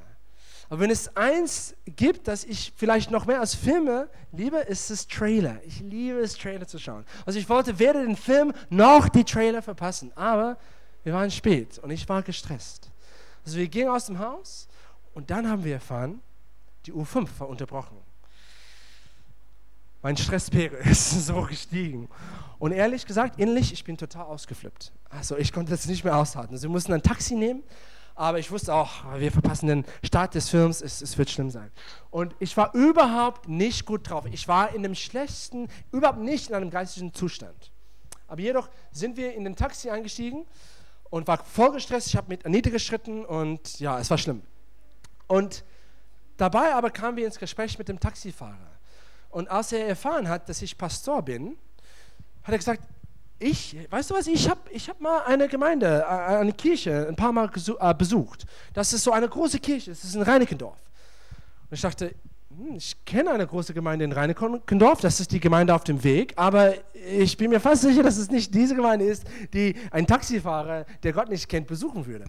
Aber 0.73 0.81
wenn 0.81 0.91
es 0.91 1.15
eins 1.19 1.75
gibt, 1.85 2.27
das 2.29 2.45
ich 2.45 2.73
vielleicht 2.75 3.11
noch 3.11 3.27
mehr 3.27 3.41
als 3.41 3.55
Filme 3.55 4.09
liebe, 4.33 4.57
ist 4.57 4.91
es 4.91 5.07
Trailer. 5.07 5.61
Ich 5.67 5.81
liebe 5.81 6.19
es, 6.21 6.35
Trailer 6.35 6.67
zu 6.67 6.79
schauen. 6.79 7.05
Also 7.27 7.39
ich 7.39 7.47
wollte 7.51 7.79
weder 7.79 8.03
den 8.03 8.17
Film 8.17 8.55
noch 8.71 9.11
die 9.11 9.23
Trailer 9.23 9.61
verpassen. 9.61 10.17
Aber 10.17 10.57
wir 11.05 11.13
waren 11.13 11.31
spät 11.31 11.79
und 11.81 11.91
ich 11.91 12.09
war 12.09 12.23
gestresst. 12.23 12.91
Also 13.45 13.59
wir 13.59 13.69
gingen 13.69 13.91
aus 13.91 14.07
dem 14.07 14.19
Haus 14.19 14.67
und 15.13 15.31
dann 15.31 15.47
haben 15.47 15.63
wir 15.63 15.75
erfahren, 15.75 16.23
die 16.87 16.95
U5 16.95 17.29
war 17.37 17.51
unterbrochen. 17.51 17.99
Mein 20.01 20.17
Stresspegel 20.17 20.79
ist 20.87 21.27
so 21.27 21.43
gestiegen. 21.43 22.09
Und 22.59 22.73
ehrlich 22.73 23.05
gesagt, 23.05 23.39
innerlich, 23.39 23.75
ich 23.75 23.85
bin 23.85 23.99
total 23.99 24.25
ausgeflippt. 24.25 24.91
Also 25.11 25.37
ich 25.37 25.53
konnte 25.53 25.71
das 25.73 25.85
nicht 25.85 26.03
mehr 26.03 26.17
aushalten. 26.17 26.55
Also 26.55 26.71
mussten 26.71 26.95
ein 26.95 27.03
Taxi 27.03 27.35
nehmen 27.35 27.63
aber 28.14 28.38
ich 28.38 28.51
wusste 28.51 28.75
auch, 28.75 28.90
wir 29.16 29.33
verpassen 29.33 29.68
den 29.68 29.85
Start 30.03 30.35
des 30.35 30.48
Films, 30.48 30.83
es, 30.83 31.01
es, 31.01 31.16
wird 31.16 31.31
schlimm 31.31 31.51
sein. 31.51 31.70
Und 32.11 32.35
ich 32.40 32.57
war 32.57 32.75
überhaupt 32.75 33.48
nicht 33.48 33.87
gut 33.87 34.09
drauf. 34.09 34.27
Ich 34.31 34.48
war 34.48 34.75
in 34.75 34.85
einem 34.85 34.94
schlechten, 34.94 35.68
überhaupt 35.92 36.18
nicht 36.18 36.51
in 36.51 36.55
einem 36.55 36.70
geistigen 36.70 37.14
Zustand. 37.14 37.72
Aber 38.29 38.40
jedoch 38.40 38.68
sind 38.90 39.16
wir 39.16 39.35
in 39.35 39.44
den 39.44 39.57
Taxi 39.57 39.90
eingestiegen 39.90 40.46
und 41.11 41.27
war 41.27 41.42
voll 41.44 41.72
gestresst. 41.72 42.09
Ich 42.09 42.16
habe 42.16 42.29
mit 42.29 42.44
Anita 42.44 42.70
geschritten 42.70 43.25
und 43.25 43.81
ja, 43.81 43.98
es 43.98 44.11
war 44.11 44.18
schlimm. 44.18 44.42
Und 45.27 45.64
dabei 46.37 46.75
aber 46.75 46.90
kamen 46.90 47.16
wir 47.16 47.27
ins 47.27 47.38
Gespräch 47.38 47.79
mit 47.79 47.88
dem 47.88 47.98
Taxifahrer. 47.98 48.72
Und 49.31 49.51
als 49.51 49.72
er 49.72 49.87
erfahren 49.87 50.29
hat, 50.29 50.48
dass 50.48 50.61
ich 50.61 50.77
Pastor 50.77 51.22
bin, 51.22 51.57
hat 52.42 52.53
er 52.53 52.59
gesagt, 52.59 52.83
ich, 53.42 53.76
weißt 53.90 54.11
du 54.11 54.14
was, 54.14 54.26
ich 54.26 54.48
habe 54.48 54.61
ich 54.70 54.88
hab 54.88 55.01
mal 55.01 55.22
eine 55.24 55.49
Gemeinde, 55.49 56.07
eine 56.09 56.53
Kirche 56.53 57.07
ein 57.09 57.16
paar 57.16 57.32
Mal 57.32 57.51
äh, 57.80 57.95
besucht. 57.95 58.47
Das 58.72 58.93
ist 58.93 59.03
so 59.03 59.12
eine 59.12 59.28
große 59.28 59.59
Kirche, 59.59 59.90
das 59.90 60.05
ist 60.05 60.14
in 60.14 60.22
Reinickendorf. 60.22 60.78
Und 61.68 61.74
ich 61.74 61.80
dachte, 61.80 62.14
hm, 62.57 62.76
ich 62.76 63.05
kenne 63.05 63.30
eine 63.30 63.47
große 63.47 63.74
Gemeinde 63.74 64.05
in 64.05 64.12
Reinickendorf, 64.12 65.01
das 65.01 65.20
ist 65.20 65.32
die 65.32 65.40
Gemeinde 65.40 65.74
auf 65.74 65.84
dem 65.84 66.03
Weg, 66.05 66.34
aber 66.36 66.74
ich 66.95 67.36
bin 67.36 67.51
mir 67.51 67.61
fast 67.61 67.82
sicher, 67.82 68.03
dass 68.03 68.16
es 68.16 68.30
nicht 68.30 68.55
diese 68.55 68.76
Gemeinde 68.76 69.07
ist, 69.07 69.24
die 69.53 69.74
ein 69.90 70.07
Taxifahrer, 70.07 70.86
der 71.03 71.12
Gott 71.12 71.28
nicht 71.28 71.49
kennt, 71.49 71.66
besuchen 71.66 72.07
würde. 72.07 72.26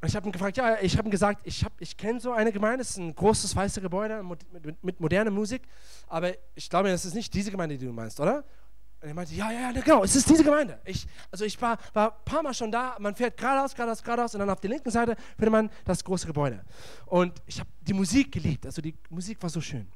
Und 0.00 0.08
ich 0.08 0.16
habe 0.16 0.28
ihn 0.28 0.32
gefragt, 0.32 0.56
ja, 0.56 0.76
ich 0.82 0.98
habe 0.98 1.08
ihm 1.08 1.10
gesagt, 1.10 1.40
ich, 1.44 1.64
ich 1.78 1.96
kenne 1.96 2.20
so 2.20 2.32
eine 2.32 2.52
Gemeinde, 2.52 2.82
es 2.82 2.90
ist 2.90 2.98
ein 2.98 3.14
großes 3.14 3.54
weißes 3.54 3.82
Gebäude 3.82 4.22
mit, 4.22 4.64
mit, 4.64 4.84
mit 4.84 5.00
moderner 5.00 5.30
Musik, 5.30 5.62
aber 6.08 6.32
ich 6.54 6.68
glaube, 6.68 6.90
das 6.90 7.04
ist 7.04 7.14
nicht 7.14 7.32
diese 7.32 7.50
Gemeinde, 7.50 7.78
die 7.78 7.86
du 7.86 7.92
meinst, 7.92 8.20
oder? 8.20 8.44
Und 9.04 9.10
er 9.10 9.14
meinte, 9.14 9.34
ja, 9.34 9.52
ja, 9.52 9.70
ja, 9.70 9.80
genau, 9.82 10.02
es 10.02 10.16
ist 10.16 10.30
diese 10.30 10.42
Gemeinde. 10.42 10.80
Ich, 10.82 11.06
also 11.30 11.44
ich 11.44 11.60
war, 11.60 11.76
war 11.92 12.12
ein 12.12 12.24
paar 12.24 12.42
Mal 12.42 12.54
schon 12.54 12.72
da, 12.72 12.96
man 12.98 13.14
fährt 13.14 13.36
geradeaus, 13.36 13.74
geradeaus, 13.74 14.02
geradeaus 14.02 14.34
und 14.34 14.40
dann 14.40 14.48
auf 14.48 14.62
der 14.62 14.70
linken 14.70 14.90
Seite 14.90 15.14
findet 15.36 15.52
man 15.52 15.70
das 15.84 16.02
große 16.02 16.26
Gebäude. 16.26 16.64
Und 17.04 17.42
ich 17.44 17.60
habe 17.60 17.68
die 17.82 17.92
Musik 17.92 18.32
geliebt, 18.32 18.64
also 18.64 18.80
die 18.80 18.96
Musik 19.10 19.42
war 19.42 19.50
so 19.50 19.60
schön. 19.60 19.86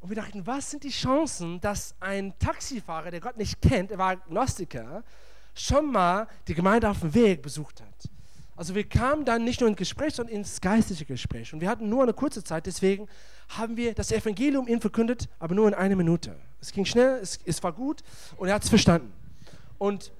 Und 0.00 0.08
wir 0.08 0.16
dachten, 0.16 0.46
was 0.46 0.70
sind 0.70 0.84
die 0.84 0.88
Chancen, 0.88 1.60
dass 1.60 1.94
ein 2.00 2.32
Taxifahrer, 2.38 3.10
der 3.10 3.20
Gott 3.20 3.36
nicht 3.36 3.60
kennt, 3.60 3.90
er 3.90 3.98
war 3.98 4.12
Agnostiker, 4.12 5.04
schon 5.54 5.92
mal 5.92 6.26
die 6.48 6.54
Gemeinde 6.54 6.88
auf 6.88 7.00
dem 7.00 7.12
Weg 7.12 7.42
besucht 7.42 7.82
hat. 7.82 8.15
Also 8.56 8.74
wir 8.74 8.88
kamen 8.88 9.26
dann 9.26 9.44
nicht 9.44 9.60
nur 9.60 9.68
ins 9.68 9.78
Gespräch, 9.78 10.14
sondern 10.14 10.34
ins 10.34 10.60
geistliche 10.60 11.04
Gespräch. 11.04 11.52
Und 11.52 11.60
wir 11.60 11.68
hatten 11.68 11.88
nur 11.88 12.02
eine 12.02 12.14
kurze 12.14 12.42
Zeit, 12.42 12.66
deswegen 12.66 13.06
haben 13.50 13.76
wir 13.76 13.94
das 13.94 14.10
Evangelium 14.10 14.66
ihm 14.66 14.80
verkündet, 14.80 15.28
aber 15.38 15.54
nur 15.54 15.68
in 15.68 15.74
einer 15.74 15.94
Minute. 15.94 16.36
Es 16.60 16.72
ging 16.72 16.86
schnell, 16.86 17.18
es, 17.20 17.38
es 17.44 17.62
war 17.62 17.72
gut 17.72 18.02
und 18.38 18.48
er 18.48 18.54
hat 18.54 18.64
es 18.64 18.70
verstanden. 18.70 19.12
Und 19.78 20.10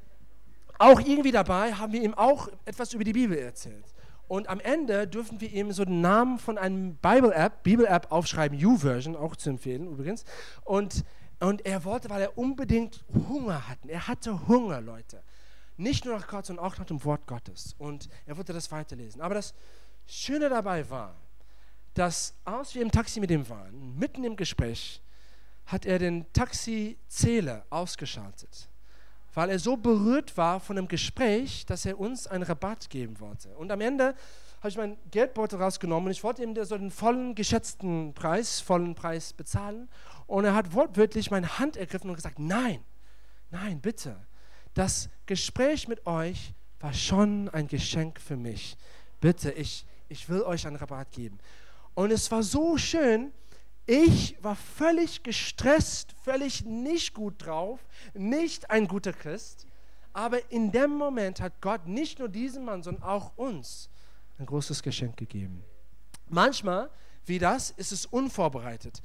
auch 0.79 1.01
irgendwie 1.01 1.33
dabei 1.33 1.73
haben 1.73 1.93
wir 1.95 2.03
ihm 2.03 2.13
auch 2.13 2.49
etwas 2.67 2.93
über 2.93 3.05
die 3.05 3.15
Bibel 3.15 3.39
erzählt. 3.39 3.85
Und 4.29 4.49
am 4.49 4.61
Ende 4.61 5.07
dürfen 5.07 5.41
wir 5.41 5.51
ihm 5.53 5.73
so 5.73 5.85
den 5.85 6.01
Namen 6.01 6.39
von 6.39 6.59
einem 6.59 6.97
Bible-App, 6.97 7.63
Bibel-App 7.63 8.11
aufschreiben, 8.11 8.63
U-Version, 8.63 9.17
auch 9.17 9.37
zu 9.37 9.51
empfehlen 9.51 9.87
übrigens. 9.87 10.25
Und, 10.65 11.05
und 11.41 11.65
er 11.65 11.85
wollte, 11.85 12.11
weil 12.11 12.23
er 12.23 12.37
unbedingt 12.37 13.05
Hunger 13.29 13.69
hatte. 13.69 13.89
Er 13.89 14.09
hatte 14.09 14.47
Hunger, 14.49 14.81
Leute. 14.81 15.23
Nicht 15.77 16.05
nur 16.05 16.17
nach 16.17 16.27
Gott, 16.27 16.47
sondern 16.47 16.65
auch 16.65 16.79
nach 16.79 16.87
dem 16.87 17.05
Wort 17.05 17.27
Gottes. 17.27 17.75
Und 17.79 18.09
er 18.25 18.37
wollte 18.37 18.53
das 18.53 18.71
weiterlesen. 18.73 19.21
Aber 19.21 19.35
das 19.35 19.55
Schöne 20.07 20.49
dabei 20.49 20.89
war, 20.89 21.15
dass 21.95 22.35
als 22.45 22.75
wir 22.75 22.83
im 22.83 22.91
Taxi 22.91 23.21
mit 23.21 23.31
ihm 23.31 23.49
waren, 23.49 23.99
mitten 23.99 24.25
im 24.25 24.37
Gespräch, 24.37 25.03
hat 25.67 25.85
er 25.85 25.99
den 25.99 26.31
Taxizähler 26.33 27.65
ausgeschaltet, 27.71 28.69
weil 29.35 29.51
er 29.51 29.59
so 29.59 29.77
berührt 29.77 30.37
war 30.37 30.61
von 30.61 30.77
dem 30.77 30.89
Gespräch, 30.89 31.67
dass 31.67 31.85
er 31.85 31.99
uns 31.99 32.27
einen 32.27 32.45
Rabatt 32.45 32.89
geben 32.89 33.19
wollte. 33.19 33.57
Und 33.57 33.73
am 33.73 33.81
Ende 33.81 34.15
habe 34.59 34.69
ich 34.69 34.77
meinen 34.77 34.97
Geldbeutel 35.11 35.61
rausgenommen 35.61 36.07
und 36.07 36.13
ich 36.13 36.23
wollte 36.23 36.43
ihm 36.43 36.55
so 36.65 36.77
den 36.79 36.91
vollen 36.91 37.35
geschätzten 37.35 38.15
Preis, 38.15 38.61
vollen 38.61 38.95
Preis 38.95 39.33
bezahlen. 39.33 39.89
Und 40.27 40.45
er 40.45 40.55
hat 40.55 40.73
wortwörtlich 40.75 41.31
meine 41.31 41.59
Hand 41.59 41.77
ergriffen 41.77 42.11
und 42.11 42.17
gesagt, 42.17 42.39
nein, 42.39 42.83
nein, 43.51 43.81
bitte. 43.81 44.26
Das 44.77 45.09
Gespräch 45.25 45.89
mit 45.89 46.07
euch 46.07 46.53
war 46.81 46.93
schon 46.93 47.49
ein 47.49 47.67
Geschenk 47.67 48.21
für 48.21 48.37
mich. 48.37 48.77
Bitte, 49.23 49.51
ich, 49.53 49.87
ich 50.11 50.29
will 50.29 50.43
euch 50.43 50.67
einen 50.67 50.77
Rabatt 50.77 51.13
geben. 51.13 51.39
Und 51.95 52.11
es 52.11 52.31
war 52.31 52.43
so 52.43 52.77
schön, 52.77 53.33
ich 53.87 54.37
war 54.43 54.55
völlig 54.55 55.23
gestresst, 55.23 56.15
völlig 56.23 56.67
nicht 56.67 57.15
gut 57.15 57.47
drauf, 57.47 57.81
nicht 58.13 58.71
ein 58.71 58.87
guter 58.87 59.15
Christ. 59.15 59.67
Aber 60.13 60.51
in 60.53 60.71
dem 60.73 60.91
Moment 60.91 61.41
hat 61.41 61.63
Gott 61.63 61.87
nicht 61.87 62.19
nur 62.19 62.29
diesem 62.29 62.67
Mann, 62.67 62.83
sondern 62.83 63.03
auch 63.03 63.35
uns 63.39 63.89
ein 64.39 64.45
großes 64.45 64.83
Geschenk 64.83 65.17
gegeben. 65.17 65.65
Manchmal, 66.29 66.91
wie 67.25 67.39
das, 67.39 67.71
ist 67.71 67.93
es 67.93 68.05
unvorbereitet. 68.05 69.01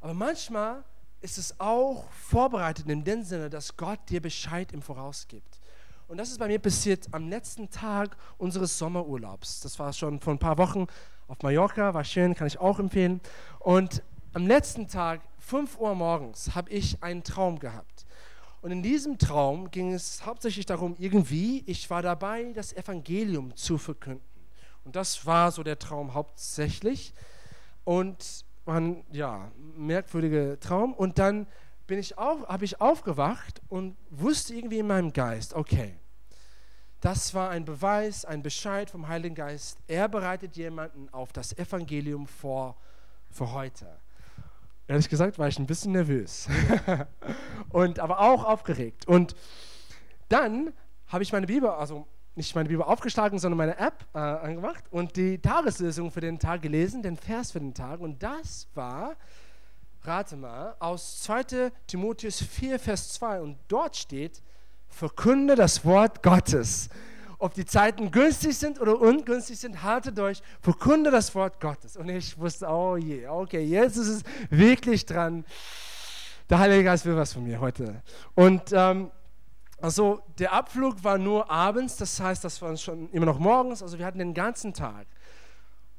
Aber 0.00 0.12
manchmal 0.12 0.82
ist 1.24 1.38
es 1.38 1.58
auch 1.58 2.10
vorbereitet 2.10 2.86
in 2.86 3.02
dem 3.02 3.22
Sinne, 3.22 3.48
dass 3.48 3.78
Gott 3.78 3.98
dir 4.10 4.20
Bescheid 4.20 4.70
im 4.72 4.82
Voraus 4.82 5.26
gibt. 5.26 5.58
Und 6.06 6.18
das 6.18 6.28
ist 6.28 6.38
bei 6.38 6.48
mir 6.48 6.58
passiert 6.58 7.08
am 7.12 7.30
letzten 7.30 7.70
Tag 7.70 8.14
unseres 8.36 8.76
Sommerurlaubs. 8.76 9.60
Das 9.60 9.78
war 9.78 9.94
schon 9.94 10.20
vor 10.20 10.34
ein 10.34 10.38
paar 10.38 10.58
Wochen 10.58 10.86
auf 11.26 11.40
Mallorca, 11.40 11.94
war 11.94 12.04
schön, 12.04 12.34
kann 12.34 12.46
ich 12.46 12.58
auch 12.58 12.78
empfehlen. 12.78 13.22
Und 13.58 14.02
am 14.34 14.46
letzten 14.46 14.86
Tag, 14.86 15.22
5 15.38 15.78
Uhr 15.78 15.94
morgens, 15.94 16.54
habe 16.54 16.68
ich 16.68 17.02
einen 17.02 17.24
Traum 17.24 17.58
gehabt. 17.58 18.04
Und 18.60 18.70
in 18.70 18.82
diesem 18.82 19.16
Traum 19.16 19.70
ging 19.70 19.94
es 19.94 20.26
hauptsächlich 20.26 20.66
darum, 20.66 20.94
irgendwie, 20.98 21.64
ich 21.66 21.88
war 21.88 22.02
dabei, 22.02 22.52
das 22.52 22.74
Evangelium 22.74 23.56
zu 23.56 23.78
verkünden. 23.78 24.28
Und 24.84 24.94
das 24.94 25.24
war 25.24 25.50
so 25.52 25.62
der 25.62 25.78
Traum 25.78 26.12
hauptsächlich. 26.12 27.14
Und 27.84 28.44
war 28.64 28.80
ein 28.80 29.04
ja, 29.12 29.50
merkwürdiger 29.76 30.58
Traum. 30.60 30.94
Und 30.94 31.18
dann 31.18 31.46
bin 31.86 31.98
ich 31.98 32.18
auf, 32.18 32.46
habe 32.48 32.64
ich 32.64 32.80
aufgewacht 32.80 33.60
und 33.68 33.96
wusste 34.10 34.54
irgendwie 34.54 34.78
in 34.78 34.86
meinem 34.86 35.12
Geist, 35.12 35.54
okay, 35.54 35.94
das 37.00 37.34
war 37.34 37.50
ein 37.50 37.66
Beweis, 37.66 38.24
ein 38.24 38.42
Bescheid 38.42 38.88
vom 38.88 39.08
Heiligen 39.08 39.34
Geist. 39.34 39.78
Er 39.88 40.08
bereitet 40.08 40.56
jemanden 40.56 41.10
auf 41.12 41.32
das 41.32 41.52
Evangelium 41.58 42.26
vor 42.26 42.76
für 43.30 43.52
heute. 43.52 43.86
Ehrlich 44.86 45.08
gesagt 45.08 45.38
war 45.38 45.48
ich 45.48 45.58
ein 45.58 45.66
bisschen 45.66 45.92
nervös, 45.92 46.48
und, 47.70 47.98
aber 48.00 48.20
auch 48.20 48.44
aufgeregt. 48.44 49.06
Und 49.06 49.34
dann 50.28 50.72
habe 51.08 51.22
ich 51.22 51.32
meine 51.32 51.46
Bibel, 51.46 51.68
also 51.68 52.06
nicht 52.36 52.54
meine 52.54 52.68
Bibel 52.68 52.82
aufgeschlagen, 52.82 53.38
sondern 53.38 53.58
meine 53.58 53.78
App 53.78 54.04
äh, 54.14 54.18
angemacht 54.18 54.84
und 54.90 55.16
die 55.16 55.38
Tageslösung 55.38 56.10
für 56.10 56.20
den 56.20 56.38
Tag 56.38 56.62
gelesen, 56.62 57.02
den 57.02 57.16
Vers 57.16 57.52
für 57.52 57.60
den 57.60 57.74
Tag. 57.74 58.00
Und 58.00 58.22
das 58.22 58.66
war, 58.74 59.14
rate 60.02 60.36
mal, 60.36 60.74
aus 60.80 61.22
2 61.22 61.70
Timotheus 61.86 62.42
4, 62.42 62.78
Vers 62.78 63.14
2. 63.14 63.40
Und 63.40 63.58
dort 63.68 63.96
steht, 63.96 64.42
verkünde 64.88 65.54
das 65.54 65.84
Wort 65.84 66.22
Gottes 66.22 66.88
ob 67.44 67.52
die 67.52 67.66
Zeiten 67.66 68.10
günstig 68.10 68.56
sind 68.56 68.80
oder 68.80 68.98
ungünstig 68.98 69.58
sind, 69.58 69.82
halte 69.82 70.12
durch, 70.12 70.42
verkunde 70.62 71.10
das 71.10 71.34
Wort 71.34 71.60
Gottes. 71.60 71.94
Und 71.94 72.08
ich 72.08 72.38
wusste, 72.38 72.66
oh 72.66 72.96
je, 72.96 73.26
okay, 73.26 73.62
jetzt 73.62 73.98
ist 73.98 74.08
es 74.08 74.22
wirklich 74.48 75.04
dran. 75.04 75.44
Der 76.48 76.58
Heilige 76.58 76.84
Geist 76.84 77.04
will 77.04 77.16
was 77.16 77.34
von 77.34 77.44
mir 77.44 77.60
heute. 77.60 78.02
Und 78.34 78.62
ähm, 78.72 79.10
also 79.84 80.22
der 80.38 80.52
Abflug 80.52 81.04
war 81.04 81.18
nur 81.18 81.50
abends, 81.50 81.96
das 81.96 82.18
heißt, 82.18 82.42
das 82.42 82.60
war 82.62 82.76
schon 82.76 83.10
immer 83.10 83.26
noch 83.26 83.38
morgens, 83.38 83.82
also 83.82 83.98
wir 83.98 84.06
hatten 84.06 84.18
den 84.18 84.32
ganzen 84.32 84.72
Tag, 84.72 85.06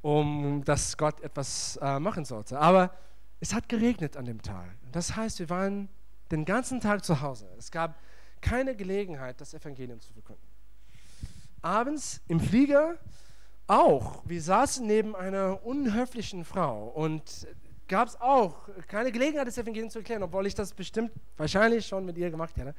um 0.02 0.64
dass 0.66 0.98
Gott 0.98 1.22
etwas 1.22 1.78
äh, 1.82 2.00
machen 2.00 2.26
sollte. 2.26 2.60
Aber 2.60 2.92
es 3.40 3.54
hat 3.54 3.70
geregnet 3.70 4.18
an 4.18 4.26
dem 4.26 4.42
Tag. 4.42 4.76
Das 4.92 5.16
heißt, 5.16 5.38
wir 5.40 5.50
waren 5.50 5.90
den 6.32 6.46
ganzen 6.46 6.80
Tag 6.80 7.06
zu 7.06 7.22
Hause. 7.22 7.48
Es 7.60 7.70
gab 7.70 8.00
keine 8.42 8.76
Gelegenheit, 8.76 9.40
das 9.40 9.54
Evangelium 9.54 10.00
zu 10.02 10.12
verkünden 10.14 10.56
abends 11.66 12.22
im 12.28 12.40
Flieger 12.40 12.98
auch. 13.68 14.24
Wir 14.26 14.42
saßen 14.42 14.86
neben 14.86 15.16
einer 15.16 15.66
unhöflichen 15.66 16.46
Frau 16.46 16.90
und 16.90 17.48
gab 17.88 18.08
es 18.08 18.22
auch 18.22 18.70
keine 18.88 19.12
Gelegenheit, 19.12 19.48
das 19.48 19.58
Evangelium 19.58 19.90
zu 19.90 20.00
erklären, 20.00 20.24
obwohl 20.24 20.46
ich 20.48 20.56
das 20.56 20.74
bestimmt 20.74 21.12
wahrscheinlich 21.38 21.86
schon 21.86 22.06
mit 22.06 22.18
ihr 22.18 22.30
gemacht 22.30 22.56
hätte. 22.58 22.76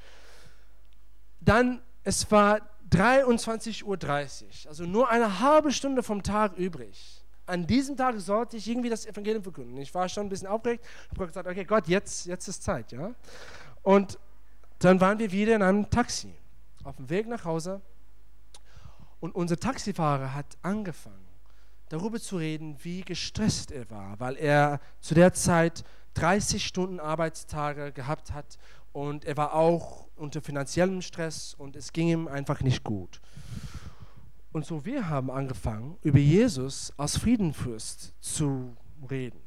Dann, 1.46 1.80
es 2.02 2.30
war 2.30 2.60
23.30 2.90 3.84
Uhr, 3.84 3.98
also 4.68 4.84
nur 4.84 5.08
eine 5.08 5.40
halbe 5.40 5.72
Stunde 5.72 6.02
vom 6.02 6.22
Tag 6.22 6.56
übrig. 6.56 7.24
An 7.46 7.66
diesem 7.66 7.96
Tag 7.96 8.18
sollte 8.18 8.56
ich 8.56 8.68
irgendwie 8.68 8.90
das 8.90 9.06
Evangelium 9.06 9.44
verkünden. 9.44 9.76
Ich 9.78 9.94
war 9.94 10.08
schon 10.08 10.26
ein 10.26 10.28
bisschen 10.28 10.48
aufgeregt, 10.48 10.84
habe 11.14 11.26
gesagt, 11.26 11.48
okay, 11.48 11.64
Gott, 11.64 11.86
jetzt, 11.86 12.26
jetzt 12.26 12.48
ist 12.48 12.64
Zeit, 12.64 12.90
ja. 12.90 13.14
Und 13.82 14.18
dann 14.80 15.00
waren 15.00 15.20
wir 15.20 15.30
wieder 15.30 15.54
in 15.54 15.62
einem 15.62 15.88
Taxi 15.88 16.34
auf 16.82 16.96
dem 16.96 17.08
Weg 17.08 17.28
nach 17.28 17.44
Hause 17.44 17.80
und 19.20 19.34
unser 19.34 19.56
Taxifahrer 19.56 20.34
hat 20.34 20.58
angefangen, 20.62 21.26
darüber 21.88 22.20
zu 22.20 22.38
reden, 22.38 22.76
wie 22.82 23.02
gestresst 23.02 23.70
er 23.70 23.88
war, 23.88 24.18
weil 24.18 24.36
er 24.36 24.80
zu 25.00 25.14
der 25.14 25.32
Zeit 25.32 25.84
30 26.14 26.66
Stunden 26.66 26.98
Arbeitstage 26.98 27.92
gehabt 27.92 28.32
hat 28.32 28.58
und 28.96 29.26
er 29.26 29.36
war 29.36 29.52
auch 29.52 30.08
unter 30.16 30.40
finanziellem 30.40 31.02
Stress 31.02 31.52
und 31.52 31.76
es 31.76 31.92
ging 31.92 32.08
ihm 32.08 32.28
einfach 32.28 32.62
nicht 32.62 32.82
gut. 32.82 33.20
Und 34.52 34.64
so 34.64 34.86
wir 34.86 35.10
haben 35.10 35.30
angefangen, 35.30 35.98
über 36.00 36.18
Jesus 36.18 36.94
als 36.96 37.18
Friedenfürst 37.18 38.14
zu 38.20 38.74
reden. 39.10 39.38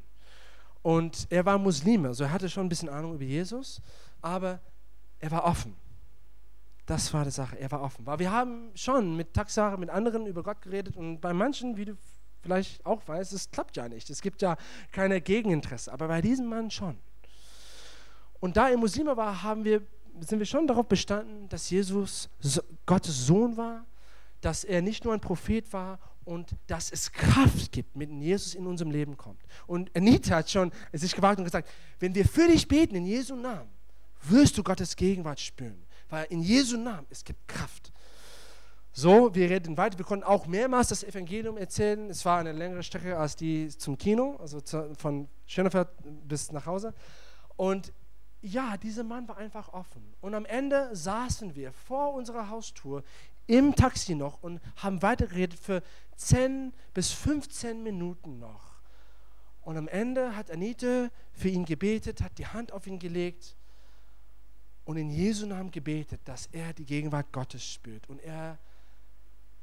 Und 0.82 1.26
er 1.30 1.44
war 1.46 1.58
Muslim, 1.58 2.04
also 2.04 2.22
er 2.22 2.32
hatte 2.32 2.48
schon 2.48 2.66
ein 2.66 2.68
bisschen 2.68 2.88
Ahnung 2.88 3.16
über 3.16 3.24
Jesus, 3.24 3.82
aber 4.22 4.60
er 5.18 5.32
war 5.32 5.42
offen. 5.42 5.74
Das 6.86 7.12
war 7.12 7.24
die 7.24 7.32
Sache, 7.32 7.58
er 7.58 7.72
war 7.72 7.82
offen. 7.82 8.06
Weil 8.06 8.20
wir 8.20 8.30
haben 8.30 8.70
schon 8.76 9.16
mit 9.16 9.34
Taxare, 9.34 9.78
mit 9.78 9.90
anderen 9.90 10.26
über 10.26 10.44
Gott 10.44 10.62
geredet 10.62 10.96
und 10.96 11.20
bei 11.20 11.34
manchen, 11.34 11.76
wie 11.76 11.86
du 11.86 11.98
vielleicht 12.40 12.86
auch 12.86 13.02
weißt, 13.04 13.32
es 13.32 13.50
klappt 13.50 13.76
ja 13.76 13.88
nicht. 13.88 14.10
Es 14.10 14.22
gibt 14.22 14.42
ja 14.42 14.56
keine 14.92 15.20
Gegeninteresse, 15.20 15.92
aber 15.92 16.06
bei 16.06 16.20
diesem 16.20 16.46
Mann 16.46 16.70
schon. 16.70 16.98
Und 18.40 18.56
da 18.56 18.68
er 18.68 18.76
Muslime 18.76 19.16
war, 19.16 19.42
haben 19.42 19.64
wir, 19.64 19.82
sind 20.20 20.38
wir 20.38 20.46
schon 20.46 20.66
darauf 20.66 20.86
bestanden, 20.86 21.48
dass 21.48 21.70
Jesus 21.70 22.28
Gottes 22.86 23.26
Sohn 23.26 23.56
war, 23.56 23.86
dass 24.40 24.64
er 24.64 24.82
nicht 24.82 25.04
nur 25.04 25.14
ein 25.14 25.20
Prophet 25.20 25.70
war 25.72 25.98
und 26.24 26.56
dass 26.66 26.90
es 26.90 27.12
Kraft 27.12 27.72
gibt, 27.72 27.96
mit 27.96 28.10
Jesus 28.10 28.54
in 28.54 28.66
unserem 28.66 28.90
Leben 28.90 29.16
kommt. 29.16 29.40
Und 29.66 29.94
Anita 29.94 30.36
hat 30.36 30.50
schon 30.50 30.72
sich 30.92 31.14
gewagt 31.14 31.38
und 31.38 31.44
gesagt, 31.44 31.68
wenn 31.98 32.14
wir 32.14 32.24
für 32.24 32.48
dich 32.48 32.66
beten 32.66 32.94
in 32.94 33.04
Jesu 33.04 33.36
Namen, 33.36 33.68
wirst 34.22 34.56
du 34.56 34.62
Gottes 34.62 34.96
Gegenwart 34.96 35.40
spüren 35.40 35.86
weil 36.10 36.26
in 36.28 36.42
Jesu 36.42 36.76
Namen 36.76 37.06
es 37.08 37.24
gibt 37.24 37.48
Kraft. 37.48 37.92
So, 38.92 39.34
wir 39.34 39.48
reden 39.48 39.76
weiter. 39.76 39.96
Wir 39.96 40.04
konnten 40.04 40.24
auch 40.24 40.46
mehrmals 40.46 40.88
das 40.88 41.04
Evangelium 41.04 41.56
erzählen. 41.56 42.10
Es 42.10 42.24
war 42.24 42.40
eine 42.40 42.52
längere 42.52 42.82
Strecke 42.82 43.16
als 43.16 43.36
die 43.36 43.68
zum 43.68 43.96
Kino, 43.96 44.36
also 44.40 44.60
zu, 44.60 44.92
von 44.96 45.28
Schönefeld 45.46 45.88
bis 46.26 46.50
nach 46.50 46.66
Hause. 46.66 46.92
Und 47.56 47.92
ja, 48.42 48.76
dieser 48.76 49.04
Mann 49.04 49.28
war 49.28 49.36
einfach 49.36 49.72
offen. 49.72 50.02
Und 50.20 50.34
am 50.34 50.44
Ende 50.44 50.94
saßen 50.94 51.54
wir 51.54 51.72
vor 51.72 52.14
unserer 52.14 52.48
Haustür 52.48 53.02
im 53.46 53.74
Taxi 53.74 54.14
noch 54.14 54.42
und 54.42 54.60
haben 54.76 55.02
weitergeredet 55.02 55.58
für 55.58 55.82
10 56.16 56.72
bis 56.94 57.12
15 57.12 57.82
Minuten 57.82 58.38
noch. 58.38 58.80
Und 59.62 59.76
am 59.76 59.88
Ende 59.88 60.36
hat 60.36 60.50
Anita 60.50 61.10
für 61.32 61.48
ihn 61.48 61.64
gebetet, 61.64 62.22
hat 62.22 62.38
die 62.38 62.46
Hand 62.46 62.72
auf 62.72 62.86
ihn 62.86 62.98
gelegt 62.98 63.56
und 64.84 64.96
in 64.96 65.10
Jesu 65.10 65.46
Namen 65.46 65.70
gebetet, 65.70 66.20
dass 66.24 66.46
er 66.46 66.72
die 66.72 66.86
Gegenwart 66.86 67.32
Gottes 67.32 67.64
spürt. 67.64 68.08
Und 68.08 68.20
er, 68.20 68.58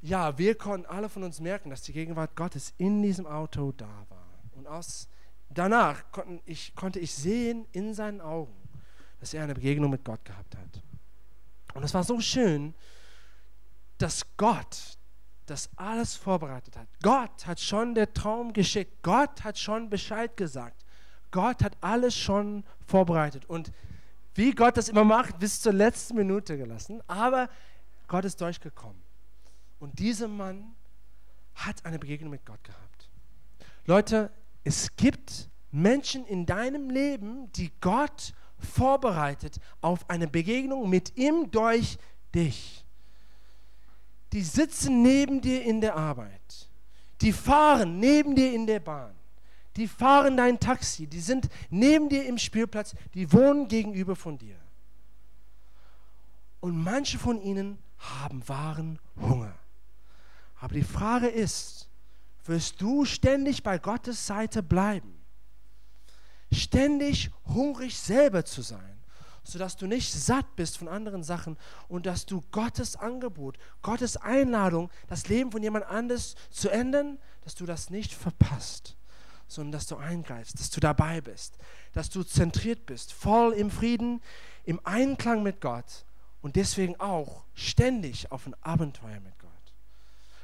ja, 0.02 0.38
wir 0.38 0.56
konnten 0.56 0.86
alle 0.86 1.10
von 1.10 1.24
uns 1.24 1.40
merken, 1.40 1.70
dass 1.70 1.82
die 1.82 1.94
Gegenwart 1.94 2.36
Gottes 2.36 2.74
in 2.78 3.02
diesem 3.02 3.26
Auto 3.26 3.72
da 3.72 4.06
war. 4.10 4.28
Und 4.56 4.68
aus, 4.68 5.08
danach 5.50 6.12
konnten 6.12 6.40
ich, 6.46 6.76
konnte 6.76 7.00
ich 7.00 7.14
sehen 7.14 7.66
in 7.72 7.94
seinen 7.94 8.22
Augen, 8.22 8.56
dass 9.20 9.34
er 9.34 9.44
eine 9.44 9.56
Begegnung 9.56 9.90
mit 9.90 10.04
Gott 10.04 10.24
gehabt 10.24 10.56
hat. 10.56 10.82
Und 11.74 11.84
es 11.84 11.94
war 11.94 12.04
so 12.04 12.20
schön, 12.20 12.74
dass 13.98 14.26
Gott 14.38 14.98
das 15.46 15.70
alles 15.76 16.16
vorbereitet 16.16 16.76
hat. 16.78 16.88
Gott 17.02 17.48
hat 17.48 17.60
schon 17.60 17.96
den 17.96 18.14
Traum 18.14 18.54
geschickt. 18.54 19.02
Gott 19.02 19.44
hat 19.44 19.58
schon 19.58 19.90
Bescheid 19.90 20.36
gesagt. 20.36 20.86
Gott 21.32 21.64
hat 21.64 21.78
alles 21.82 22.16
schon 22.16 22.64
vorbereitet. 22.86 23.46
Und 23.46 23.72
wie 24.36 24.52
Gott 24.52 24.78
das 24.78 24.90
immer 24.90 25.04
macht, 25.04 25.40
bis 25.40 25.62
zur 25.62 25.74
letzten 25.74 26.16
Minute 26.16 26.58
gelassen. 26.58 27.02
Aber 27.08 27.50
Gott 28.08 28.26
ist 28.26 28.40
durchgekommen. 28.42 29.02
Und 29.80 30.00
dieser 30.00 30.28
Mann 30.28 30.76
hat 31.56 31.86
eine 31.86 31.98
Begegnung 31.98 32.32
mit 32.32 32.46
Gott 32.46 32.64
gehabt. 32.64 33.10
Leute, 33.86 34.32
es 34.64 34.96
gibt 34.96 35.50
Menschen 35.72 36.26
in 36.26 36.46
deinem 36.46 36.90
Leben, 36.90 37.52
die 37.54 37.72
Gott 37.82 38.34
vorbereitet 38.60 39.60
auf 39.82 40.10
eine 40.10 40.28
Begegnung 40.28 40.90
mit 40.90 41.18
ihm 41.18 41.50
durch 41.52 41.98
dich. 42.34 42.86
Die 44.34 44.42
sitzen 44.42 45.02
neben 45.02 45.42
dir 45.42 45.64
in 45.64 45.82
der 45.82 45.96
Arbeit. 45.96 46.70
Die 47.22 47.32
fahren 47.32 48.00
neben 48.00 48.36
dir 48.36 48.54
in 48.54 48.68
der 48.68 48.80
Bahn. 48.80 49.16
Die 49.76 49.88
fahren 49.88 50.38
dein 50.38 50.60
Taxi. 50.60 51.08
Die 51.08 51.20
sind 51.20 51.50
neben 51.70 52.10
dir 52.10 52.26
im 52.26 52.38
Spielplatz. 52.38 52.96
Die 53.14 53.32
wohnen 53.32 53.68
gegenüber 53.68 54.16
von 54.16 54.38
dir. 54.38 54.58
Und 56.60 56.78
manche 56.78 57.18
von 57.20 57.40
ihnen 57.40 57.78
haben 57.98 58.48
wahren 58.48 59.00
Hunger. 59.20 59.54
Aber 60.60 60.74
die 60.74 60.84
Frage 60.84 61.28
ist, 61.28 61.90
wirst 62.46 62.82
du 62.82 63.06
ständig 63.06 63.64
bei 63.64 63.78
Gottes 63.78 64.26
Seite 64.26 64.64
bleiben? 64.64 65.17
Ständig 66.52 67.32
hungrig 67.46 67.98
selber 67.98 68.46
zu 68.46 68.62
sein? 68.62 68.98
sodass 69.48 69.78
du 69.78 69.88
nicht 69.88 70.12
satt 70.12 70.58
bist 70.58 70.78
von 70.78 70.90
anderen 70.90 71.24
Sachen 71.24 71.58
und 71.88 72.06
dass 72.06 72.26
du 72.26 72.44
Gottes 72.52 72.98
Angebot, 72.98 73.58
Gottes 73.82 74.18
Einladung, 74.18 74.90
das 75.08 75.30
Leben 75.30 75.54
von 75.54 75.64
jemand 75.64 75.86
anders 75.86 76.36
zu 76.50 76.70
ändern, 76.70 77.18
dass 77.46 77.56
du 77.56 77.66
das 77.66 77.90
nicht 77.90 78.14
verpasst, 78.14 78.98
sondern 79.48 79.72
dass 79.72 79.88
du 79.88 79.96
eingreifst, 79.96 80.60
dass 80.60 80.70
du 80.70 80.82
dabei 80.82 81.22
bist, 81.22 81.58
dass 81.94 82.10
du 82.10 82.24
zentriert 82.24 82.86
bist, 82.86 83.14
voll 83.14 83.54
im 83.54 83.72
Frieden, 83.72 84.22
im 84.66 84.82
Einklang 84.84 85.44
mit 85.44 85.62
Gott 85.62 86.06
und 86.42 86.58
deswegen 86.58 87.00
auch 87.00 87.46
ständig 87.54 88.30
auf 88.34 88.48
ein 88.48 88.56
Abenteuer 88.62 89.22
mit 89.22 89.40
Gott. 89.40 89.52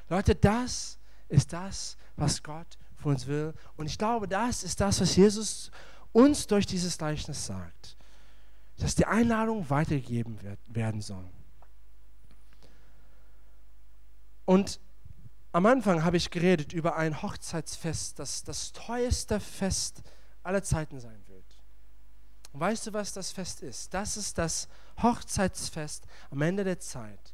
Leute, 0.08 0.34
das 0.34 0.98
ist 1.28 1.52
das, 1.52 1.98
was 2.16 2.42
Gott 2.42 2.78
von 2.96 3.14
uns 3.14 3.28
will. 3.28 3.54
Und 3.76 3.88
ich 3.88 3.98
glaube, 3.98 4.28
das 4.28 4.64
ist 4.64 4.80
das, 4.80 5.02
was 5.02 5.16
Jesus 5.16 5.72
uns 6.14 6.48
durch 6.48 6.66
dieses 6.66 6.98
Gleichnis 6.98 7.46
sagt 7.46 7.98
dass 8.78 8.96
die 8.96 9.06
Einladung 9.06 9.70
weitergegeben 9.70 10.38
werden 10.68 11.02
soll. 11.02 11.30
Und 14.46 14.80
am 15.52 15.66
Anfang 15.66 16.04
habe 16.04 16.18
ich 16.18 16.32
geredet 16.32 16.74
über 16.74 16.96
ein 16.96 17.22
Hochzeitsfest, 17.22 18.20
das 18.20 18.44
das 18.44 18.74
teuerste 18.74 19.40
Fest 19.40 20.02
aller 20.42 20.64
Zeiten 20.64 21.00
sein 21.00 21.24
wird. 21.28 21.46
Und 22.52 22.60
weißt 22.60 22.88
du, 22.88 22.94
was 22.94 23.14
das 23.14 23.32
Fest 23.32 23.62
ist? 23.62 23.94
Das 23.94 24.18
ist 24.18 24.38
das 24.38 24.68
Hochzeitsfest 25.02 26.06
am 26.30 26.42
Ende 26.42 26.64
der 26.64 26.80
Zeit, 26.80 27.34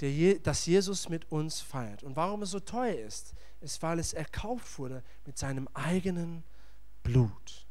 der, 0.00 0.38
das 0.38 0.66
Jesus 0.66 1.08
mit 1.08 1.30
uns 1.32 1.60
feiert. 1.60 2.02
Und 2.02 2.16
warum 2.16 2.42
es 2.42 2.50
so 2.50 2.60
teuer 2.60 2.94
ist, 2.94 3.34
ist, 3.60 3.82
weil 3.82 3.98
es 3.98 4.12
erkauft 4.12 4.78
wurde 4.78 5.02
mit 5.24 5.38
seinem 5.38 5.68
eigenen 5.74 6.44
Blut 7.02 7.66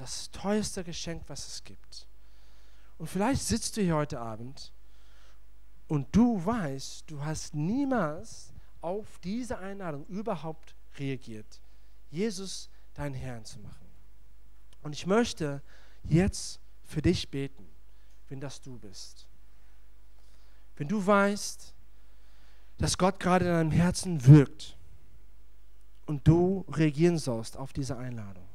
das 0.00 0.30
teuerste 0.30 0.82
Geschenk, 0.82 1.24
was 1.26 1.46
es 1.46 1.62
gibt. 1.62 2.06
Und 2.96 3.06
vielleicht 3.06 3.42
sitzt 3.42 3.76
du 3.76 3.82
hier 3.82 3.96
heute 3.96 4.18
Abend 4.18 4.72
und 5.88 6.08
du 6.16 6.42
weißt, 6.42 7.04
du 7.10 7.22
hast 7.22 7.54
niemals 7.54 8.54
auf 8.80 9.18
diese 9.18 9.58
Einladung 9.58 10.06
überhaupt 10.06 10.74
reagiert, 10.98 11.60
Jesus 12.10 12.70
dein 12.94 13.12
Herrn 13.12 13.44
zu 13.44 13.58
machen. 13.60 13.86
Und 14.82 14.94
ich 14.94 15.06
möchte 15.06 15.62
jetzt 16.02 16.60
für 16.82 17.02
dich 17.02 17.30
beten, 17.30 17.68
wenn 18.28 18.40
das 18.40 18.62
du 18.62 18.78
bist. 18.78 19.26
Wenn 20.76 20.88
du 20.88 21.06
weißt, 21.06 21.74
dass 22.78 22.96
Gott 22.96 23.20
gerade 23.20 23.44
in 23.44 23.52
deinem 23.52 23.70
Herzen 23.70 24.24
wirkt 24.24 24.78
und 26.06 26.26
du 26.26 26.64
reagieren 26.70 27.18
sollst 27.18 27.58
auf 27.58 27.74
diese 27.74 27.98
Einladung 27.98 28.49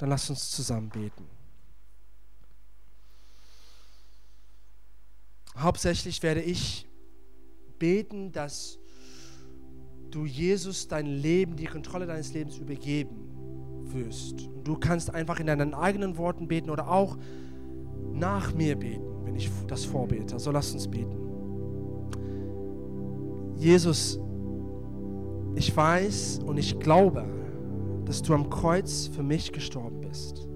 dann 0.00 0.08
lass 0.08 0.30
uns 0.30 0.50
zusammen 0.50 0.88
beten. 0.88 1.26
Hauptsächlich 5.56 6.22
werde 6.22 6.40
ich 6.40 6.88
beten, 7.78 8.32
dass 8.32 8.78
du 10.10 10.24
Jesus 10.24 10.88
dein 10.88 11.06
Leben, 11.06 11.56
die 11.56 11.66
Kontrolle 11.66 12.06
deines 12.06 12.32
Lebens 12.32 12.56
übergeben 12.56 13.90
wirst. 13.92 14.46
Und 14.46 14.64
du 14.66 14.76
kannst 14.76 15.10
einfach 15.10 15.38
in 15.38 15.46
deinen 15.46 15.74
eigenen 15.74 16.16
Worten 16.16 16.48
beten 16.48 16.70
oder 16.70 16.88
auch 16.88 17.18
nach 18.12 18.54
mir 18.54 18.76
beten, 18.76 19.26
wenn 19.26 19.36
ich 19.36 19.50
das 19.66 19.84
vorbete. 19.84 20.32
Also 20.34 20.50
lass 20.50 20.72
uns 20.72 20.88
beten. 20.88 21.18
Jesus, 23.58 24.18
ich 25.56 25.76
weiß 25.76 26.40
und 26.46 26.56
ich 26.56 26.78
glaube, 26.78 27.39
dass 28.10 28.22
du 28.22 28.34
am 28.34 28.50
Kreuz 28.50 29.06
für 29.06 29.22
mich 29.22 29.52
gestorben 29.52 30.00
bist. 30.00 30.48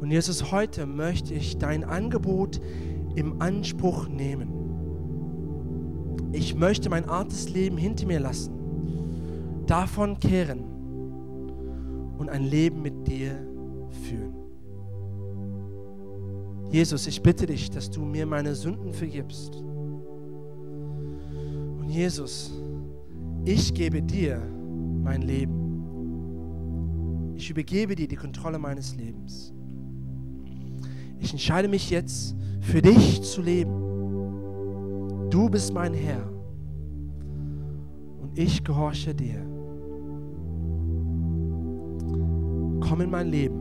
Und 0.00 0.10
Jesus, 0.10 0.50
heute 0.50 0.86
möchte 0.86 1.34
ich 1.34 1.58
dein 1.58 1.84
Angebot 1.84 2.58
im 3.16 3.42
Anspruch 3.42 4.08
nehmen. 4.08 4.48
Ich 6.32 6.54
möchte 6.54 6.88
mein 6.88 7.06
altes 7.06 7.50
Leben 7.50 7.76
hinter 7.76 8.06
mir 8.06 8.18
lassen, 8.18 8.54
davon 9.66 10.18
kehren 10.20 10.64
und 12.16 12.30
ein 12.30 12.44
Leben 12.44 12.80
mit 12.80 13.06
dir 13.06 13.34
führen. 14.02 14.32
Jesus, 16.70 17.06
ich 17.08 17.20
bitte 17.20 17.44
dich, 17.44 17.68
dass 17.68 17.90
du 17.90 18.06
mir 18.06 18.24
meine 18.24 18.54
Sünden 18.54 18.94
vergibst. 18.94 19.54
Und 21.78 21.90
Jesus, 21.90 22.50
ich 23.44 23.74
gebe 23.74 24.00
dir 24.00 24.40
mein 25.04 25.20
Leben. 25.20 25.61
Ich 27.42 27.50
übergebe 27.50 27.96
dir 27.96 28.06
die 28.06 28.14
Kontrolle 28.14 28.56
meines 28.56 28.94
Lebens. 28.94 29.52
Ich 31.18 31.32
entscheide 31.32 31.66
mich 31.66 31.90
jetzt, 31.90 32.36
für 32.60 32.80
dich 32.80 33.20
zu 33.20 33.42
leben. 33.42 35.28
Du 35.28 35.50
bist 35.50 35.74
mein 35.74 35.92
Herr 35.92 36.22
und 38.22 38.38
ich 38.38 38.62
gehorche 38.62 39.12
dir. 39.12 39.40
Komm 42.78 43.00
in 43.00 43.10
mein 43.10 43.26
Leben. 43.28 43.58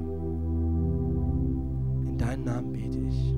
In 2.07 2.19
deinen 2.19 2.43
Namen 2.43 2.71
bete 2.73 2.99
ich. 2.99 3.33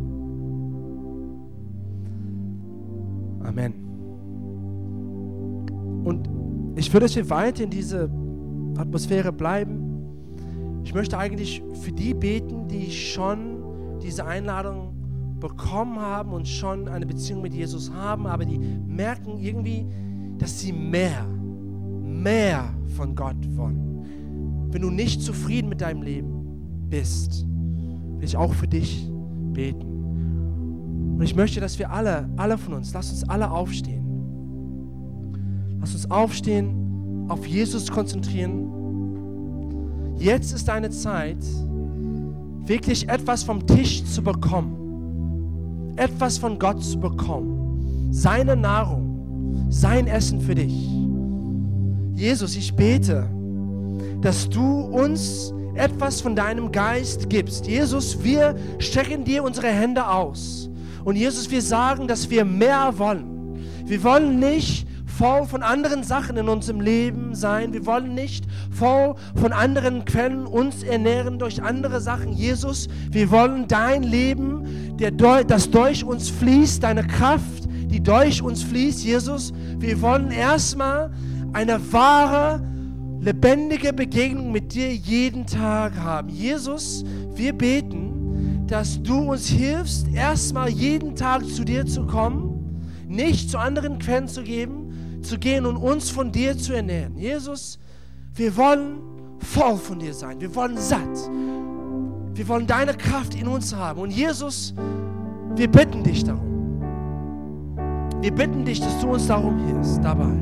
Amen. 3.47 3.73
Und 6.03 6.29
ich 6.75 6.91
würde, 6.91 7.05
dass 7.05 7.15
wir 7.15 7.29
weiter 7.29 7.63
in 7.63 7.69
diese 7.69 8.09
Atmosphäre 8.75 9.31
bleiben. 9.31 9.92
Ich 10.83 10.93
möchte 10.93 11.17
eigentlich 11.17 11.63
für 11.81 11.91
die 11.91 12.13
beten, 12.13 12.67
die 12.67 12.91
schon 12.91 13.99
diese 14.01 14.25
Einladung 14.25 14.93
bekommen 15.39 15.99
haben 15.99 16.31
und 16.31 16.47
schon 16.47 16.87
eine 16.87 17.05
Beziehung 17.05 17.41
mit 17.41 17.53
Jesus 17.53 17.91
haben, 17.91 18.27
aber 18.27 18.45
die 18.45 18.57
merken 18.57 19.37
irgendwie, 19.39 19.85
dass 20.37 20.59
sie 20.59 20.71
mehr, 20.71 21.25
mehr 21.25 22.69
von 22.95 23.15
Gott 23.15 23.35
wollen. 23.55 24.67
Wenn 24.71 24.81
du 24.81 24.89
nicht 24.89 25.21
zufrieden 25.21 25.69
mit 25.69 25.81
deinem 25.81 26.01
Leben 26.01 26.87
bist, 26.89 27.45
will 28.17 28.25
ich 28.25 28.37
auch 28.37 28.53
für 28.53 28.67
dich 28.67 29.09
beten. 29.53 31.15
Und 31.17 31.21
ich 31.21 31.35
möchte, 31.35 31.59
dass 31.59 31.77
wir 31.77 31.91
alle, 31.91 32.29
alle 32.37 32.57
von 32.57 32.73
uns, 32.73 32.93
lass 32.93 33.11
uns 33.11 33.27
alle 33.29 33.51
aufstehen. 33.51 34.03
Lass 35.79 35.93
uns 35.93 36.09
aufstehen, 36.09 37.25
auf 37.29 37.45
Jesus 37.45 37.91
konzentrieren 37.91 38.82
Jetzt 40.17 40.53
ist 40.53 40.67
deine 40.67 40.89
Zeit, 40.89 41.43
wirklich 42.65 43.09
etwas 43.09 43.43
vom 43.43 43.65
Tisch 43.65 44.03
zu 44.05 44.21
bekommen. 44.21 45.93
Etwas 45.95 46.37
von 46.37 46.57
Gott 46.57 46.83
zu 46.83 46.99
bekommen. 46.99 48.09
Seine 48.11 48.55
Nahrung, 48.55 49.67
sein 49.69 50.07
Essen 50.07 50.41
für 50.41 50.55
dich. 50.55 50.89
Jesus, 52.15 52.55
ich 52.55 52.73
bete, 52.75 53.27
dass 54.21 54.49
du 54.49 54.81
uns 54.81 55.53
etwas 55.75 56.21
von 56.21 56.35
deinem 56.35 56.71
Geist 56.71 57.29
gibst. 57.29 57.67
Jesus, 57.67 58.23
wir 58.23 58.55
strecken 58.79 59.23
dir 59.23 59.43
unsere 59.43 59.67
Hände 59.67 60.07
aus. 60.07 60.69
Und 61.03 61.15
Jesus, 61.15 61.49
wir 61.51 61.61
sagen, 61.61 62.07
dass 62.07 62.29
wir 62.29 62.45
mehr 62.45 62.93
wollen. 62.97 63.59
Wir 63.85 64.03
wollen 64.03 64.39
nicht 64.39 64.87
voll 65.17 65.45
von 65.45 65.61
anderen 65.61 66.03
Sachen 66.03 66.37
in 66.37 66.49
unserem 66.49 66.81
Leben 66.81 67.35
sein. 67.35 67.73
Wir 67.73 67.85
wollen 67.85 68.13
nicht 68.15 68.45
voll 68.71 69.15
von 69.35 69.53
anderen 69.53 70.05
Quellen 70.05 70.45
uns 70.45 70.83
ernähren 70.83 71.39
durch 71.39 71.61
andere 71.61 72.01
Sachen. 72.01 72.33
Jesus, 72.33 72.87
wir 73.11 73.29
wollen 73.31 73.67
dein 73.67 74.03
Leben, 74.03 74.97
der, 74.97 75.11
das 75.11 75.69
durch 75.69 76.03
uns 76.03 76.29
fließt, 76.29 76.83
deine 76.83 77.05
Kraft, 77.05 77.65
die 77.69 78.01
durch 78.01 78.41
uns 78.41 78.63
fließt. 78.63 79.03
Jesus, 79.03 79.53
wir 79.77 80.01
wollen 80.01 80.31
erstmal 80.31 81.11
eine 81.53 81.79
wahre, 81.93 82.61
lebendige 83.21 83.93
Begegnung 83.93 84.51
mit 84.51 84.73
dir 84.73 84.93
jeden 84.93 85.45
Tag 85.45 85.95
haben. 85.97 86.29
Jesus, 86.29 87.03
wir 87.35 87.53
beten, 87.53 88.65
dass 88.67 89.01
du 89.01 89.31
uns 89.31 89.47
hilfst, 89.47 90.07
erstmal 90.13 90.69
jeden 90.69 91.15
Tag 91.15 91.45
zu 91.45 91.63
dir 91.63 91.85
zu 91.85 92.07
kommen, 92.07 92.81
nicht 93.07 93.51
zu 93.51 93.59
anderen 93.59 93.99
Quellen 93.99 94.27
zu 94.27 94.41
geben, 94.41 94.82
zu 95.23 95.37
gehen 95.37 95.65
und 95.65 95.77
uns 95.77 96.09
von 96.09 96.31
dir 96.31 96.57
zu 96.57 96.73
ernähren. 96.73 97.17
Jesus, 97.17 97.79
wir 98.35 98.55
wollen 98.57 98.99
voll 99.39 99.77
von 99.77 99.99
dir 99.99 100.13
sein. 100.13 100.39
Wir 100.39 100.53
wollen 100.55 100.77
satt. 100.77 101.29
Wir 102.33 102.47
wollen 102.47 102.67
deine 102.67 102.93
Kraft 102.93 103.35
in 103.35 103.47
uns 103.47 103.75
haben. 103.75 104.01
Und 104.01 104.11
Jesus, 104.11 104.73
wir 105.55 105.69
bitten 105.69 106.03
dich 106.03 106.23
darum. 106.23 106.53
Wir 108.21 108.33
bitten 108.33 108.63
dich, 108.65 108.79
dass 108.79 108.99
du 109.01 109.09
uns 109.09 109.27
darum 109.27 109.65
hilfst, 109.65 110.03
dabei. 110.03 110.33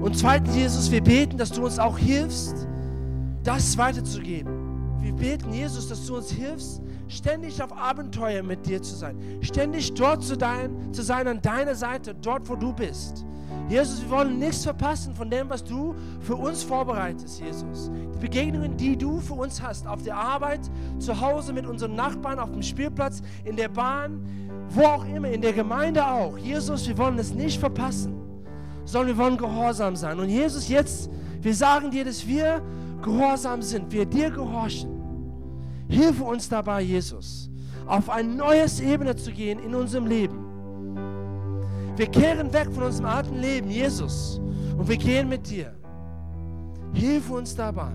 Und 0.00 0.16
zweitens, 0.16 0.56
Jesus, 0.56 0.90
wir 0.90 1.02
beten, 1.02 1.36
dass 1.36 1.50
du 1.50 1.64
uns 1.64 1.78
auch 1.78 1.98
hilfst, 1.98 2.66
das 3.42 3.76
weiterzugeben. 3.76 4.52
Wir 5.00 5.12
beten, 5.12 5.52
Jesus, 5.52 5.88
dass 5.88 6.06
du 6.06 6.16
uns 6.16 6.30
hilfst, 6.30 6.80
ständig 7.08 7.62
auf 7.62 7.76
Abenteuer 7.76 8.42
mit 8.42 8.66
dir 8.66 8.80
zu 8.82 8.94
sein. 8.94 9.16
Ständig 9.40 9.94
dort 9.94 10.22
zu, 10.22 10.36
dein, 10.36 10.92
zu 10.92 11.02
sein, 11.02 11.26
an 11.26 11.42
deiner 11.42 11.74
Seite, 11.74 12.14
dort, 12.14 12.48
wo 12.48 12.56
du 12.56 12.72
bist. 12.72 13.24
Jesus, 13.68 14.02
wir 14.02 14.10
wollen 14.10 14.38
nichts 14.38 14.64
verpassen 14.64 15.14
von 15.14 15.28
dem, 15.28 15.50
was 15.50 15.62
du 15.64 15.94
für 16.20 16.36
uns 16.36 16.62
vorbereitest, 16.62 17.40
Jesus. 17.40 17.90
Die 18.14 18.18
Begegnungen, 18.18 18.76
die 18.76 18.96
du 18.96 19.20
für 19.20 19.34
uns 19.34 19.60
hast, 19.60 19.86
auf 19.86 20.02
der 20.02 20.16
Arbeit, 20.16 20.60
zu 20.98 21.18
Hause 21.20 21.52
mit 21.52 21.66
unseren 21.66 21.94
Nachbarn, 21.94 22.38
auf 22.38 22.50
dem 22.50 22.62
Spielplatz, 22.62 23.22
in 23.44 23.56
der 23.56 23.68
Bahn, 23.68 24.20
wo 24.70 24.82
auch 24.82 25.04
immer, 25.06 25.28
in 25.28 25.42
der 25.42 25.52
Gemeinde 25.52 26.06
auch. 26.06 26.38
Jesus, 26.38 26.88
wir 26.88 26.96
wollen 26.96 27.18
es 27.18 27.34
nicht 27.34 27.58
verpassen 27.58 28.28
sondern 28.88 29.18
wir 29.18 29.22
wollen 29.22 29.36
gehorsam 29.36 29.96
sein. 29.96 30.18
Und 30.18 30.30
Jesus, 30.30 30.68
jetzt, 30.68 31.10
wir 31.42 31.54
sagen 31.54 31.90
dir, 31.90 32.06
dass 32.06 32.26
wir 32.26 32.62
gehorsam 33.02 33.60
sind, 33.60 33.92
wir 33.92 34.06
dir 34.06 34.30
gehorchen. 34.30 34.97
Hilfe 35.88 36.24
uns 36.24 36.48
dabei, 36.48 36.82
Jesus, 36.82 37.50
auf 37.86 38.10
ein 38.10 38.36
neues 38.36 38.80
Ebene 38.80 39.16
zu 39.16 39.32
gehen 39.32 39.58
in 39.58 39.74
unserem 39.74 40.06
Leben. 40.06 40.44
Wir 41.96 42.06
kehren 42.06 42.52
weg 42.52 42.70
von 42.72 42.84
unserem 42.84 43.06
alten 43.06 43.36
Leben, 43.36 43.70
Jesus, 43.70 44.40
und 44.76 44.88
wir 44.88 44.96
gehen 44.96 45.28
mit 45.28 45.48
dir. 45.50 45.74
Hilfe 46.92 47.32
uns 47.32 47.54
dabei. 47.54 47.92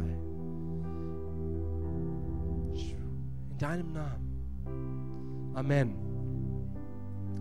In 3.49 3.57
deinem 3.57 3.93
Namen. 3.93 5.53
Amen. 5.53 5.95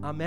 Amen. 0.03 0.23